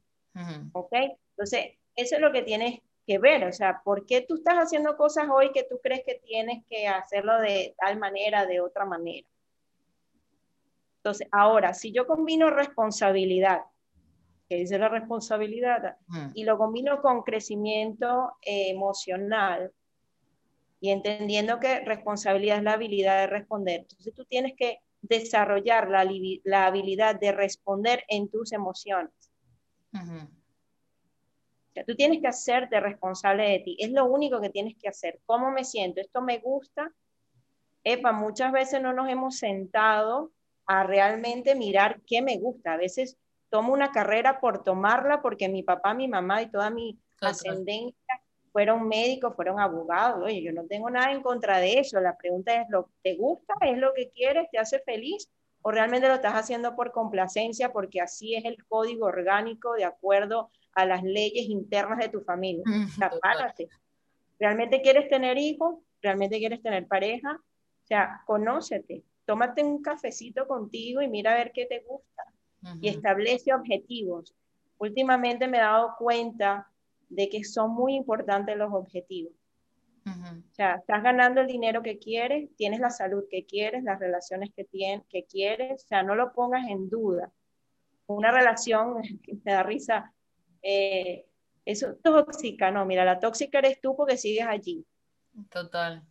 ¿Ok? 0.74 0.94
Entonces, 1.32 1.78
eso 1.96 2.16
es 2.16 2.22
lo 2.22 2.32
que 2.32 2.44
tienes 2.44 2.80
que 3.06 3.20
ver, 3.20 3.46
o 3.46 3.52
sea, 3.52 3.82
¿por 3.84 4.06
qué 4.06 4.22
tú 4.22 4.36
estás 4.36 4.56
haciendo 4.56 4.96
cosas 4.96 5.28
hoy 5.30 5.52
que 5.52 5.64
tú 5.64 5.80
crees 5.82 6.04
que 6.06 6.22
tienes 6.26 6.64
que 6.70 6.88
hacerlo 6.88 7.40
de 7.40 7.76
tal 7.78 8.00
manera, 8.00 8.46
de 8.46 8.62
otra 8.62 8.86
manera? 8.86 9.28
Entonces, 10.98 11.28
ahora, 11.32 11.74
si 11.74 11.92
yo 11.92 12.08
combino 12.08 12.50
responsabilidad, 12.50 13.62
que 14.48 14.56
dice 14.56 14.78
la 14.78 14.90
responsabilidad, 14.90 15.98
y 16.34 16.44
lo 16.44 16.58
combino 16.58 17.02
con 17.02 17.24
crecimiento 17.24 18.34
eh, 18.42 18.70
emocional 18.70 19.72
y 20.80 20.92
entendiendo 20.92 21.60
que 21.60 21.80
responsabilidad 21.82 22.58
es 22.58 22.64
la 22.64 22.74
habilidad 22.74 23.22
de 23.22 23.28
responder. 23.28 23.82
Entonces 23.82 24.14
tú 24.14 24.26
tienes 24.26 24.54
que 24.58 24.80
desarrollar 25.02 25.90
la, 25.90 26.06
la 26.44 26.66
habilidad 26.66 27.20
de 27.20 27.32
responder 27.32 28.04
en 28.08 28.30
tus 28.30 28.52
emociones. 28.52 29.14
O 31.74 31.76
sea, 31.76 31.86
tú 31.86 31.96
tienes 31.96 32.22
que 32.22 32.28
hacerte 32.28 32.80
responsable 32.80 33.50
de 33.50 33.60
ti. 33.60 33.78
Es 33.80 33.92
lo 33.92 34.06
único 34.06 34.40
que 34.40 34.52
tienes 34.52 34.76
que 34.78 34.88
hacer. 34.88 35.20
¿Cómo 35.26 35.50
me 35.50 35.64
siento? 35.64 36.02
¿Esto 36.02 36.22
me 36.22 36.38
gusta? 36.38 36.92
Epa, 37.84 38.12
muchas 38.12 38.52
veces 38.52 38.80
no 38.80 38.94
nos 38.94 39.10
hemos 39.10 39.38
sentado 39.38 40.32
a 40.68 40.84
realmente 40.84 41.56
mirar 41.56 42.00
qué 42.06 42.22
me 42.22 42.38
gusta. 42.38 42.74
A 42.74 42.78
veces 42.78 43.18
tomo 43.50 43.74
una 43.74 43.92
carrera 43.92 44.40
por 44.40 44.64
tomarla 44.64 45.24
porque 45.24 45.50
mi 45.50 45.64
papá, 45.64 45.96
mi 45.96 46.08
mamá 46.08 46.44
y 46.44 46.52
toda 46.52 46.70
mi 46.70 47.00
ascendencia 47.20 48.22
fueron 48.52 48.88
médicos, 48.88 49.36
fueron 49.36 49.60
abogados. 49.60 50.24
Oye, 50.24 50.44
yo 50.44 50.54
no 50.54 50.68
tengo 50.68 50.92
nada 50.92 51.12
en 51.12 51.24
contra 51.24 51.58
de 51.58 51.80
eso. 51.80 52.00
La 52.00 52.16
pregunta 52.16 52.54
es, 52.62 52.70
¿lo, 52.70 52.92
¿te 53.02 53.16
gusta? 53.16 53.56
¿Es 53.62 53.80
lo 53.80 53.96
que 53.96 54.12
quieres? 54.12 54.48
¿Te 54.52 54.60
hace 54.60 54.78
feliz? 54.78 55.28
¿O 55.64 55.72
realmente 55.72 56.08
lo 56.08 56.14
estás 56.14 56.34
haciendo 56.34 56.76
por 56.76 56.92
complacencia 56.92 57.74
porque 57.74 58.00
así 58.00 58.36
es 58.36 58.46
el 58.46 58.64
código 58.66 59.08
orgánico 59.08 59.74
de 59.74 59.86
acuerdo 59.86 60.52
a 60.76 60.86
las 60.86 61.04
leyes 61.04 61.48
internas 61.48 62.00
de 62.00 62.10
tu 62.10 62.22
familia? 62.22 62.64
O 62.66 62.90
sea, 62.90 63.12
párate. 63.22 63.70
¿Realmente 64.40 64.82
quieres 64.82 65.08
tener 65.10 65.38
hijos? 65.38 65.80
¿Realmente 66.02 66.38
quieres 66.40 66.62
tener 66.62 66.88
pareja? 66.88 67.40
O 67.84 67.86
sea, 67.86 68.22
conócete, 68.26 69.04
tómate 69.26 69.64
un 69.64 69.82
cafecito 69.82 70.48
contigo 70.48 71.02
y 71.02 71.08
mira 71.08 71.34
a 71.34 71.36
ver 71.36 71.52
qué 71.54 71.66
te 71.66 71.80
gusta 71.80 72.24
y 72.82 72.88
establece 72.88 73.54
objetivos. 73.54 74.34
Últimamente 74.78 75.48
me 75.48 75.58
he 75.58 75.62
dado 75.62 75.96
cuenta 75.98 76.68
de 77.10 77.30
que 77.30 77.44
son 77.44 77.72
muy 77.74 77.96
importantes 77.96 78.58
los 78.58 78.74
objetivos. 78.74 79.34
O 80.06 80.54
sea, 80.56 80.76
estás 80.76 81.02
ganando 81.02 81.40
el 81.40 81.48
dinero 81.48 81.82
que 81.82 81.98
quieres, 81.98 82.50
tienes 82.58 82.82
la 82.82 82.90
salud 82.90 83.24
que 83.30 83.46
quieres, 83.46 83.84
las 83.84 84.00
relaciones 84.00 84.50
que, 84.54 84.66
tienes, 84.66 85.06
que 85.08 85.24
quieres, 85.24 85.84
o 85.86 85.88
sea, 85.88 86.04
no 86.04 86.16
lo 86.16 86.34
pongas 86.34 86.68
en 86.68 86.90
duda. 86.90 87.32
Una 88.08 88.32
relación, 88.32 88.96
me 89.46 89.54
da 89.54 89.64
risa, 89.64 90.14
eh, 90.64 91.26
eso 91.66 91.92
es 91.92 92.02
tóxica, 92.02 92.72
no, 92.72 92.86
mira, 92.86 93.06
la 93.06 93.20
tóxica 93.20 93.60
eres 93.60 93.80
tú 93.80 93.96
porque 93.96 94.18
sigues 94.18 94.46
allí. 94.48 94.86
Total 95.50 96.04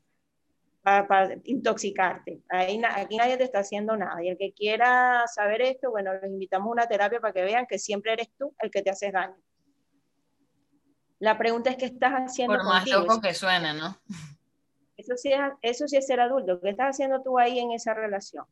para, 0.82 1.36
intoxicarte. 1.44 2.42
Ahí, 2.48 2.80
aquí 2.84 3.16
nadie 3.16 3.36
te 3.36 3.44
está 3.44 3.60
haciendo 3.60 3.96
nada. 3.96 4.22
Y 4.22 4.28
el 4.28 4.36
que 4.36 4.52
quiera 4.52 5.24
saber 5.32 5.62
esto, 5.62 5.90
bueno, 5.90 6.12
los 6.14 6.24
invitamos 6.24 6.66
a 6.66 6.72
una 6.72 6.86
terapia 6.86 7.20
para 7.20 7.32
que 7.32 7.42
vean 7.42 7.66
que 7.66 7.78
siempre 7.78 8.12
eres 8.12 8.30
tú 8.36 8.54
el 8.58 8.70
que 8.70 8.82
te 8.82 8.90
haces 8.90 9.12
daño. 9.12 9.36
La 11.20 11.38
pregunta 11.38 11.70
es 11.70 11.76
qué 11.76 11.86
estás 11.86 12.12
haciendo. 12.12 12.56
Por 12.56 12.64
más 12.64 12.88
loco 12.88 13.20
que 13.20 13.32
suene, 13.32 13.74
¿no? 13.74 13.96
Eso 14.96 15.16
sí, 15.16 15.32
es, 15.32 15.40
eso 15.62 15.88
sí 15.88 15.96
es 15.96 16.06
ser 16.06 16.20
adulto. 16.20 16.60
¿Qué 16.60 16.70
estás 16.70 16.96
haciendo 16.96 17.22
tú 17.22 17.38
ahí 17.38 17.58
en 17.60 17.70
esa 17.72 17.94
relación? 17.94 18.44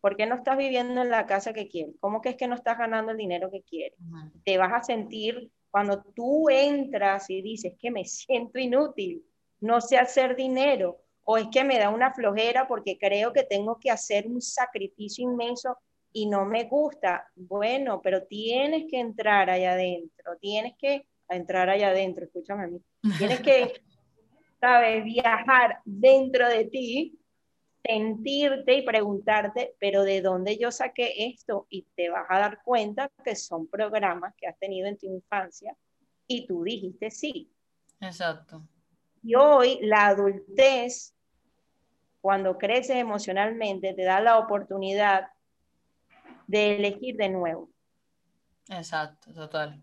¿Por 0.00 0.16
qué 0.16 0.26
no 0.26 0.36
estás 0.36 0.56
viviendo 0.56 1.02
en 1.02 1.10
la 1.10 1.26
casa 1.26 1.52
que 1.52 1.68
quieres? 1.68 1.94
¿Cómo 2.00 2.20
que 2.20 2.30
es 2.30 2.36
que 2.36 2.48
no 2.48 2.54
estás 2.54 2.78
ganando 2.78 3.12
el 3.12 3.18
dinero 3.18 3.50
que 3.50 3.62
quieres? 3.62 3.98
Te 4.44 4.56
vas 4.56 4.72
a 4.72 4.82
sentir 4.82 5.50
cuando 5.70 6.02
tú 6.14 6.48
entras 6.50 7.28
y 7.30 7.42
dices 7.42 7.74
que 7.78 7.90
me 7.90 8.04
siento 8.06 8.58
inútil, 8.58 9.24
no 9.60 9.80
sé 9.80 9.98
hacer 9.98 10.36
dinero, 10.36 11.02
o 11.24 11.36
es 11.36 11.46
que 11.52 11.64
me 11.64 11.78
da 11.78 11.90
una 11.90 12.12
flojera 12.12 12.66
porque 12.66 12.98
creo 12.98 13.32
que 13.32 13.44
tengo 13.44 13.78
que 13.78 13.90
hacer 13.90 14.26
un 14.26 14.40
sacrificio 14.40 15.30
inmenso 15.30 15.76
y 16.12 16.26
no 16.26 16.44
me 16.44 16.64
gusta. 16.64 17.28
Bueno, 17.36 18.00
pero 18.02 18.24
tienes 18.24 18.86
que 18.90 18.98
entrar 18.98 19.50
allá 19.50 19.72
adentro, 19.72 20.36
tienes 20.40 20.74
que 20.78 21.06
entrar 21.28 21.68
allá 21.68 21.90
adentro, 21.90 22.24
escúchame 22.24 22.64
a 22.64 22.66
mí. 22.68 22.80
Tienes 23.18 23.40
que, 23.40 23.72
¿sabes? 24.60 25.04
Viajar 25.04 25.80
dentro 25.84 26.48
de 26.48 26.64
ti, 26.64 27.19
sentirte 27.84 28.74
y 28.74 28.82
preguntarte, 28.82 29.74
pero 29.78 30.02
¿de 30.04 30.20
dónde 30.20 30.58
yo 30.58 30.70
saqué 30.70 31.26
esto? 31.26 31.66
Y 31.70 31.82
te 31.96 32.10
vas 32.10 32.26
a 32.28 32.38
dar 32.38 32.62
cuenta 32.62 33.10
que 33.24 33.36
son 33.36 33.66
programas 33.66 34.34
que 34.36 34.46
has 34.46 34.58
tenido 34.58 34.86
en 34.86 34.98
tu 34.98 35.06
infancia 35.06 35.76
y 36.26 36.46
tú 36.46 36.62
dijiste 36.64 37.10
sí. 37.10 37.50
Exacto. 38.00 38.62
Y 39.22 39.34
hoy 39.34 39.78
la 39.82 40.08
adultez 40.08 41.14
cuando 42.20 42.58
creces 42.58 42.96
emocionalmente, 42.96 43.94
te 43.94 44.04
da 44.04 44.20
la 44.20 44.38
oportunidad 44.38 45.28
de 46.46 46.76
elegir 46.76 47.16
de 47.16 47.30
nuevo. 47.30 47.70
Exacto, 48.68 49.32
total. 49.32 49.82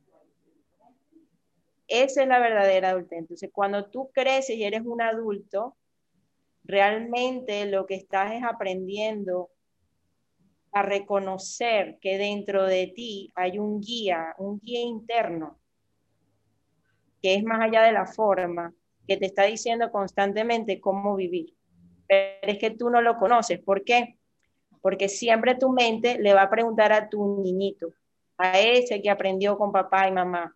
Esa 1.88 2.22
es 2.22 2.28
la 2.28 2.40
verdadera 2.40 2.90
adultez. 2.90 3.20
Entonces, 3.20 3.50
cuando 3.52 3.90
tú 3.90 4.12
creces 4.14 4.56
y 4.56 4.64
eres 4.64 4.82
un 4.86 5.02
adulto, 5.02 5.76
realmente 6.68 7.66
lo 7.66 7.86
que 7.86 7.96
estás 7.96 8.34
es 8.34 8.44
aprendiendo 8.44 9.50
a 10.72 10.84
reconocer 10.84 11.98
que 12.00 12.18
dentro 12.18 12.66
de 12.66 12.88
ti 12.88 13.32
hay 13.36 13.58
un 13.58 13.82
guía, 13.82 14.36
un 14.38 14.60
guía 14.60 14.82
interno, 14.82 15.58
que 17.22 17.36
es 17.36 17.44
más 17.44 17.62
allá 17.62 17.82
de 17.82 17.94
la 17.94 18.06
forma, 18.06 18.74
que 19.08 19.18
te 19.18 19.26
está 19.26 19.44
diciendo 19.44 19.92
constantemente 19.92 20.80
cómo 20.80 21.16
vivir 21.16 21.58
pero 22.08 22.52
es 22.52 22.58
que 22.58 22.72
tú 22.72 22.90
no 22.90 23.02
lo 23.02 23.18
conoces. 23.18 23.60
¿Por 23.60 23.84
qué? 23.84 24.18
Porque 24.82 25.10
siempre 25.10 25.56
tu 25.56 25.70
mente 25.70 26.18
le 26.20 26.34
va 26.34 26.44
a 26.44 26.50
preguntar 26.50 26.94
a 26.94 27.10
tu 27.10 27.42
niñito, 27.42 27.94
a 28.38 28.60
ese 28.60 29.02
que 29.02 29.10
aprendió 29.10 29.58
con 29.58 29.72
papá 29.72 30.08
y 30.08 30.12
mamá. 30.12 30.56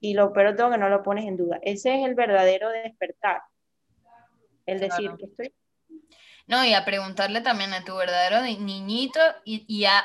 Y 0.00 0.14
lo 0.14 0.32
peor 0.32 0.56
todo 0.56 0.72
que 0.72 0.78
no 0.78 0.88
lo 0.88 1.02
pones 1.02 1.26
en 1.26 1.36
duda. 1.36 1.60
Ese 1.62 1.94
es 1.94 2.04
el 2.04 2.14
verdadero 2.14 2.70
despertar. 2.70 3.42
El 4.66 4.80
decir 4.80 5.10
que 5.18 5.26
estoy. 5.26 5.54
No, 6.46 6.64
y 6.64 6.74
a 6.74 6.84
preguntarle 6.84 7.40
también 7.40 7.72
a 7.72 7.84
tu 7.84 7.96
verdadero 7.96 8.42
niñito 8.42 9.20
y, 9.44 9.64
y 9.68 9.84
a 9.84 10.04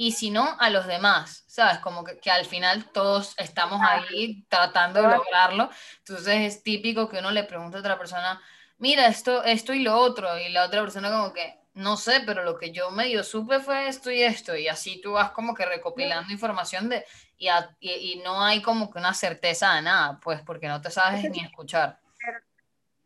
y 0.00 0.12
si 0.12 0.30
no, 0.30 0.56
a 0.60 0.70
los 0.70 0.86
demás, 0.86 1.42
¿sabes? 1.48 1.80
Como 1.80 2.04
que, 2.04 2.20
que, 2.20 2.30
al 2.30 2.44
final 2.44 2.84
todos 2.92 3.34
estamos 3.36 3.80
ahí 3.82 4.44
tratando 4.48 5.02
de 5.02 5.08
lograrlo. 5.08 5.70
Entonces 5.98 6.54
es 6.54 6.62
típico 6.62 7.08
que 7.08 7.18
uno 7.18 7.32
le 7.32 7.42
pregunte 7.42 7.78
a 7.78 7.80
otra 7.80 7.98
persona, 7.98 8.40
mira, 8.78 9.08
esto, 9.08 9.42
esto 9.42 9.74
y 9.74 9.82
lo 9.82 9.96
otro, 9.96 10.38
y 10.38 10.50
la 10.50 10.64
otra 10.64 10.82
persona 10.82 11.10
como 11.10 11.32
que, 11.32 11.58
no 11.74 11.96
sé, 11.96 12.22
pero 12.24 12.44
lo 12.44 12.56
que 12.56 12.70
yo 12.70 12.92
medio 12.92 13.24
supe 13.24 13.58
fue 13.58 13.88
esto 13.88 14.12
y 14.12 14.22
esto, 14.22 14.56
y 14.56 14.68
así 14.68 15.00
tú 15.00 15.14
vas 15.14 15.32
como 15.32 15.52
que 15.52 15.66
recopilando 15.66 16.32
información 16.32 16.88
de, 16.88 17.04
y, 17.36 17.48
y, 17.80 18.22
no 18.24 18.40
hay 18.40 18.62
como 18.62 18.92
que 18.92 19.00
una 19.00 19.14
certeza 19.14 19.74
de 19.74 19.82
nada, 19.82 20.20
pues, 20.22 20.42
porque 20.42 20.68
no 20.68 20.80
te 20.80 20.92
sabes 20.92 21.28
ni 21.28 21.40
escuchar. 21.40 21.98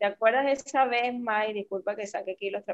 ¿Te 0.02 0.08
acuerdas 0.08 0.66
esa 0.66 0.84
vez, 0.86 1.16
May? 1.16 1.52
Disculpa 1.52 1.94
que 1.94 2.08
saque 2.08 2.32
aquí 2.32 2.50
los 2.50 2.64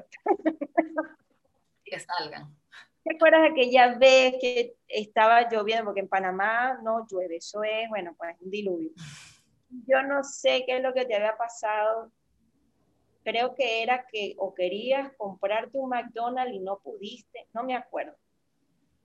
Que 1.84 2.00
salgan. 2.00 2.56
¿Te 3.04 3.16
acuerdas 3.16 3.50
aquella 3.50 3.98
vez 3.98 4.36
que 4.40 4.76
estaba 4.88 5.46
lloviendo? 5.50 5.84
Porque 5.84 6.00
en 6.00 6.08
Panamá 6.08 6.78
no 6.82 7.06
llueve, 7.06 7.36
eso 7.36 7.62
es, 7.62 7.86
bueno, 7.90 8.14
pues 8.16 8.34
un 8.40 8.50
diluvio. 8.50 8.92
Yo 9.86 10.02
no 10.04 10.24
sé 10.24 10.64
qué 10.64 10.78
es 10.78 10.82
lo 10.82 10.94
que 10.94 11.04
te 11.04 11.16
había 11.16 11.36
pasado, 11.36 12.10
creo 13.22 13.54
que 13.54 13.82
era 13.82 14.06
que 14.10 14.34
o 14.38 14.54
querías 14.54 15.12
comprarte 15.18 15.76
un 15.76 15.90
McDonald's 15.90 16.54
y 16.54 16.60
no 16.60 16.78
pudiste, 16.78 17.46
no 17.52 17.62
me 17.62 17.76
acuerdo. 17.76 18.16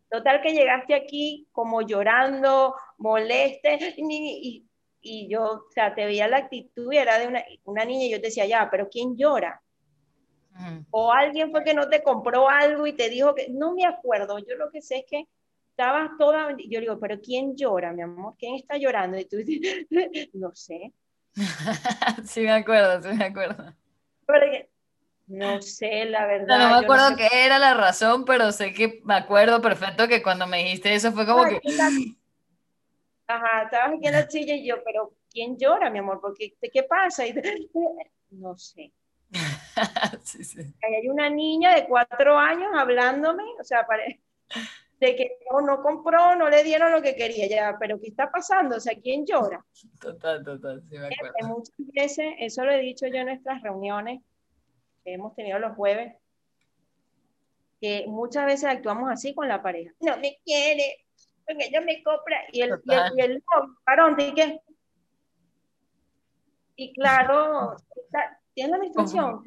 Total 0.09 0.41
que 0.41 0.53
llegaste 0.53 0.95
aquí 0.95 1.49
como 1.51 1.81
llorando, 1.81 2.73
moleste, 2.97 3.95
y, 3.97 4.65
y, 5.03 5.27
yo, 5.27 5.43
o 5.43 5.71
sea, 5.71 5.93
te 5.93 6.05
veía 6.05 6.27
la 6.27 6.37
actitud 6.37 6.91
y 6.91 6.97
era 6.97 7.19
de 7.19 7.27
una, 7.27 7.43
una 7.65 7.85
niña 7.85 8.05
y 8.05 8.11
yo 8.11 8.21
te 8.21 8.27
decía, 8.27 8.45
ya, 8.45 8.69
pero 8.71 8.89
¿quién 8.89 9.15
llora? 9.17 9.61
O 10.91 11.11
alguien 11.11 11.51
fue 11.51 11.63
que 11.63 11.73
no 11.73 11.89
te 11.89 12.03
compró 12.03 12.49
algo 12.49 12.87
y 12.87 12.93
te 12.93 13.09
dijo 13.09 13.33
que, 13.35 13.47
no 13.49 13.73
me 13.73 13.85
acuerdo, 13.85 14.39
yo 14.39 14.55
lo 14.55 14.71
que 14.71 14.81
sé 14.81 14.97
es 14.97 15.05
que 15.09 15.27
estabas 15.71 16.11
toda, 16.17 16.55
yo 16.69 16.79
digo, 16.79 16.99
pero 16.99 17.19
¿quién 17.19 17.55
llora, 17.55 17.91
mi 17.91 18.03
amor? 18.03 18.35
¿Quién 18.37 18.55
está 18.55 18.77
llorando? 18.77 19.17
Y 19.17 19.25
tú 19.25 19.37
dices, 19.37 19.87
no 20.33 20.53
sé. 20.53 20.93
sí 22.25 22.41
me 22.41 22.51
acuerdo, 22.51 23.01
sí 23.01 23.15
me 23.17 23.25
acuerdo. 23.25 23.73
No 25.25 25.61
sé, 25.61 26.05
la 26.05 26.27
verdad. 26.27 26.59
No, 26.59 26.79
me 26.79 26.85
acuerdo 26.85 27.15
qué 27.15 27.45
era 27.45 27.57
la 27.57 27.73
razón, 27.73 28.23
pero 28.25 28.51
sé 28.51 28.73
que 28.73 29.01
me 29.03 29.15
acuerdo 29.15 29.61
perfecto 29.61 30.07
que 30.07 30.21
cuando 30.21 30.45
me 30.47 30.59
dijiste 30.59 30.93
eso 30.93 31.11
fue 31.11 31.25
como 31.25 31.45
que... 31.45 31.59
Ajá, 33.27 33.63
estabas 33.63 33.97
aquí 33.97 34.07
en 34.07 34.13
la 34.13 34.29
silla 34.29 34.55
y 34.55 34.67
yo, 34.67 34.83
pero 34.83 35.13
¿quién 35.29 35.57
llora, 35.57 35.89
mi 35.89 35.99
amor? 35.99 36.19
Porque, 36.21 36.55
¿Qué 36.59 36.83
pasa? 36.83 37.25
Y, 37.25 37.33
no 38.31 38.57
sé. 38.57 38.91
sí, 40.23 40.43
sí. 40.43 40.59
Hay 40.81 41.07
una 41.07 41.29
niña 41.29 41.75
de 41.75 41.87
cuatro 41.87 42.37
años 42.37 42.69
hablándome, 42.75 43.43
o 43.59 43.63
sea, 43.63 43.85
de 44.99 45.15
que 45.15 45.37
no, 45.51 45.61
no 45.61 45.81
compró, 45.81 46.35
no 46.35 46.49
le 46.49 46.63
dieron 46.63 46.91
lo 46.91 47.01
que 47.01 47.15
quería, 47.15 47.47
ya, 47.47 47.77
pero 47.79 47.99
¿qué 47.99 48.07
está 48.07 48.31
pasando? 48.31 48.77
O 48.77 48.79
sea, 48.79 48.93
¿quién 49.01 49.25
llora? 49.25 49.65
Total, 50.01 50.43
total, 50.43 50.83
sí 50.89 50.97
me 50.97 51.07
acuerdo. 51.07 51.33
Muchas 51.47 51.75
veces, 51.93 52.33
eso 52.39 52.63
lo 52.63 52.71
he 52.71 52.79
dicho 52.79 53.07
yo 53.07 53.17
en 53.17 53.27
nuestras 53.27 53.61
reuniones 53.61 54.21
que 55.03 55.13
hemos 55.13 55.35
tenido 55.35 55.59
los 55.59 55.75
jueves, 55.75 56.13
que 57.81 58.05
muchas 58.07 58.45
veces 58.45 58.65
actuamos 58.65 59.11
así 59.11 59.33
con 59.33 59.47
la 59.47 59.61
pareja. 59.61 59.93
No 59.99 60.17
me 60.17 60.39
quiere, 60.45 61.05
ella 61.47 61.81
me 61.81 62.01
compra 62.03 62.37
y 62.51 62.61
el, 62.61 62.81
y 62.83 62.93
el, 62.93 63.11
y 63.17 63.21
el 63.21 63.43
varón, 63.85 64.15
¿y 64.19 64.33
qué? 64.33 64.61
Y 66.75 66.93
claro, 66.93 67.75
tiene 68.53 68.71
la 68.71 68.77
menstruación. 68.79 69.43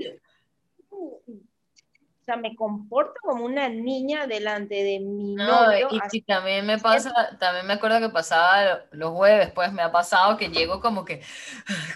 O 0.91 2.25
sea, 2.27 2.37
me 2.37 2.57
comporto 2.57 3.15
como 3.23 3.45
una 3.45 3.69
niña 3.69 4.27
delante 4.27 4.83
de 4.83 4.99
mi 4.99 5.35
no, 5.35 5.67
novio. 5.67 5.89
Y, 6.11 6.23
también 6.23 6.67
me 6.67 6.77
pasa, 6.77 7.13
también 7.39 7.67
me 7.67 7.75
acuerdo 7.75 8.01
que 8.01 8.09
pasaba 8.09 8.85
los 8.91 9.13
jueves, 9.13 9.53
pues 9.53 9.73
me 9.73 9.83
ha 9.83 9.93
pasado 9.93 10.37
que 10.37 10.49
llego 10.49 10.81
como 10.81 11.05
que 11.05 11.23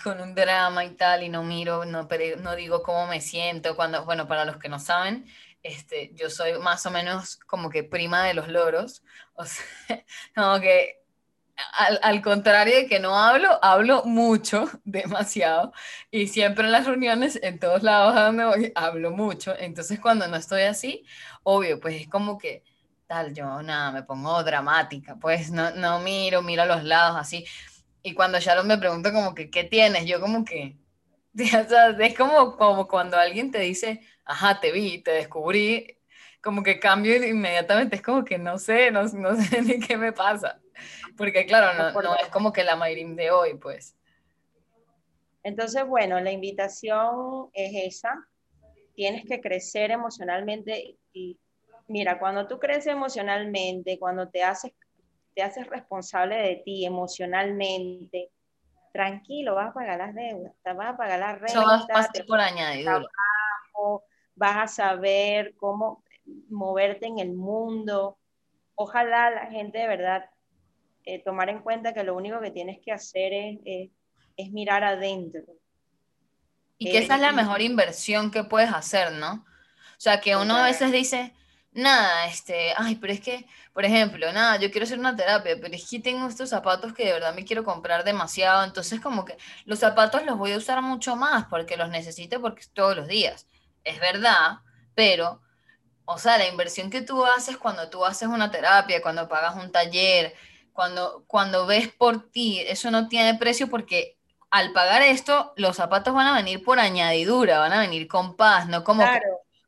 con 0.04 0.20
un 0.20 0.36
drama 0.36 0.84
y 0.84 0.90
tal, 0.90 1.24
y 1.24 1.28
no 1.28 1.42
miro, 1.42 1.84
no, 1.84 2.08
no 2.38 2.54
digo 2.54 2.82
cómo 2.84 3.08
me 3.08 3.20
siento, 3.20 3.74
cuando, 3.74 4.04
bueno, 4.04 4.28
para 4.28 4.44
los 4.44 4.56
que 4.58 4.68
no 4.68 4.78
saben, 4.78 5.26
este, 5.62 6.12
yo 6.14 6.30
soy 6.30 6.58
más 6.58 6.84
o 6.86 6.90
menos 6.90 7.36
como 7.36 7.70
que 7.70 7.84
prima 7.84 8.24
de 8.24 8.34
los 8.34 8.48
loros, 8.48 9.02
o 9.34 9.44
sea, 9.44 9.64
como 10.34 10.60
que 10.60 11.00
al, 12.02 12.22
contrario 12.22 12.74
de 12.76 12.86
que 12.86 13.00
no 13.00 13.14
hablo, 13.16 13.58
hablo 13.62 14.02
mucho, 14.04 14.68
demasiado, 14.84 15.72
y 16.10 16.28
siempre 16.28 16.64
en 16.64 16.72
las 16.72 16.86
reuniones, 16.86 17.38
en 17.42 17.58
todos 17.58 17.82
lados 17.82 18.16
a 18.16 18.24
donde 18.26 18.44
voy, 18.44 18.72
hablo 18.74 19.10
mucho, 19.10 19.54
entonces 19.58 20.00
cuando 20.00 20.26
no 20.28 20.36
estoy 20.36 20.62
así, 20.62 21.04
obvio, 21.42 21.80
pues 21.80 22.00
es 22.00 22.08
como 22.08 22.38
que 22.38 22.64
tal, 23.06 23.34
yo 23.34 23.62
nada, 23.62 23.90
me 23.90 24.02
pongo 24.04 24.42
dramática, 24.44 25.16
pues 25.20 25.50
no, 25.50 25.72
no 25.72 25.98
miro, 26.00 26.42
miro 26.42 26.62
a 26.62 26.66
los 26.66 26.84
lados 26.84 27.16
así, 27.18 27.44
y 28.02 28.14
cuando 28.14 28.38
Sharon 28.40 28.66
me 28.66 28.78
pregunta 28.78 29.12
como 29.12 29.34
que, 29.34 29.50
¿qué 29.50 29.64
tienes? 29.64 30.06
Yo 30.06 30.20
como 30.20 30.44
que, 30.44 30.76
es 32.00 32.16
como, 32.16 32.56
como 32.56 32.88
cuando 32.88 33.16
alguien 33.16 33.50
te 33.50 33.60
dice, 33.60 34.00
ajá, 34.24 34.60
te 34.60 34.72
vi, 34.72 35.02
te 35.02 35.12
descubrí, 35.12 35.98
como 36.42 36.62
que 36.62 36.80
cambio 36.80 37.16
inmediatamente, 37.16 37.96
es 37.96 38.02
como 38.02 38.24
que 38.24 38.38
no 38.38 38.58
sé, 38.58 38.90
no, 38.90 39.04
no 39.04 39.36
sé 39.42 39.62
ni 39.62 39.78
qué 39.78 39.96
me 39.96 40.12
pasa, 40.12 40.60
porque 41.16 41.46
claro, 41.46 41.92
no, 41.92 42.02
no 42.02 42.16
es 42.16 42.28
como 42.28 42.52
que 42.52 42.64
la 42.64 42.76
Mayrim 42.76 43.16
de 43.16 43.30
hoy, 43.30 43.54
pues. 43.54 43.96
Entonces, 45.42 45.86
bueno, 45.86 46.20
la 46.20 46.32
invitación 46.32 47.48
es 47.54 47.96
esa, 47.96 48.28
tienes 48.94 49.24
que 49.26 49.40
crecer 49.40 49.90
emocionalmente 49.90 50.98
y 51.12 51.38
mira, 51.90 52.18
cuando 52.18 52.46
tú 52.46 52.58
creces 52.58 52.88
emocionalmente, 52.88 53.98
cuando 53.98 54.28
te 54.28 54.42
haces, 54.42 54.72
te 55.34 55.42
haces 55.42 55.66
responsable 55.66 56.36
de 56.36 56.56
ti 56.64 56.84
emocionalmente, 56.84 58.30
tranquilo, 58.92 59.54
vas 59.54 59.70
a 59.70 59.74
pagar 59.74 59.98
las 59.98 60.14
deudas, 60.14 60.52
vas 60.64 60.94
a 60.94 60.96
pagar 60.96 61.18
la 61.18 61.32
renta. 61.32 61.46
Eso 61.46 61.64
vas 61.64 62.08
a 62.08 62.24
por 62.26 62.40
añadidura 62.40 63.06
vas 64.40 64.56
a 64.56 64.66
saber 64.66 65.54
cómo 65.56 66.02
moverte 66.48 67.06
en 67.06 67.18
el 67.18 67.34
mundo. 67.34 68.18
Ojalá 68.74 69.30
la 69.30 69.46
gente 69.46 69.78
de 69.78 69.86
verdad 69.86 70.30
eh, 71.04 71.22
tomar 71.22 71.50
en 71.50 71.60
cuenta 71.60 71.92
que 71.92 72.04
lo 72.04 72.16
único 72.16 72.40
que 72.40 72.50
tienes 72.50 72.78
que 72.82 72.90
hacer 72.90 73.34
es, 73.34 73.90
es, 74.36 74.50
mirar 74.50 74.82
adentro. 74.82 75.42
Y 76.78 76.90
que 76.90 76.98
esa 76.98 77.16
es 77.16 77.20
la 77.20 77.32
mejor 77.32 77.60
inversión 77.60 78.30
que 78.30 78.42
puedes 78.42 78.72
hacer, 78.72 79.12
¿no? 79.12 79.34
O 79.34 80.00
sea, 80.00 80.22
que 80.22 80.34
uno 80.34 80.56
a 80.56 80.64
veces 80.64 80.90
dice, 80.90 81.34
nada, 81.72 82.26
este, 82.26 82.72
ay, 82.76 82.96
pero 82.96 83.12
es 83.12 83.20
que, 83.20 83.46
por 83.72 83.84
ejemplo, 83.84 84.32
nada, 84.32 84.56
yo 84.56 84.70
quiero 84.70 84.84
hacer 84.84 84.98
una 84.98 85.16
terapia, 85.16 85.56
pero 85.60 85.74
es 85.74 85.88
que 85.88 86.00
tengo 86.00 86.28
estos 86.28 86.50
zapatos 86.50 86.92
que 86.92 87.04
de 87.04 87.12
verdad 87.12 87.34
me 87.34 87.44
quiero 87.44 87.64
comprar 87.64 88.04
demasiado, 88.04 88.64
entonces 88.64 89.00
como 89.00 89.24
que 89.24 89.36
los 89.64 89.78
zapatos 89.78 90.24
los 90.24 90.36
voy 90.36 90.52
a 90.52 90.58
usar 90.58 90.82
mucho 90.82 91.16
más 91.16 91.46
porque 91.46 91.76
los 91.76 91.88
necesito 91.90 92.40
porque 92.40 92.64
todos 92.72 92.96
los 92.96 93.08
días 93.08 93.46
es 93.84 94.00
verdad, 94.00 94.58
pero, 94.94 95.40
o 96.04 96.18
sea, 96.18 96.38
la 96.38 96.48
inversión 96.48 96.90
que 96.90 97.02
tú 97.02 97.24
haces 97.24 97.56
cuando 97.56 97.88
tú 97.88 98.04
haces 98.04 98.28
una 98.28 98.50
terapia, 98.50 99.02
cuando 99.02 99.28
pagas 99.28 99.56
un 99.56 99.70
taller, 99.70 100.34
cuando, 100.72 101.24
cuando 101.26 101.66
ves 101.66 101.88
por 101.88 102.30
ti, 102.30 102.60
eso 102.60 102.90
no 102.90 103.08
tiene 103.08 103.38
precio 103.38 103.68
porque 103.68 104.16
al 104.50 104.72
pagar 104.72 105.02
esto, 105.02 105.52
los 105.56 105.76
zapatos 105.76 106.12
van 106.12 106.26
a 106.26 106.34
venir 106.34 106.64
por 106.64 106.80
añadidura, 106.80 107.60
van 107.60 107.72
a 107.72 107.80
venir 107.80 108.08
con 108.08 108.36
paz, 108.36 108.66
no 108.66 108.82
como 108.82 109.04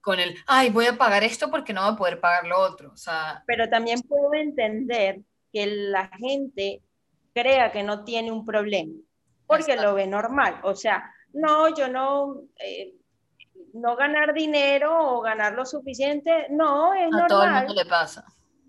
con 0.03 0.19
el, 0.19 0.37
ay, 0.47 0.71
voy 0.71 0.87
a 0.87 0.99
pagar 0.99 1.23
esto 1.23 1.51
porque 1.51 1.73
no 1.73 1.83
voy 1.83 1.93
a 1.93 1.97
poder 1.97 2.21
pagar 2.21 2.47
lo 2.47 2.61
otro. 2.61 2.91
O 2.93 2.97
sea, 2.97 3.43
Pero 3.47 3.69
también 3.71 4.01
puedo 4.03 4.35
entender 4.35 5.21
que 5.53 5.67
la 5.67 6.09
gente 6.19 6.83
crea 7.33 7.73
que 7.73 7.83
no 7.83 8.05
tiene 8.05 8.31
un 8.31 8.45
problema, 8.45 8.93
porque 9.47 9.77
lo 9.77 9.95
ve 9.95 10.07
normal. 10.07 10.61
O 10.65 10.75
sea, 10.75 11.11
no, 11.33 11.75
yo 11.75 11.89
no, 11.89 12.43
eh, 12.59 12.95
no 13.75 13.97
ganar 13.97 14.35
dinero 14.35 15.15
o 15.15 15.21
ganar 15.23 15.55
lo 15.55 15.65
suficiente, 15.65 16.49
no, 16.51 16.93
es 16.95 17.09
normal. 17.09 17.25
A 17.25 17.29
todo 17.29 17.45
el 17.45 17.53
mundo 17.53 17.75
le 17.75 17.87
pasa. 17.87 18.25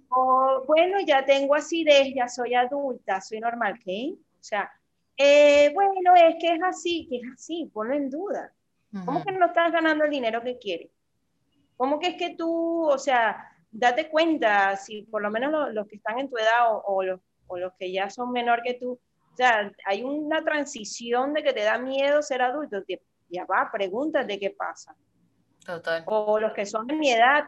O, 0.10 0.64
bueno, 0.68 1.00
ya 1.06 1.26
tengo 1.26 1.56
acidez, 1.56 2.14
ya 2.16 2.28
soy 2.28 2.54
adulta, 2.54 3.20
soy 3.20 3.40
normal, 3.40 3.80
¿qué? 3.84 4.14
O 4.16 4.44
sea, 4.44 4.72
eh, 5.18 5.72
bueno, 5.74 6.14
es 6.16 6.36
que 6.40 6.54
es 6.54 6.62
así, 6.64 7.08
que 7.10 7.18
es 7.18 7.24
así, 7.34 7.70
ponlo 7.74 7.96
en 7.96 8.10
duda. 8.10 8.54
¿Cómo 9.06 9.24
que 9.24 9.32
no 9.32 9.48
estás 9.48 9.72
ganando 9.72 10.06
el 10.06 10.12
dinero 10.12 10.44
que 10.44 10.60
quieres? 10.60 10.92
¿Cómo 11.78 12.00
que 12.00 12.10
es 12.10 12.16
que 12.16 12.36
tú, 12.36 12.88
o 12.88 12.98
sea, 12.98 13.50
date 13.72 14.10
cuenta, 14.10 14.76
si 14.78 15.04
por 15.04 15.22
lo 15.22 15.32
menos 15.32 15.74
los, 15.74 15.88
que 15.88 15.96
están 15.96 16.20
en 16.20 16.30
tu 16.30 16.38
edad 16.38 16.68
o, 16.70 17.04
los, 17.04 17.20
o 17.48 17.58
los 17.58 17.74
que 17.80 17.92
ya 17.92 18.10
son 18.10 18.32
menor 18.32 18.62
que 18.64 18.76
tú, 18.76 19.00
o 19.34 19.36
sea, 19.36 19.72
hay 19.86 20.04
una 20.04 20.44
transición 20.44 21.34
de 21.34 21.44
que 21.44 21.54
te 21.54 21.64
da 21.64 21.78
miedo 21.78 22.22
ser 22.22 22.42
adulto 22.42 22.84
ya 23.30 23.46
va, 23.46 23.70
pregúntate 23.72 24.40
qué 24.40 24.52
pasa. 24.52 24.96
Total. 25.66 26.04
O 26.06 26.40
los 26.40 26.54
que 26.54 26.68
son 26.68 26.86
de 26.86 26.96
mi 26.96 27.12
edad, 27.12 27.46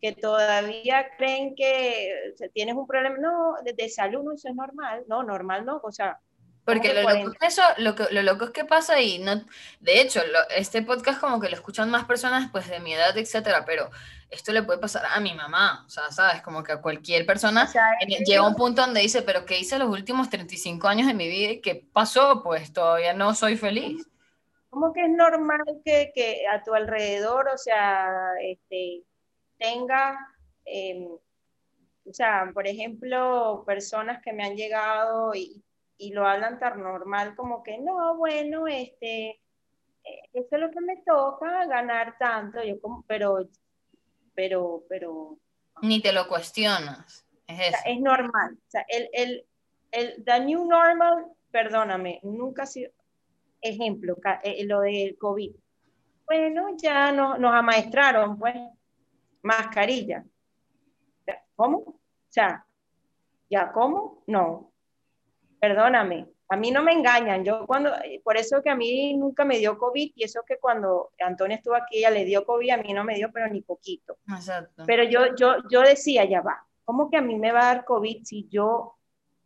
que 0.00 0.12
todavía 0.12 1.06
creen 1.16 1.54
que 1.54 2.34
tienes 2.52 2.74
un 2.74 2.86
problema, 2.86 3.16
no, 3.18 3.54
de, 3.64 3.88
salud, 3.88 4.22
no, 4.22 4.32
eso 4.32 4.48
es 4.48 4.54
normal, 4.54 5.04
no, 5.08 5.22
normal 5.22 5.64
no, 5.64 5.80
o 5.82 5.92
sea, 5.92 6.18
porque 6.64 6.94
lo 6.94 7.02
loco, 7.02 7.32
es 7.40 7.58
eso, 7.58 7.62
lo, 7.78 7.94
que, 7.96 8.04
lo 8.12 8.22
loco 8.22 8.44
es 8.44 8.50
que 8.50 8.64
pasa 8.64 9.00
y 9.00 9.18
no, 9.18 9.42
de 9.80 10.00
hecho, 10.00 10.20
este 10.56 10.82
podcast 10.82 11.20
como 11.20 11.40
que 11.40 11.48
lo 11.48 11.56
escuchan 11.56 11.90
más 11.90 12.04
personas 12.04 12.50
pues 12.52 12.68
de 12.68 12.78
mi 12.78 12.94
edad, 12.94 13.16
etcétera, 13.16 13.64
pero 13.64 13.90
esto 14.30 14.52
le 14.52 14.62
puede 14.62 14.78
pasar 14.78 15.04
a 15.12 15.18
mi 15.18 15.34
mamá, 15.34 15.84
o 15.86 15.90
sea, 15.90 16.10
sabes, 16.12 16.40
como 16.42 16.62
que 16.62 16.72
a 16.72 16.80
cualquier 16.80 17.26
persona 17.26 17.68
llega 18.24 18.42
a 18.42 18.48
un 18.48 18.54
punto 18.54 18.82
donde 18.82 19.00
dice, 19.00 19.22
pero 19.22 19.44
¿qué 19.44 19.58
hice 19.58 19.78
los 19.78 19.88
últimos 19.88 20.30
35 20.30 20.86
años 20.86 21.08
de 21.08 21.14
mi 21.14 21.28
vida 21.28 21.52
y 21.52 21.60
qué 21.60 21.84
pasó? 21.92 22.42
Pues 22.44 22.72
todavía 22.72 23.12
no 23.12 23.34
soy 23.34 23.56
feliz. 23.56 24.06
¿Cómo 24.70 24.92
que 24.92 25.04
es 25.04 25.10
normal 25.10 25.60
que, 25.84 26.12
que 26.14 26.46
a 26.46 26.62
tu 26.62 26.72
alrededor, 26.72 27.48
o 27.48 27.58
sea, 27.58 28.30
este, 28.40 29.02
tenga, 29.58 30.16
em, 30.64 31.08
o 31.08 32.12
sea, 32.12 32.50
por 32.54 32.66
ejemplo, 32.66 33.64
personas 33.66 34.22
que 34.22 34.32
me 34.32 34.44
han 34.44 34.56
llegado 34.56 35.34
y, 35.34 35.62
y, 36.02 36.12
lo 36.12 36.26
hablan 36.26 36.58
tan 36.58 36.82
normal 36.82 37.34
como 37.36 37.62
que, 37.62 37.78
no, 37.78 38.16
bueno, 38.16 38.66
este, 38.66 39.30
eh, 40.04 40.22
esto 40.32 40.56
es 40.56 40.62
lo 40.62 40.70
que 40.70 40.80
me 40.80 40.96
toca, 40.98 41.66
ganar 41.66 42.16
tanto, 42.18 42.62
yo 42.62 42.80
como, 42.80 43.04
pero, 43.06 43.48
pero, 44.34 44.84
pero... 44.88 45.38
Ni 45.82 46.00
te 46.00 46.12
lo 46.12 46.28
cuestionas, 46.28 47.26
es 47.46 47.68
eso. 47.68 47.78
es 47.84 48.00
normal, 48.00 48.58
o 48.58 48.70
sea, 48.70 48.84
el, 48.88 49.08
el, 49.12 49.46
el, 49.90 50.24
the 50.24 50.40
new 50.40 50.66
normal, 50.66 51.26
perdóname, 51.50 52.20
nunca 52.22 52.64
ha 52.64 52.66
sido, 52.66 52.90
ejemplo, 53.60 54.16
eh, 54.42 54.64
lo 54.64 54.80
del 54.80 55.16
COVID. 55.16 55.54
Bueno, 56.26 56.76
ya 56.76 57.12
no, 57.12 57.38
nos 57.38 57.54
amaestraron, 57.54 58.38
pues, 58.38 58.54
mascarilla. 59.42 60.24
¿Cómo? 61.54 61.78
O 61.78 62.00
sea, 62.28 62.66
¿ya 63.48 63.70
cómo? 63.72 64.24
No. 64.26 64.71
Perdóname, 65.62 66.26
a 66.48 66.56
mí 66.56 66.72
no 66.72 66.82
me 66.82 66.90
engañan. 66.90 67.44
Yo 67.44 67.68
cuando, 67.68 67.92
por 68.24 68.36
eso 68.36 68.60
que 68.60 68.68
a 68.68 68.74
mí 68.74 69.16
nunca 69.16 69.44
me 69.44 69.58
dio 69.58 69.78
COVID 69.78 70.10
y 70.16 70.24
eso 70.24 70.40
que 70.44 70.58
cuando 70.58 71.12
Antonio 71.20 71.56
estuvo 71.56 71.76
aquí, 71.76 71.98
ella 71.98 72.10
le 72.10 72.24
dio 72.24 72.44
COVID, 72.44 72.70
a 72.70 72.76
mí 72.78 72.92
no 72.92 73.04
me 73.04 73.14
dio, 73.14 73.30
pero 73.32 73.46
ni 73.46 73.60
poquito. 73.62 74.18
Exacto. 74.28 74.82
Pero 74.84 75.04
yo, 75.04 75.36
yo, 75.36 75.58
yo 75.70 75.82
decía, 75.82 76.24
ya 76.24 76.40
va, 76.40 76.66
¿cómo 76.84 77.08
que 77.08 77.16
a 77.16 77.22
mí 77.22 77.38
me 77.38 77.52
va 77.52 77.60
a 77.60 77.74
dar 77.74 77.84
COVID 77.84 78.24
si 78.24 78.48
yo 78.48 78.96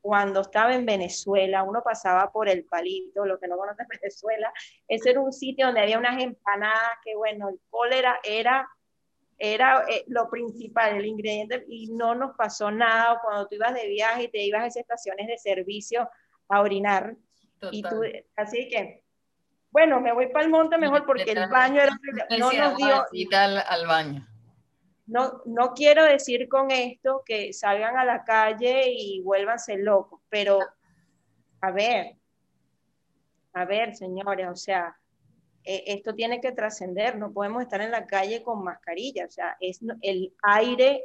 cuando 0.01 0.41
estaba 0.41 0.75
en 0.75 0.87
Venezuela, 0.87 1.65
uno 1.65 1.83
pasaba 1.83 2.33
por 2.33 2.49
el 2.49 2.65
palito, 2.65 3.27
lo 3.27 3.39
que 3.39 3.49
no 3.49 3.59
conocen 3.59 3.87
Venezuela, 4.01 4.51
ese 4.89 5.11
era 5.11 5.21
un 5.21 5.35
sitio 5.35 5.67
donde 5.67 5.83
había 5.83 5.99
unas 5.99 6.23
empanadas 6.23 6.93
que, 7.05 7.15
bueno, 7.15 7.51
el 7.51 7.61
cólera 7.69 8.21
era, 8.25 8.67
era 9.39 9.85
eh, 9.89 10.05
lo 10.09 10.29
principal, 10.31 10.97
el 10.97 11.07
ingrediente, 11.07 11.65
y 11.69 11.93
no 11.93 12.15
nos 12.15 12.35
pasó 12.37 12.71
nada. 12.71 13.21
Cuando 13.23 13.47
tú 13.47 13.57
ibas 13.57 13.75
de 13.75 13.89
viaje 13.89 14.25
y 14.25 14.29
te 14.29 14.43
ibas 14.43 14.63
a 14.63 14.67
esas 14.67 14.83
estaciones 14.83 15.27
de 15.27 15.39
servicio 15.39 16.09
a 16.49 16.61
orinar. 16.61 17.17
Y 17.71 17.83
tú, 17.83 18.03
así 18.37 18.69
que, 18.69 19.03
bueno, 19.71 20.01
me 20.01 20.13
voy 20.13 20.29
para 20.29 20.45
el 20.45 20.51
monte 20.51 20.79
mejor 20.79 21.05
porque 21.07 21.33
el 21.33 21.49
baño 21.49 21.83
era... 21.83 21.93
No 22.39 22.53
nos 22.53 22.77
dio... 22.77 23.05
al 23.35 23.87
baño. 23.87 24.27
No, 25.07 25.43
no 25.45 25.73
quiero 25.73 26.05
decir 26.05 26.49
con 26.49 26.71
esto 26.71 27.23
que 27.25 27.53
salgan 27.53 27.97
a 27.97 28.05
la 28.05 28.25
calle 28.25 28.91
y 28.91 29.21
vuélvanse 29.23 29.77
locos, 29.77 30.21
pero 30.29 30.59
a 31.61 31.71
ver, 31.71 32.17
a 33.53 33.65
ver, 33.65 33.95
señores, 33.95 34.49
o 34.49 34.57
sea, 34.57 34.99
e, 35.67 35.83
esto 35.89 36.15
tiene 36.15 36.41
que 36.41 36.53
trascender, 36.53 37.19
no 37.19 37.33
podemos 37.33 37.63
estar 37.63 37.81
en 37.81 37.91
la 37.91 38.07
calle 38.07 38.43
con 38.43 38.63
mascarilla, 38.63 39.27
o 39.27 39.31
sea, 39.31 39.57
es, 39.61 39.81
el 40.01 40.33
aire 40.43 41.05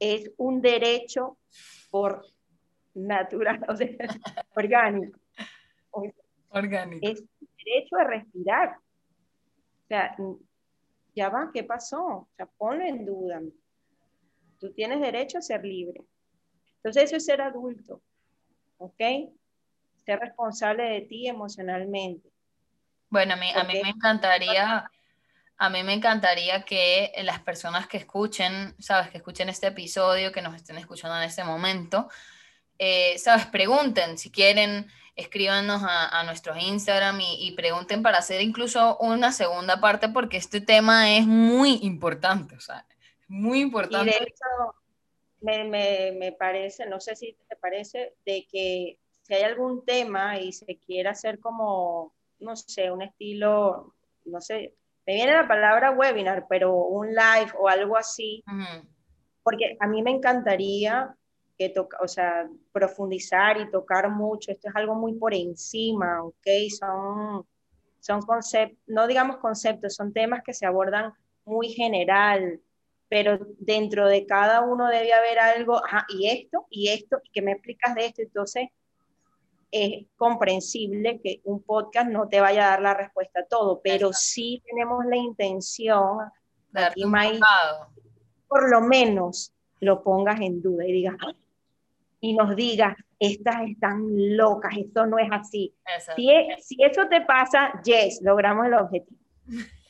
es 0.00 0.30
un 0.36 0.60
derecho 0.60 1.38
por 1.90 2.26
natural, 2.94 3.64
o 3.68 3.76
sea, 3.76 3.88
orgánico. 4.54 5.20
Orgánico. 6.48 7.06
Es 7.08 7.22
derecho 7.64 7.96
a 7.96 8.04
respirar. 8.04 8.76
O 9.84 9.86
sea, 9.86 10.16
ya 11.14 11.28
va, 11.28 11.50
¿qué 11.52 11.62
pasó? 11.62 12.04
O 12.04 12.28
sea, 12.36 12.46
ponlo 12.46 12.84
en 12.84 13.04
duda. 13.04 13.40
Tú 14.58 14.72
tienes 14.72 15.00
derecho 15.00 15.38
a 15.38 15.42
ser 15.42 15.64
libre. 15.64 16.02
Entonces 16.76 17.04
eso 17.04 17.16
es 17.16 17.24
ser 17.24 17.40
adulto, 17.40 18.02
¿ok? 18.78 19.00
Ser 20.04 20.18
responsable 20.18 20.84
de 20.84 21.00
ti 21.02 21.28
emocionalmente. 21.28 22.35
Bueno, 23.08 23.34
a 23.34 23.36
mí, 23.36 23.50
a 23.54 23.64
mí 23.64 23.80
me 23.82 23.90
encantaría, 23.90 24.90
a 25.58 25.70
mí 25.70 25.82
me 25.82 25.94
encantaría 25.94 26.64
que 26.64 27.12
las 27.22 27.40
personas 27.40 27.86
que 27.86 27.96
escuchen, 27.96 28.74
sabes, 28.78 29.10
que 29.10 29.18
escuchen 29.18 29.48
este 29.48 29.68
episodio, 29.68 30.32
que 30.32 30.42
nos 30.42 30.54
estén 30.54 30.78
escuchando 30.78 31.16
en 31.16 31.22
este 31.22 31.44
momento, 31.44 32.08
eh, 32.78 33.18
sabes, 33.18 33.46
pregunten 33.46 34.18
si 34.18 34.30
quieren, 34.30 34.86
escríbanos 35.14 35.82
a, 35.82 36.20
a 36.20 36.24
nuestros 36.24 36.62
Instagram 36.62 37.18
y, 37.20 37.52
pregunten 37.52 38.02
para 38.02 38.18
hacer 38.18 38.42
incluso 38.42 38.98
una 38.98 39.32
segunda 39.32 39.80
parte 39.80 40.10
porque 40.10 40.36
este 40.36 40.60
tema 40.60 41.16
es 41.16 41.26
muy 41.26 41.78
importante, 41.82 42.54
o 42.54 42.60
sea, 42.60 42.86
muy 43.28 43.60
importante. 43.60 44.10
Y 44.10 44.18
de 44.18 44.24
hecho, 44.24 44.74
me, 45.40 45.64
me, 45.64 46.12
me 46.12 46.32
parece, 46.32 46.86
no 46.86 47.00
sé 47.00 47.16
si 47.16 47.34
te 47.48 47.56
parece, 47.56 48.14
de 48.26 48.46
que 48.46 48.98
si 49.22 49.34
hay 49.34 49.42
algún 49.42 49.84
tema 49.84 50.38
y 50.38 50.52
se 50.52 50.78
quiere 50.78 51.08
hacer 51.08 51.40
como, 51.40 52.12
no 52.40 52.56
sé, 52.56 52.90
un 52.90 53.02
estilo, 53.02 53.94
no 54.24 54.40
sé, 54.40 54.74
me 55.06 55.14
viene 55.14 55.32
la 55.32 55.46
palabra 55.46 55.92
webinar, 55.92 56.46
pero 56.48 56.74
un 56.74 57.08
live 57.08 57.52
o 57.58 57.68
algo 57.68 57.96
así, 57.96 58.42
porque 59.42 59.76
a 59.78 59.86
mí 59.86 60.02
me 60.02 60.10
encantaría 60.10 61.14
que 61.56 61.68
toca, 61.70 61.98
o 62.02 62.08
sea, 62.08 62.48
profundizar 62.72 63.58
y 63.60 63.70
tocar 63.70 64.10
mucho, 64.10 64.50
esto 64.50 64.68
es 64.68 64.76
algo 64.76 64.94
muy 64.94 65.14
por 65.14 65.32
encima, 65.32 66.22
¿ok? 66.22 66.46
Son, 66.78 67.46
son 68.00 68.20
conceptos, 68.22 68.78
no 68.86 69.06
digamos 69.06 69.38
conceptos, 69.38 69.94
son 69.94 70.12
temas 70.12 70.42
que 70.42 70.52
se 70.52 70.66
abordan 70.66 71.12
muy 71.44 71.68
general, 71.68 72.60
pero 73.08 73.38
dentro 73.58 74.08
de 74.08 74.26
cada 74.26 74.62
uno 74.62 74.88
debe 74.88 75.12
haber 75.12 75.38
algo, 75.38 75.76
ajá, 75.84 76.04
y 76.08 76.28
esto, 76.28 76.66
y 76.68 76.88
esto, 76.88 77.20
y 77.22 77.30
que 77.30 77.42
me 77.42 77.52
explicas 77.52 77.94
de 77.94 78.06
esto, 78.06 78.22
entonces 78.22 78.68
es 79.84 80.06
comprensible 80.16 81.20
que 81.22 81.40
un 81.44 81.62
podcast 81.62 82.08
no 82.08 82.28
te 82.28 82.40
vaya 82.40 82.66
a 82.66 82.70
dar 82.70 82.82
la 82.82 82.94
respuesta 82.94 83.40
a 83.40 83.46
todo, 83.46 83.80
pero 83.82 84.12
sí 84.12 84.62
tenemos 84.66 85.04
la 85.06 85.16
intención, 85.16 86.18
aquí, 86.72 87.04
por 88.48 88.70
lo 88.70 88.80
menos 88.80 89.52
lo 89.80 90.02
pongas 90.02 90.40
en 90.40 90.62
duda 90.62 90.86
y 90.86 90.92
digas, 90.92 91.16
y 92.20 92.34
nos 92.34 92.56
digas, 92.56 92.96
estas 93.18 93.68
están 93.68 94.36
locas, 94.36 94.72
esto 94.76 95.06
no 95.06 95.18
es 95.18 95.28
así. 95.30 95.74
Si, 96.14 96.28
si 96.60 96.82
eso 96.82 97.06
te 97.08 97.20
pasa, 97.22 97.80
yes, 97.84 98.20
logramos 98.22 98.66
el 98.66 98.74
objetivo. 98.74 99.18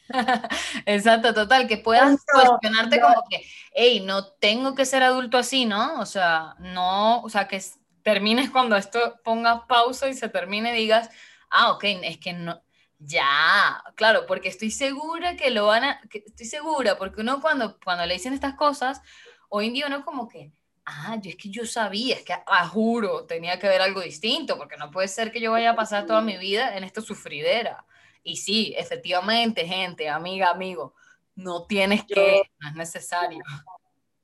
Exacto, 0.87 1.34
total, 1.34 1.66
que 1.66 1.78
puedas 1.78 2.24
cuestionarte 2.32 3.01
como 3.01 3.22
que, 3.28 3.43
hey, 3.74 4.03
no 4.05 4.26
tengo 4.26 4.74
que 4.74 4.84
ser 4.84 5.03
adulto 5.03 5.39
así, 5.39 5.64
¿no? 5.64 6.01
O 6.01 6.07
sea, 6.07 6.55
no, 6.61 7.22
o 7.22 7.28
sea, 7.28 7.49
que 7.49 7.61
termines 8.07 8.51
cuando 8.51 8.77
esto 8.77 9.19
ponga 9.25 9.67
pausa 9.67 10.09
y 10.09 10.15
se 10.15 10.29
termine 10.29 10.73
digas, 10.73 11.11
ah, 11.51 11.73
ok, 11.73 11.83
es 12.05 12.19
que 12.19 12.35
no, 12.35 12.63
ya, 13.01 13.83
claro, 13.97 14.27
porque 14.29 14.49
estoy 14.49 14.71
segura 14.71 15.35
que 15.35 15.51
lo 15.51 15.67
van 15.67 15.83
a, 15.83 16.01
estoy 16.13 16.47
segura, 16.47 16.99
porque 16.99 17.23
uno 17.23 17.41
cuando, 17.41 17.81
cuando 17.81 18.07
le 18.07 18.15
dicen 18.15 18.33
estas 18.33 18.55
cosas, 18.55 19.03
hoy 19.49 19.67
en 19.67 19.75
día 19.75 19.87
uno 19.89 20.05
como 20.05 20.29
que, 20.29 20.53
ah, 20.85 21.19
yo 21.21 21.31
es 21.31 21.37
que 21.37 21.51
yo 21.51 21.67
sabía, 21.67 22.15
es 22.15 22.23
que, 22.23 22.33
ah, 22.33 22.69
juro, 22.69 23.25
tenía 23.25 23.59
que 23.59 23.67
ver 23.67 23.83
algo 23.83 24.01
distinto, 24.03 24.57
porque 24.57 24.77
no 24.77 24.93
puede 24.93 25.09
ser 25.09 25.33
que 25.33 25.41
yo 25.41 25.51
vaya 25.51 25.71
a 25.73 25.77
pasar 25.77 26.07
toda 26.07 26.21
mi 26.21 26.37
vida 26.37 26.77
en 26.77 26.85
esta 26.85 27.01
sufridera. 27.01 27.85
Y 28.23 28.37
sí, 28.37 28.73
efectivamente, 28.79 29.67
gente, 29.67 30.09
amiga, 30.09 30.51
amigo, 30.51 30.95
no 31.35 31.65
tienes 31.65 32.05
que, 32.05 32.43
no 32.61 32.69
es 32.69 32.75
necesario. 32.77 33.43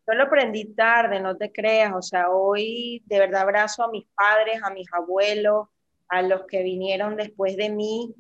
Yo 0.07 0.15
lo 0.15 0.25
aprendí 0.25 0.75
tarde, 0.75 1.21
no 1.21 1.37
te 1.37 1.53
creas, 1.53 1.93
o 1.95 2.03
sea, 2.03 2.31
hoy 2.31 3.03
de 3.07 3.19
verdad 3.19 3.43
abrazo 3.43 3.85
a 3.85 3.91
mis 3.91 4.07
padres, 4.15 4.61
a 4.63 4.71
mis 4.71 4.87
abuelos, 4.93 5.69
a 6.09 6.23
los 6.23 6.45
que 6.47 6.63
vinieron 6.63 7.17
después 7.17 7.57
de 7.57 7.71
mí, 7.71 8.15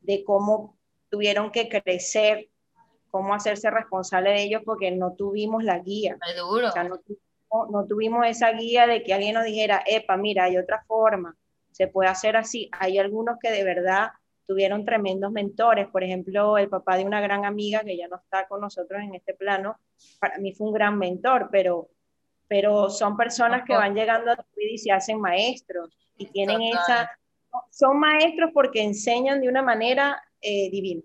de 0.00 0.22
cómo 0.24 0.76
tuvieron 1.08 1.50
que 1.50 1.68
crecer, 1.68 2.48
cómo 3.10 3.34
hacerse 3.34 3.70
responsable 3.70 4.30
de 4.30 4.42
ellos, 4.42 4.62
porque 4.64 4.90
no 4.90 5.14
tuvimos 5.14 5.64
la 5.64 5.78
guía. 5.78 6.18
Es 6.28 6.36
duro. 6.36 6.68
O 6.68 6.70
sea, 6.70 6.84
no, 6.84 7.00
no 7.70 7.86
tuvimos 7.86 8.26
esa 8.26 8.52
guía 8.52 8.86
de 8.86 9.02
que 9.02 9.14
alguien 9.14 9.34
nos 9.34 9.44
dijera, 9.44 9.82
epa, 9.86 10.16
mira, 10.16 10.44
hay 10.44 10.58
otra 10.58 10.84
forma, 10.86 11.36
se 11.72 11.88
puede 11.88 12.10
hacer 12.10 12.36
así. 12.36 12.68
Hay 12.72 12.98
algunos 12.98 13.38
que 13.40 13.50
de 13.50 13.64
verdad 13.64 14.10
tuvieron 14.46 14.84
tremendos 14.84 15.32
mentores. 15.32 15.88
Por 15.88 16.02
ejemplo, 16.02 16.58
el 16.58 16.68
papá 16.68 16.96
de 16.96 17.04
una 17.04 17.20
gran 17.20 17.44
amiga 17.44 17.80
que 17.80 17.96
ya 17.96 18.08
no 18.08 18.16
está 18.16 18.46
con 18.48 18.60
nosotros 18.60 19.00
en 19.02 19.14
este 19.14 19.34
plano, 19.34 19.78
para 20.20 20.38
mí 20.38 20.52
fue 20.52 20.68
un 20.68 20.74
gran 20.74 20.98
mentor, 20.98 21.48
pero, 21.50 21.88
pero 22.46 22.90
son 22.90 23.16
personas 23.16 23.62
que 23.66 23.74
van 23.74 23.94
llegando 23.94 24.32
a 24.32 24.36
tu 24.36 24.44
vida 24.56 24.72
y 24.72 24.78
se 24.78 24.92
hacen 24.92 25.20
maestros 25.20 25.90
y 26.16 26.26
tienen 26.26 26.62
esa... 26.62 27.10
Son 27.70 27.98
maestros 27.98 28.50
porque 28.52 28.82
enseñan 28.82 29.40
de 29.40 29.48
una 29.48 29.62
manera 29.62 30.22
eh, 30.40 30.70
divina. 30.70 31.02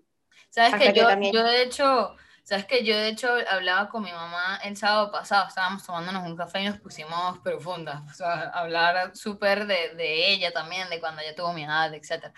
Sabes 0.50 0.74
que, 0.74 0.92
yo, 0.92 1.08
yo 1.32 1.42
de 1.42 1.62
hecho... 1.62 2.16
Sabes 2.44 2.66
que 2.66 2.84
yo 2.84 2.94
de 2.94 3.08
hecho 3.08 3.30
hablaba 3.48 3.88
con 3.88 4.02
mi 4.02 4.12
mamá 4.12 4.60
el 4.62 4.76
sábado 4.76 5.10
pasado, 5.10 5.48
estábamos 5.48 5.82
tomándonos 5.82 6.26
un 6.26 6.36
café 6.36 6.60
y 6.60 6.66
nos 6.66 6.78
pusimos 6.78 7.38
profundas, 7.38 8.02
o 8.10 8.14
sea, 8.14 8.50
hablar 8.50 9.16
súper 9.16 9.66
de, 9.66 9.94
de, 9.94 10.30
ella 10.30 10.52
también, 10.52 10.90
de 10.90 11.00
cuando 11.00 11.22
ella 11.22 11.34
tuvo 11.34 11.54
mi 11.54 11.64
edad, 11.64 11.94
etcétera. 11.94 12.34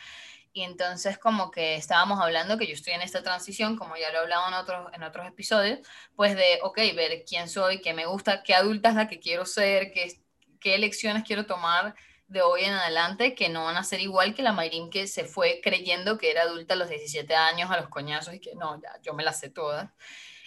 Y 0.56 0.62
entonces 0.62 1.18
como 1.18 1.50
que 1.50 1.76
estábamos 1.76 2.18
hablando 2.18 2.56
que 2.56 2.66
yo 2.66 2.72
estoy 2.72 2.94
en 2.94 3.02
esta 3.02 3.22
transición, 3.22 3.76
como 3.76 3.94
ya 3.98 4.10
lo 4.10 4.16
he 4.16 4.20
hablado 4.22 4.48
en 4.48 4.54
otros, 4.54 4.90
en 4.94 5.02
otros 5.02 5.26
episodios, 5.26 5.80
pues 6.14 6.34
de, 6.34 6.60
ok, 6.62 6.78
ver 6.96 7.24
quién 7.28 7.50
soy, 7.50 7.82
qué 7.82 7.92
me 7.92 8.06
gusta, 8.06 8.42
qué 8.42 8.54
adulta 8.54 8.88
es 8.88 8.94
la 8.94 9.06
que 9.06 9.20
quiero 9.20 9.44
ser, 9.44 9.92
qué, 9.92 10.18
qué 10.58 10.74
elecciones 10.74 11.24
quiero 11.24 11.44
tomar 11.44 11.94
de 12.26 12.40
hoy 12.40 12.64
en 12.64 12.72
adelante 12.72 13.34
que 13.34 13.50
no 13.50 13.66
van 13.66 13.76
a 13.76 13.84
ser 13.84 14.00
igual 14.00 14.34
que 14.34 14.40
la 14.42 14.54
Mayrin 14.54 14.88
que 14.88 15.06
se 15.06 15.26
fue 15.26 15.60
creyendo 15.62 16.16
que 16.16 16.30
era 16.30 16.44
adulta 16.44 16.72
a 16.72 16.78
los 16.78 16.88
17 16.88 17.34
años, 17.34 17.70
a 17.70 17.78
los 17.78 17.90
coñazos 17.90 18.32
y 18.32 18.40
que 18.40 18.54
no, 18.54 18.80
ya, 18.80 18.98
yo 19.02 19.12
me 19.12 19.24
las 19.24 19.38
sé 19.38 19.50
todas. 19.50 19.90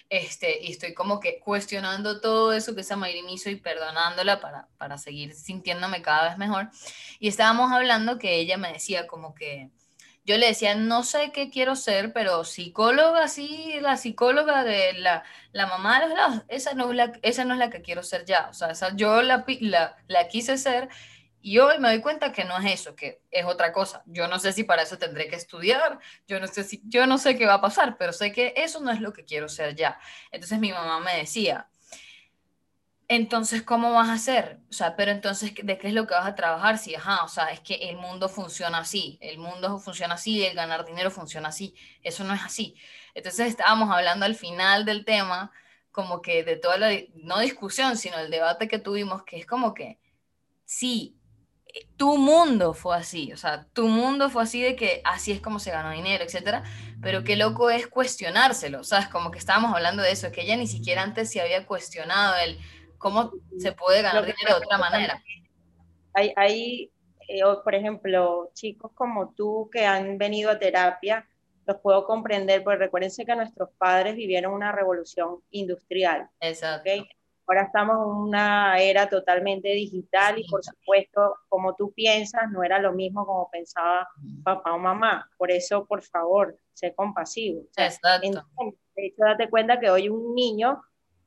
Este, 0.09 0.59
y 0.63 0.71
estoy 0.71 0.95
como 0.95 1.19
que 1.19 1.39
cuestionando 1.39 2.19
todo 2.19 2.51
eso 2.53 2.73
que 2.73 2.81
esa 2.81 2.95
Mayrin 2.95 3.29
hizo 3.29 3.51
y 3.51 3.57
perdonándola 3.57 4.41
para, 4.41 4.69
para 4.79 4.97
seguir 4.97 5.35
sintiéndome 5.35 6.01
cada 6.01 6.29
vez 6.29 6.37
mejor. 6.39 6.71
Y 7.19 7.27
estábamos 7.27 7.71
hablando 7.71 8.17
que 8.17 8.39
ella 8.39 8.57
me 8.57 8.73
decía 8.73 9.05
como 9.05 9.35
que, 9.35 9.69
yo 10.29 10.37
le 10.37 10.45
decía, 10.45 10.75
no 10.75 11.01
sé 11.01 11.31
qué 11.31 11.49
quiero 11.49 11.75
ser, 11.75 12.13
pero 12.13 12.43
psicóloga, 12.43 13.27
sí, 13.27 13.79
la 13.81 13.97
psicóloga 13.97 14.63
de 14.63 14.93
la, 14.93 15.23
la 15.53 15.65
mamá 15.65 15.99
de 15.99 16.05
los 16.05 16.15
lados, 16.15 16.43
esa 16.49 16.75
no, 16.75 16.91
es 16.91 16.95
la, 16.95 17.13
esa 17.23 17.45
no 17.45 17.55
es 17.55 17.59
la 17.59 17.71
que 17.71 17.81
quiero 17.81 18.03
ser 18.03 18.25
ya. 18.25 18.47
O 18.47 18.53
sea, 18.53 18.69
esa, 18.69 18.95
yo 18.95 19.23
la, 19.23 19.43
la, 19.59 19.97
la 20.07 20.27
quise 20.27 20.59
ser 20.59 20.87
y 21.41 21.57
hoy 21.57 21.79
me 21.79 21.87
doy 21.89 21.99
cuenta 22.01 22.31
que 22.31 22.45
no 22.45 22.55
es 22.59 22.73
eso, 22.79 22.95
que 22.95 23.23
es 23.31 23.43
otra 23.45 23.73
cosa. 23.73 24.03
Yo 24.05 24.27
no 24.27 24.37
sé 24.37 24.53
si 24.53 24.63
para 24.63 24.83
eso 24.83 24.99
tendré 24.99 25.29
que 25.29 25.35
estudiar, 25.35 25.97
yo 26.27 26.39
no 26.39 26.45
sé 26.45 26.63
si, 26.63 26.79
yo 26.85 27.07
no 27.07 27.17
sé 27.17 27.35
qué 27.35 27.47
va 27.47 27.55
a 27.55 27.61
pasar, 27.61 27.97
pero 27.97 28.13
sé 28.13 28.31
que 28.31 28.53
eso 28.55 28.81
no 28.81 28.91
es 28.91 29.01
lo 29.01 29.13
que 29.13 29.25
quiero 29.25 29.49
ser 29.49 29.73
ya. 29.75 29.99
Entonces 30.31 30.59
mi 30.59 30.71
mamá 30.71 30.99
me 30.99 31.17
decía, 31.17 31.71
entonces, 33.11 33.63
¿cómo 33.63 33.91
vas 33.91 34.07
a 34.09 34.13
hacer? 34.13 34.59
O 34.69 34.73
sea, 34.73 34.95
pero 34.95 35.09
entonces, 35.09 35.53
¿de 35.63 35.77
qué 35.79 35.87
es 35.87 35.93
lo 35.95 36.05
que 36.05 36.13
vas 36.13 36.27
a 36.27 36.35
trabajar? 36.35 36.77
Si, 36.77 36.93
ajá, 36.93 37.23
o 37.23 37.27
sea, 37.27 37.47
es 37.47 37.59
que 37.59 37.89
el 37.89 37.97
mundo 37.97 38.29
funciona 38.29 38.77
así, 38.77 39.17
el 39.19 39.39
mundo 39.39 39.79
funciona 39.79 40.13
así, 40.13 40.45
el 40.45 40.55
ganar 40.55 40.85
dinero 40.85 41.09
funciona 41.09 41.49
así, 41.49 41.73
eso 42.03 42.23
no 42.23 42.35
es 42.35 42.43
así. 42.43 42.75
Entonces, 43.15 43.47
estábamos 43.47 43.89
hablando 43.89 44.25
al 44.27 44.35
final 44.35 44.85
del 44.85 45.05
tema, 45.05 45.51
como 45.91 46.21
que 46.21 46.43
de 46.43 46.55
toda 46.55 46.77
la, 46.77 46.91
no 47.15 47.39
discusión, 47.39 47.97
sino 47.97 48.19
el 48.19 48.29
debate 48.29 48.67
que 48.67 48.77
tuvimos, 48.77 49.23
que 49.23 49.37
es 49.37 49.47
como 49.47 49.73
que, 49.73 49.97
sí, 50.63 51.19
tu 51.97 52.17
mundo 52.17 52.75
fue 52.75 52.95
así, 52.95 53.33
o 53.33 53.37
sea, 53.37 53.65
tu 53.73 53.87
mundo 53.87 54.29
fue 54.29 54.43
así 54.43 54.61
de 54.61 54.75
que 54.75 55.01
así 55.03 55.31
es 55.31 55.41
como 55.41 55.59
se 55.59 55.71
ganó 55.71 55.91
dinero, 55.91 56.23
etcétera, 56.23 56.63
pero 57.01 57.23
qué 57.23 57.35
loco 57.35 57.69
es 57.71 57.87
cuestionárselo, 57.87 58.83
¿sabes? 58.83 59.07
Como 59.07 59.31
que 59.31 59.39
estábamos 59.39 59.73
hablando 59.75 60.03
de 60.03 60.11
eso, 60.11 60.31
que 60.31 60.41
ella 60.41 60.57
ni 60.57 60.67
siquiera 60.67 61.01
antes 61.01 61.31
se 61.31 61.41
había 61.41 61.65
cuestionado 61.65 62.35
el 62.37 62.59
¿Cómo 62.99 63.31
se 63.57 63.71
puede 63.71 64.03
ganar 64.03 64.23
dinero 64.23 64.59
de 64.59 64.65
otra 64.65 64.77
manera? 64.77 65.23
Hay, 66.13 66.33
hay 66.35 66.91
eh, 67.29 67.41
por 67.63 67.75
ejemplo, 67.75 68.49
chicos 68.53 68.91
como 68.95 69.33
tú 69.33 69.69
que 69.71 69.85
han 69.85 70.17
venido 70.17 70.49
a 70.49 70.57
terapia, 70.57 71.27
los 71.67 71.77
puedo 71.77 72.05
comprender, 72.05 72.63
porque 72.63 72.79
recuérdense 72.79 73.23
que 73.23 73.35
nuestros 73.35 73.69
padres 73.77 74.15
vivieron 74.15 74.51
una 74.51 74.71
revolución 74.71 75.37
industrial. 75.51 76.27
Exacto. 76.39 76.89
Ahora 77.45 77.63
estamos 77.63 77.97
en 77.97 78.29
una 78.29 78.79
era 78.79 79.07
totalmente 79.07 79.69
digital 79.69 80.39
y 80.39 80.47
por 80.47 80.63
supuesto, 80.63 81.35
como 81.49 81.75
tú 81.75 81.91
piensas, 81.93 82.49
no 82.51 82.63
era 82.63 82.79
lo 82.79 82.93
mismo 82.93 83.25
como 83.25 83.49
pensaba 83.51 84.07
papá 84.43 84.73
o 84.73 84.79
mamá. 84.79 85.29
Por 85.37 85.51
eso, 85.51 85.85
por 85.85 86.01
favor, 86.01 86.57
sé 86.73 86.95
compasivo. 86.95 87.61
Exacto. 87.75 88.45
de 88.95 89.05
hecho, 89.05 89.23
date 89.23 89.49
cuenta 89.49 89.79
que 89.79 89.91
hoy 89.91 90.09
un 90.09 90.33
niño 90.33 90.81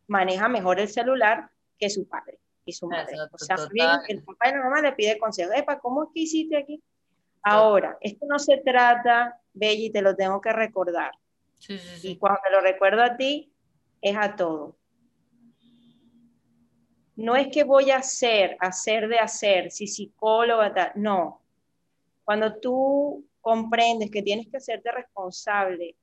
maneja 0.09 0.49
mejor 0.49 0.81
el 0.81 0.89
celular 0.89 1.52
que 1.83 1.91
su 1.91 2.07
padre. 2.07 2.39
y 2.65 2.73
su 2.73 2.87
madre. 2.87 3.17
o 3.33 3.39
sea, 3.39 3.57
bien, 3.73 3.91
el 4.07 4.23
papá 4.23 4.49
y 4.49 4.53
la 4.53 4.63
mamá 4.63 4.81
le 4.81 4.93
pide 4.93 5.19
consejo. 5.19 5.51
Epa, 5.53 5.81
¿cómo 5.81 6.05
es 6.05 6.11
que 6.15 6.21
hiciste 6.21 6.57
aquí? 6.57 6.81
Ahora, 7.43 7.99
esto 8.01 8.25
no 8.29 8.39
se 8.39 8.59
trata, 8.59 9.41
Belly, 9.53 9.91
te 9.91 10.01
lo 10.01 10.15
tengo 10.15 10.41
que 10.41 10.53
recordar. 10.53 11.11
Sí, 11.59 11.77
sí, 11.77 11.99
sí. 11.99 12.11
Y 12.11 12.19
cuando 12.19 12.39
te 12.45 12.53
lo 12.53 12.61
recuerdo 12.61 13.03
a 13.03 13.17
ti, 13.17 13.53
es 14.01 14.17
a 14.17 14.37
todo. 14.37 14.77
No 17.17 17.35
es 17.35 17.49
que 17.49 17.65
voy 17.65 17.91
a 17.91 17.97
hacer, 17.97 18.57
hacer 18.61 19.09
de 19.09 19.19
hacer, 19.19 19.73
si 19.73 19.89
psicóloga, 19.89 20.73
tal, 20.73 20.93
no. 20.95 21.43
Cuando 22.23 22.61
tú 22.61 23.27
comprendes 23.41 24.09
que 24.09 24.23
tienes 24.23 24.47
que 24.49 24.59
hacerte 24.59 24.93
responsable 24.93 25.97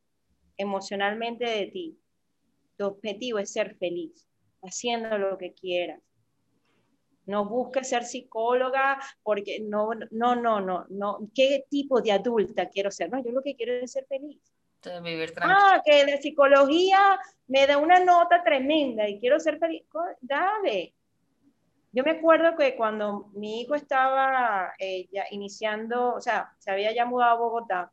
emocionalmente 0.57 1.45
de 1.45 1.67
ti, 1.67 1.97
tu 2.75 2.85
objetivo 2.85 3.39
es 3.39 3.53
ser 3.53 3.77
feliz, 3.77 4.28
haciendo 4.61 5.17
lo 5.17 5.37
que 5.37 5.53
quieras. 5.53 6.01
No 7.25 7.45
busques 7.45 7.89
ser 7.89 8.03
psicóloga 8.03 8.99
porque 9.21 9.59
no, 9.59 9.91
no, 10.11 10.35
no, 10.35 10.59
no, 10.59 10.85
no. 10.89 11.19
¿Qué 11.35 11.65
tipo 11.69 12.01
de 12.01 12.11
adulta 12.11 12.69
quiero 12.69 12.89
ser? 12.89 13.11
No, 13.11 13.23
yo 13.23 13.31
lo 13.31 13.43
que 13.43 13.55
quiero 13.55 13.73
es 13.73 13.91
ser 13.91 14.05
feliz. 14.07 14.41
Vivir 15.03 15.33
ah, 15.41 15.81
que 15.83 16.05
la 16.05 16.17
psicología 16.17 17.19
me 17.47 17.67
da 17.67 17.77
una 17.77 17.99
nota 17.99 18.41
tremenda 18.43 19.07
y 19.09 19.19
quiero 19.19 19.39
ser 19.39 19.59
feliz. 19.59 19.83
Dale, 20.21 20.95
yo 21.91 22.03
me 22.03 22.11
acuerdo 22.11 22.55
que 22.55 22.75
cuando 22.75 23.29
mi 23.33 23.61
hijo 23.61 23.75
estaba 23.75 24.73
eh, 24.77 25.07
ya 25.11 25.25
iniciando, 25.31 26.13
o 26.13 26.21
sea, 26.21 26.53
se 26.59 26.71
había 26.71 26.93
ya 26.93 27.05
mudado 27.05 27.31
a 27.31 27.39
Bogotá, 27.39 27.91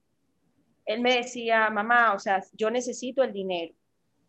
él 0.85 1.01
me 1.01 1.17
decía, 1.17 1.71
mamá, 1.71 2.13
o 2.15 2.19
sea, 2.19 2.43
yo 2.53 2.71
necesito 2.71 3.23
el 3.23 3.33
dinero. 3.33 3.75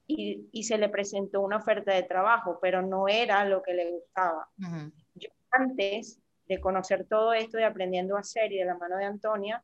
Y, 0.08 0.48
y 0.52 0.64
se 0.64 0.78
le 0.78 0.88
presentó 0.88 1.42
una 1.42 1.58
oferta 1.58 1.94
de 1.94 2.04
trabajo, 2.04 2.60
pero 2.62 2.82
no 2.82 3.08
era 3.10 3.44
lo 3.44 3.62
que 3.62 3.74
le 3.74 3.92
gustaba. 3.92 4.48
Yo 5.16 5.30
antes 5.52 6.22
de 6.48 6.62
conocer 6.62 7.06
todo 7.10 7.34
esto, 7.34 7.58
de 7.58 7.66
aprendiendo 7.66 8.16
a 8.16 8.22
hacer 8.22 8.52
y 8.54 8.58
de 8.58 8.66
la 8.66 8.78
mano 8.78 8.98
de 8.98 9.06
Antonia, 9.06 9.64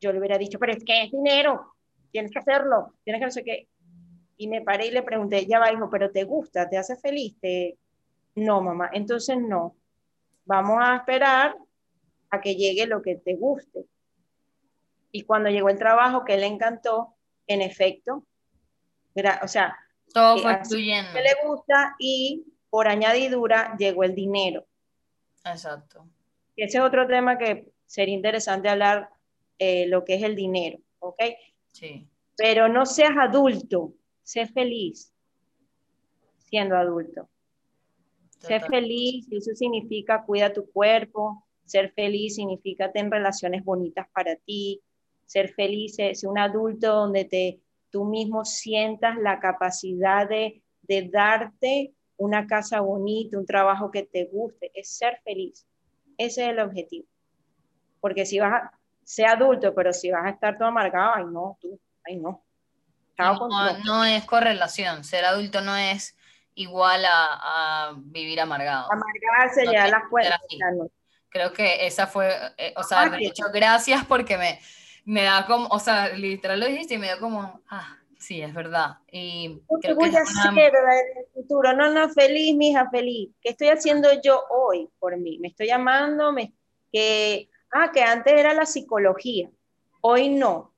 yo 0.00 0.12
le 0.12 0.18
hubiera 0.18 0.38
dicho, 0.38 0.58
pero 0.58 0.72
es 0.72 0.84
que 0.84 1.02
es 1.02 1.10
dinero, 1.10 1.74
tienes 2.10 2.30
que 2.30 2.38
hacerlo, 2.38 2.94
tienes 3.04 3.20
que 3.20 3.26
no 3.26 3.32
sé 3.32 3.44
qué. 3.44 3.68
Y 4.36 4.48
me 4.48 4.62
paré 4.62 4.86
y 4.86 4.90
le 4.90 5.02
pregunté, 5.02 5.46
ya 5.46 5.58
va, 5.58 5.72
hijo, 5.72 5.90
pero 5.90 6.10
¿te 6.10 6.24
gusta? 6.24 6.68
¿Te 6.68 6.76
hace 6.76 6.96
feliz? 6.96 7.38
¿Te, 7.40 7.76
no, 8.34 8.60
mamá, 8.60 8.90
entonces 8.92 9.38
no. 9.38 9.76
Vamos 10.44 10.78
a 10.80 10.96
esperar 10.96 11.56
a 12.30 12.40
que 12.40 12.56
llegue 12.56 12.86
lo 12.86 13.02
que 13.02 13.16
te 13.16 13.34
guste. 13.34 13.84
Y 15.12 15.22
cuando 15.22 15.50
llegó 15.50 15.68
el 15.68 15.78
trabajo 15.78 16.24
que 16.24 16.36
le 16.36 16.46
encantó, 16.46 17.14
en 17.46 17.60
efecto, 17.60 18.24
o 19.42 19.48
sea, 19.48 19.76
todo 20.12 20.38
fue 20.38 20.64
fluyendo. 20.64 21.12
Que 21.12 21.22
le 21.22 21.34
gusta 21.46 21.94
y 21.98 22.44
por 22.70 22.88
añadidura 22.88 23.76
llegó 23.78 24.04
el 24.04 24.14
dinero. 24.14 24.64
Exacto. 25.44 26.06
ese 26.56 26.78
es 26.78 26.84
otro 26.84 27.06
tema 27.06 27.36
que 27.36 27.72
sería 27.86 28.14
interesante 28.14 28.68
hablar, 28.68 29.10
eh, 29.58 29.86
lo 29.88 30.04
que 30.04 30.14
es 30.14 30.22
el 30.22 30.36
dinero, 30.36 30.78
¿ok? 31.00 31.20
Sí. 31.72 32.06
Pero 32.36 32.68
no 32.68 32.86
seas 32.86 33.12
adulto, 33.18 33.92
sé 34.22 34.46
feliz 34.46 35.12
siendo 36.52 36.76
adulto. 36.76 37.28
Ser 38.38 38.60
feliz, 38.62 39.26
eso 39.30 39.54
significa 39.54 40.24
cuida 40.24 40.52
tu 40.52 40.70
cuerpo, 40.70 41.44
ser 41.64 41.92
feliz 41.92 42.34
significa 42.34 42.92
tener 42.92 43.10
relaciones 43.10 43.64
bonitas 43.64 44.06
para 44.12 44.36
ti, 44.36 44.82
ser 45.24 45.54
feliz 45.54 45.94
es 45.98 46.24
un 46.24 46.38
adulto 46.38 46.92
donde 46.92 47.24
te, 47.24 47.60
tú 47.92 48.04
mismo 48.04 48.44
sientas 48.44 49.16
la 49.18 49.38
capacidad 49.38 50.28
de, 50.28 50.62
de 50.82 51.08
darte 51.08 51.94
una 52.16 52.46
casa 52.46 52.80
bonita, 52.80 53.38
un 53.38 53.46
trabajo 53.46 53.90
que 53.90 54.02
te 54.02 54.24
guste, 54.24 54.70
es 54.74 54.96
ser 54.96 55.20
feliz. 55.24 55.66
Ese 56.16 56.44
es 56.44 56.48
el 56.50 56.60
objetivo. 56.60 57.06
Porque 58.00 58.26
si 58.26 58.40
vas 58.40 58.52
a 58.54 58.72
ser 59.04 59.26
adulto, 59.26 59.74
pero 59.74 59.92
si 59.92 60.10
vas 60.10 60.24
a 60.26 60.30
estar 60.30 60.56
todo 60.56 60.68
amargado, 60.68 61.12
ay 61.14 61.24
no, 61.24 61.58
tú, 61.60 61.78
ay 62.04 62.16
no. 62.16 62.42
No, 63.18 63.78
no 63.84 64.04
es 64.04 64.24
correlación, 64.24 65.04
ser 65.04 65.24
adulto 65.24 65.60
no 65.60 65.76
es 65.76 66.16
igual 66.54 67.04
a, 67.06 67.92
vivir 67.96 68.40
amargado. 68.40 68.88
Amargarse 68.90 69.70
ya 69.70 69.86
las 69.88 70.08
cuentas. 70.08 70.40
Creo 71.28 71.52
que 71.52 71.86
esa 71.86 72.06
fue, 72.06 72.30
eh, 72.58 72.74
o 72.76 72.82
sea, 72.82 73.08
de 73.08 73.26
hecho, 73.26 73.44
gracias 73.52 74.04
porque 74.04 74.36
me, 74.36 74.60
me 75.04 75.24
da 75.24 75.46
como, 75.46 75.66
o 75.68 75.78
sea, 75.78 76.10
literal 76.10 76.60
lo 76.60 76.66
dijiste 76.66 76.94
y 76.94 76.98
me 76.98 77.08
dio 77.08 77.18
como, 77.18 77.60
ah, 77.68 77.96
sí, 78.18 78.40
es 78.40 78.54
verdad. 78.54 78.98
Y 79.10 79.60
¿Qué 79.80 79.94
voy 79.94 80.14
a 80.14 80.20
hacer 80.20 80.52
en 80.58 81.18
el 81.18 81.26
futuro? 81.34 81.72
No, 81.72 81.90
no, 81.90 82.08
feliz, 82.10 82.56
mija, 82.56 82.88
feliz. 82.90 83.30
¿Qué 83.40 83.50
estoy 83.50 83.68
haciendo 83.68 84.08
yo 84.22 84.42
hoy 84.50 84.88
por 84.98 85.16
mí? 85.16 85.38
Me 85.38 85.48
estoy 85.48 85.66
llamando, 85.66 86.32
me, 86.32 86.54
que, 86.92 87.48
ah, 87.72 87.90
que 87.92 88.02
antes 88.02 88.32
era 88.32 88.54
la 88.54 88.66
psicología, 88.66 89.50
hoy 90.00 90.28
no. 90.28 90.72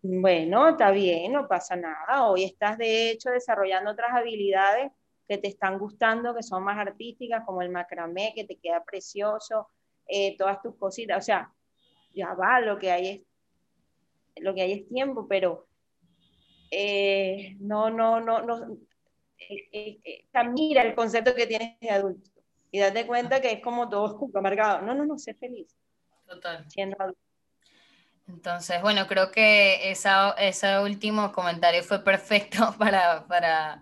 Bueno, 0.00 0.68
está 0.68 0.90
bien, 0.90 1.32
no 1.32 1.48
pasa 1.48 1.76
nada. 1.76 2.28
Hoy 2.28 2.44
estás 2.44 2.78
de 2.78 3.10
hecho 3.10 3.30
desarrollando 3.30 3.90
otras 3.90 4.12
habilidades 4.12 4.92
que 5.28 5.38
te 5.38 5.48
están 5.48 5.78
gustando, 5.78 6.34
que 6.34 6.42
son 6.42 6.62
más 6.64 6.78
artísticas, 6.78 7.44
como 7.44 7.62
el 7.62 7.68
macramé, 7.68 8.32
que 8.34 8.44
te 8.44 8.56
queda 8.56 8.82
precioso, 8.84 9.68
eh, 10.06 10.36
todas 10.38 10.62
tus 10.62 10.74
cositas, 10.76 11.18
o 11.18 11.20
sea, 11.20 11.52
ya 12.14 12.32
va, 12.32 12.60
lo 12.60 12.78
que 12.78 12.90
hay 12.90 13.08
es, 13.08 13.20
lo 14.40 14.54
que 14.54 14.62
hay 14.62 14.72
es 14.72 14.88
tiempo, 14.88 15.26
pero 15.28 15.66
eh, 16.70 17.56
no, 17.60 17.90
no, 17.90 18.20
no, 18.20 18.42
no, 18.42 18.78
eh, 19.38 20.24
mira 20.52 20.82
el 20.82 20.94
concepto 20.94 21.34
que 21.34 21.46
tienes 21.46 21.78
de 21.80 21.90
adulto 21.90 22.30
y 22.70 22.80
date 22.80 23.06
cuenta 23.06 23.40
que 23.40 23.52
es 23.52 23.60
como 23.60 23.88
todo 23.88 24.18
amargado. 24.34 24.82
No, 24.82 24.94
no, 24.94 25.06
no, 25.06 25.18
sé 25.18 25.34
feliz. 25.34 25.74
Total. 26.26 26.64
Siendo 26.70 26.96
adulto. 27.00 27.20
Entonces, 28.26 28.82
bueno, 28.82 29.06
creo 29.06 29.30
que 29.30 29.90
esa, 29.90 30.32
ese 30.32 30.78
último 30.80 31.32
comentario 31.32 31.82
fue 31.82 32.04
perfecto 32.04 32.74
para, 32.78 33.26
para 33.26 33.80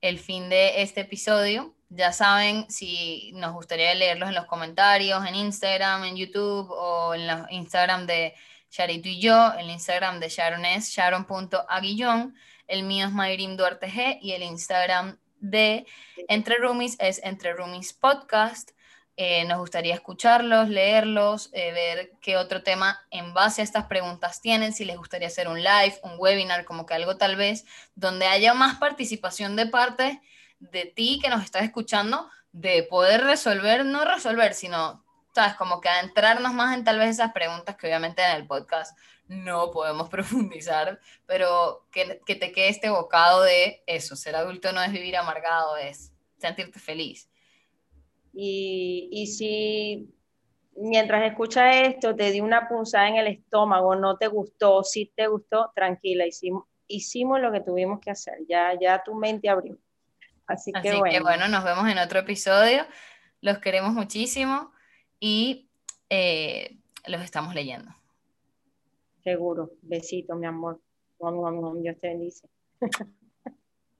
el 0.00 0.18
fin 0.18 0.50
de 0.50 0.82
este 0.82 1.02
episodio. 1.02 1.74
Ya 1.88 2.12
saben, 2.12 2.70
si 2.70 3.32
nos 3.32 3.54
gustaría 3.54 3.94
leerlos 3.94 4.28
en 4.28 4.34
los 4.34 4.44
comentarios, 4.44 5.24
en 5.26 5.34
Instagram, 5.34 6.04
en 6.04 6.16
YouTube 6.16 6.70
o 6.70 7.14
en 7.14 7.22
el 7.22 7.46
Instagram 7.48 8.06
de 8.06 8.34
Charito 8.70 9.08
y 9.08 9.20
yo, 9.20 9.52
el 9.54 9.70
Instagram 9.70 10.20
de 10.20 10.28
Sharon 10.28 10.64
es 10.64 10.90
sharon.aguillón, 10.90 12.34
el 12.66 12.82
mío 12.82 13.06
es 13.06 13.12
Mayrim 13.12 13.56
Duarte 13.56 13.88
G 13.88 14.18
y 14.20 14.32
el 14.32 14.42
Instagram 14.42 15.18
de 15.40 15.86
Entre 16.28 16.56
Roomies 16.56 16.96
es 16.98 17.20
Entre 17.24 17.52
Roomies 17.52 17.92
Podcast. 17.92 18.72
Eh, 19.16 19.44
nos 19.46 19.58
gustaría 19.58 19.94
escucharlos, 19.94 20.68
leerlos, 20.68 21.50
eh, 21.52 21.72
ver 21.72 22.12
qué 22.20 22.36
otro 22.36 22.62
tema 22.62 23.04
en 23.10 23.34
base 23.34 23.62
a 23.62 23.64
estas 23.64 23.86
preguntas 23.86 24.40
tienen, 24.40 24.72
si 24.72 24.84
les 24.84 24.96
gustaría 24.96 25.26
hacer 25.26 25.48
un 25.48 25.58
live, 25.58 25.98
un 26.04 26.12
webinar, 26.18 26.64
como 26.64 26.86
que 26.86 26.94
algo 26.94 27.16
tal 27.16 27.34
vez 27.34 27.64
donde 27.96 28.26
haya 28.26 28.54
más 28.54 28.78
participación 28.78 29.56
de 29.56 29.66
parte 29.66 30.20
de 30.60 30.84
ti 30.84 31.18
que 31.20 31.30
nos 31.30 31.42
estás 31.42 31.64
escuchando, 31.64 32.30
de 32.52 32.84
poder 32.84 33.24
resolver, 33.24 33.84
no 33.84 34.04
resolver, 34.04 34.54
sino, 34.54 35.04
sabes, 35.42 35.56
como 35.56 35.80
que 35.80 35.88
adentrarnos 35.88 36.52
más 36.52 36.76
en 36.76 36.84
tal 36.84 36.98
vez 36.98 37.10
esas 37.10 37.32
preguntas 37.32 37.76
que 37.76 37.86
obviamente 37.86 38.22
en 38.22 38.36
el 38.36 38.46
podcast 38.46 38.98
no 39.26 39.70
podemos 39.70 40.08
profundizar, 40.10 41.00
pero 41.26 41.86
que, 41.92 42.20
que 42.26 42.34
te 42.34 42.52
quede 42.52 42.68
este 42.68 42.90
bocado 42.90 43.42
de 43.42 43.82
eso, 43.86 44.16
ser 44.16 44.36
adulto 44.36 44.72
no 44.72 44.82
es 44.82 44.92
vivir 44.92 45.16
amargado, 45.16 45.76
es 45.76 46.12
sentirte 46.38 46.78
feliz 46.78 47.28
y, 48.40 49.26
si 49.26 50.14
mientras 50.76 51.28
escuchas 51.28 51.74
esto 51.88 52.14
te 52.14 52.30
di 52.30 52.40
una 52.40 52.68
punzada 52.68 53.08
en 53.08 53.16
el 53.16 53.26
estómago, 53.26 53.96
no 53.96 54.16
te 54.16 54.28
gustó, 54.28 54.84
si 54.84 55.06
te 55.06 55.26
gustó, 55.26 55.72
tranquila, 55.74 56.24
hicimos, 56.26 56.64
hicimos 56.86 57.40
lo 57.40 57.50
que 57.50 57.60
tuvimos 57.60 57.98
que 58.00 58.10
hacer, 58.10 58.34
ya, 58.48 58.78
ya 58.80 59.02
tu 59.02 59.14
mente 59.14 59.48
abrió. 59.48 59.76
Así, 60.46 60.72
que, 60.72 60.96
bueno. 60.96 61.12
que 61.12 61.20
bueno, 61.20 61.48
nos 61.48 61.64
vemos 61.64 61.88
en 61.88 61.98
otro 61.98 62.20
episodio, 62.20 62.86
los 63.40 63.58
queremos 63.58 63.92
muchísimo 63.92 64.72
y 65.20 65.68
eh, 66.10 66.78
los 67.06 67.22
estamos 67.22 67.54
leyendo. 67.54 67.90
Seguro, 69.22 69.72
besito, 69.82 70.34
mi 70.36 70.46
amor. 70.46 70.80
Dios 71.82 71.96
te 72.00 72.08
bendice. 72.08 72.48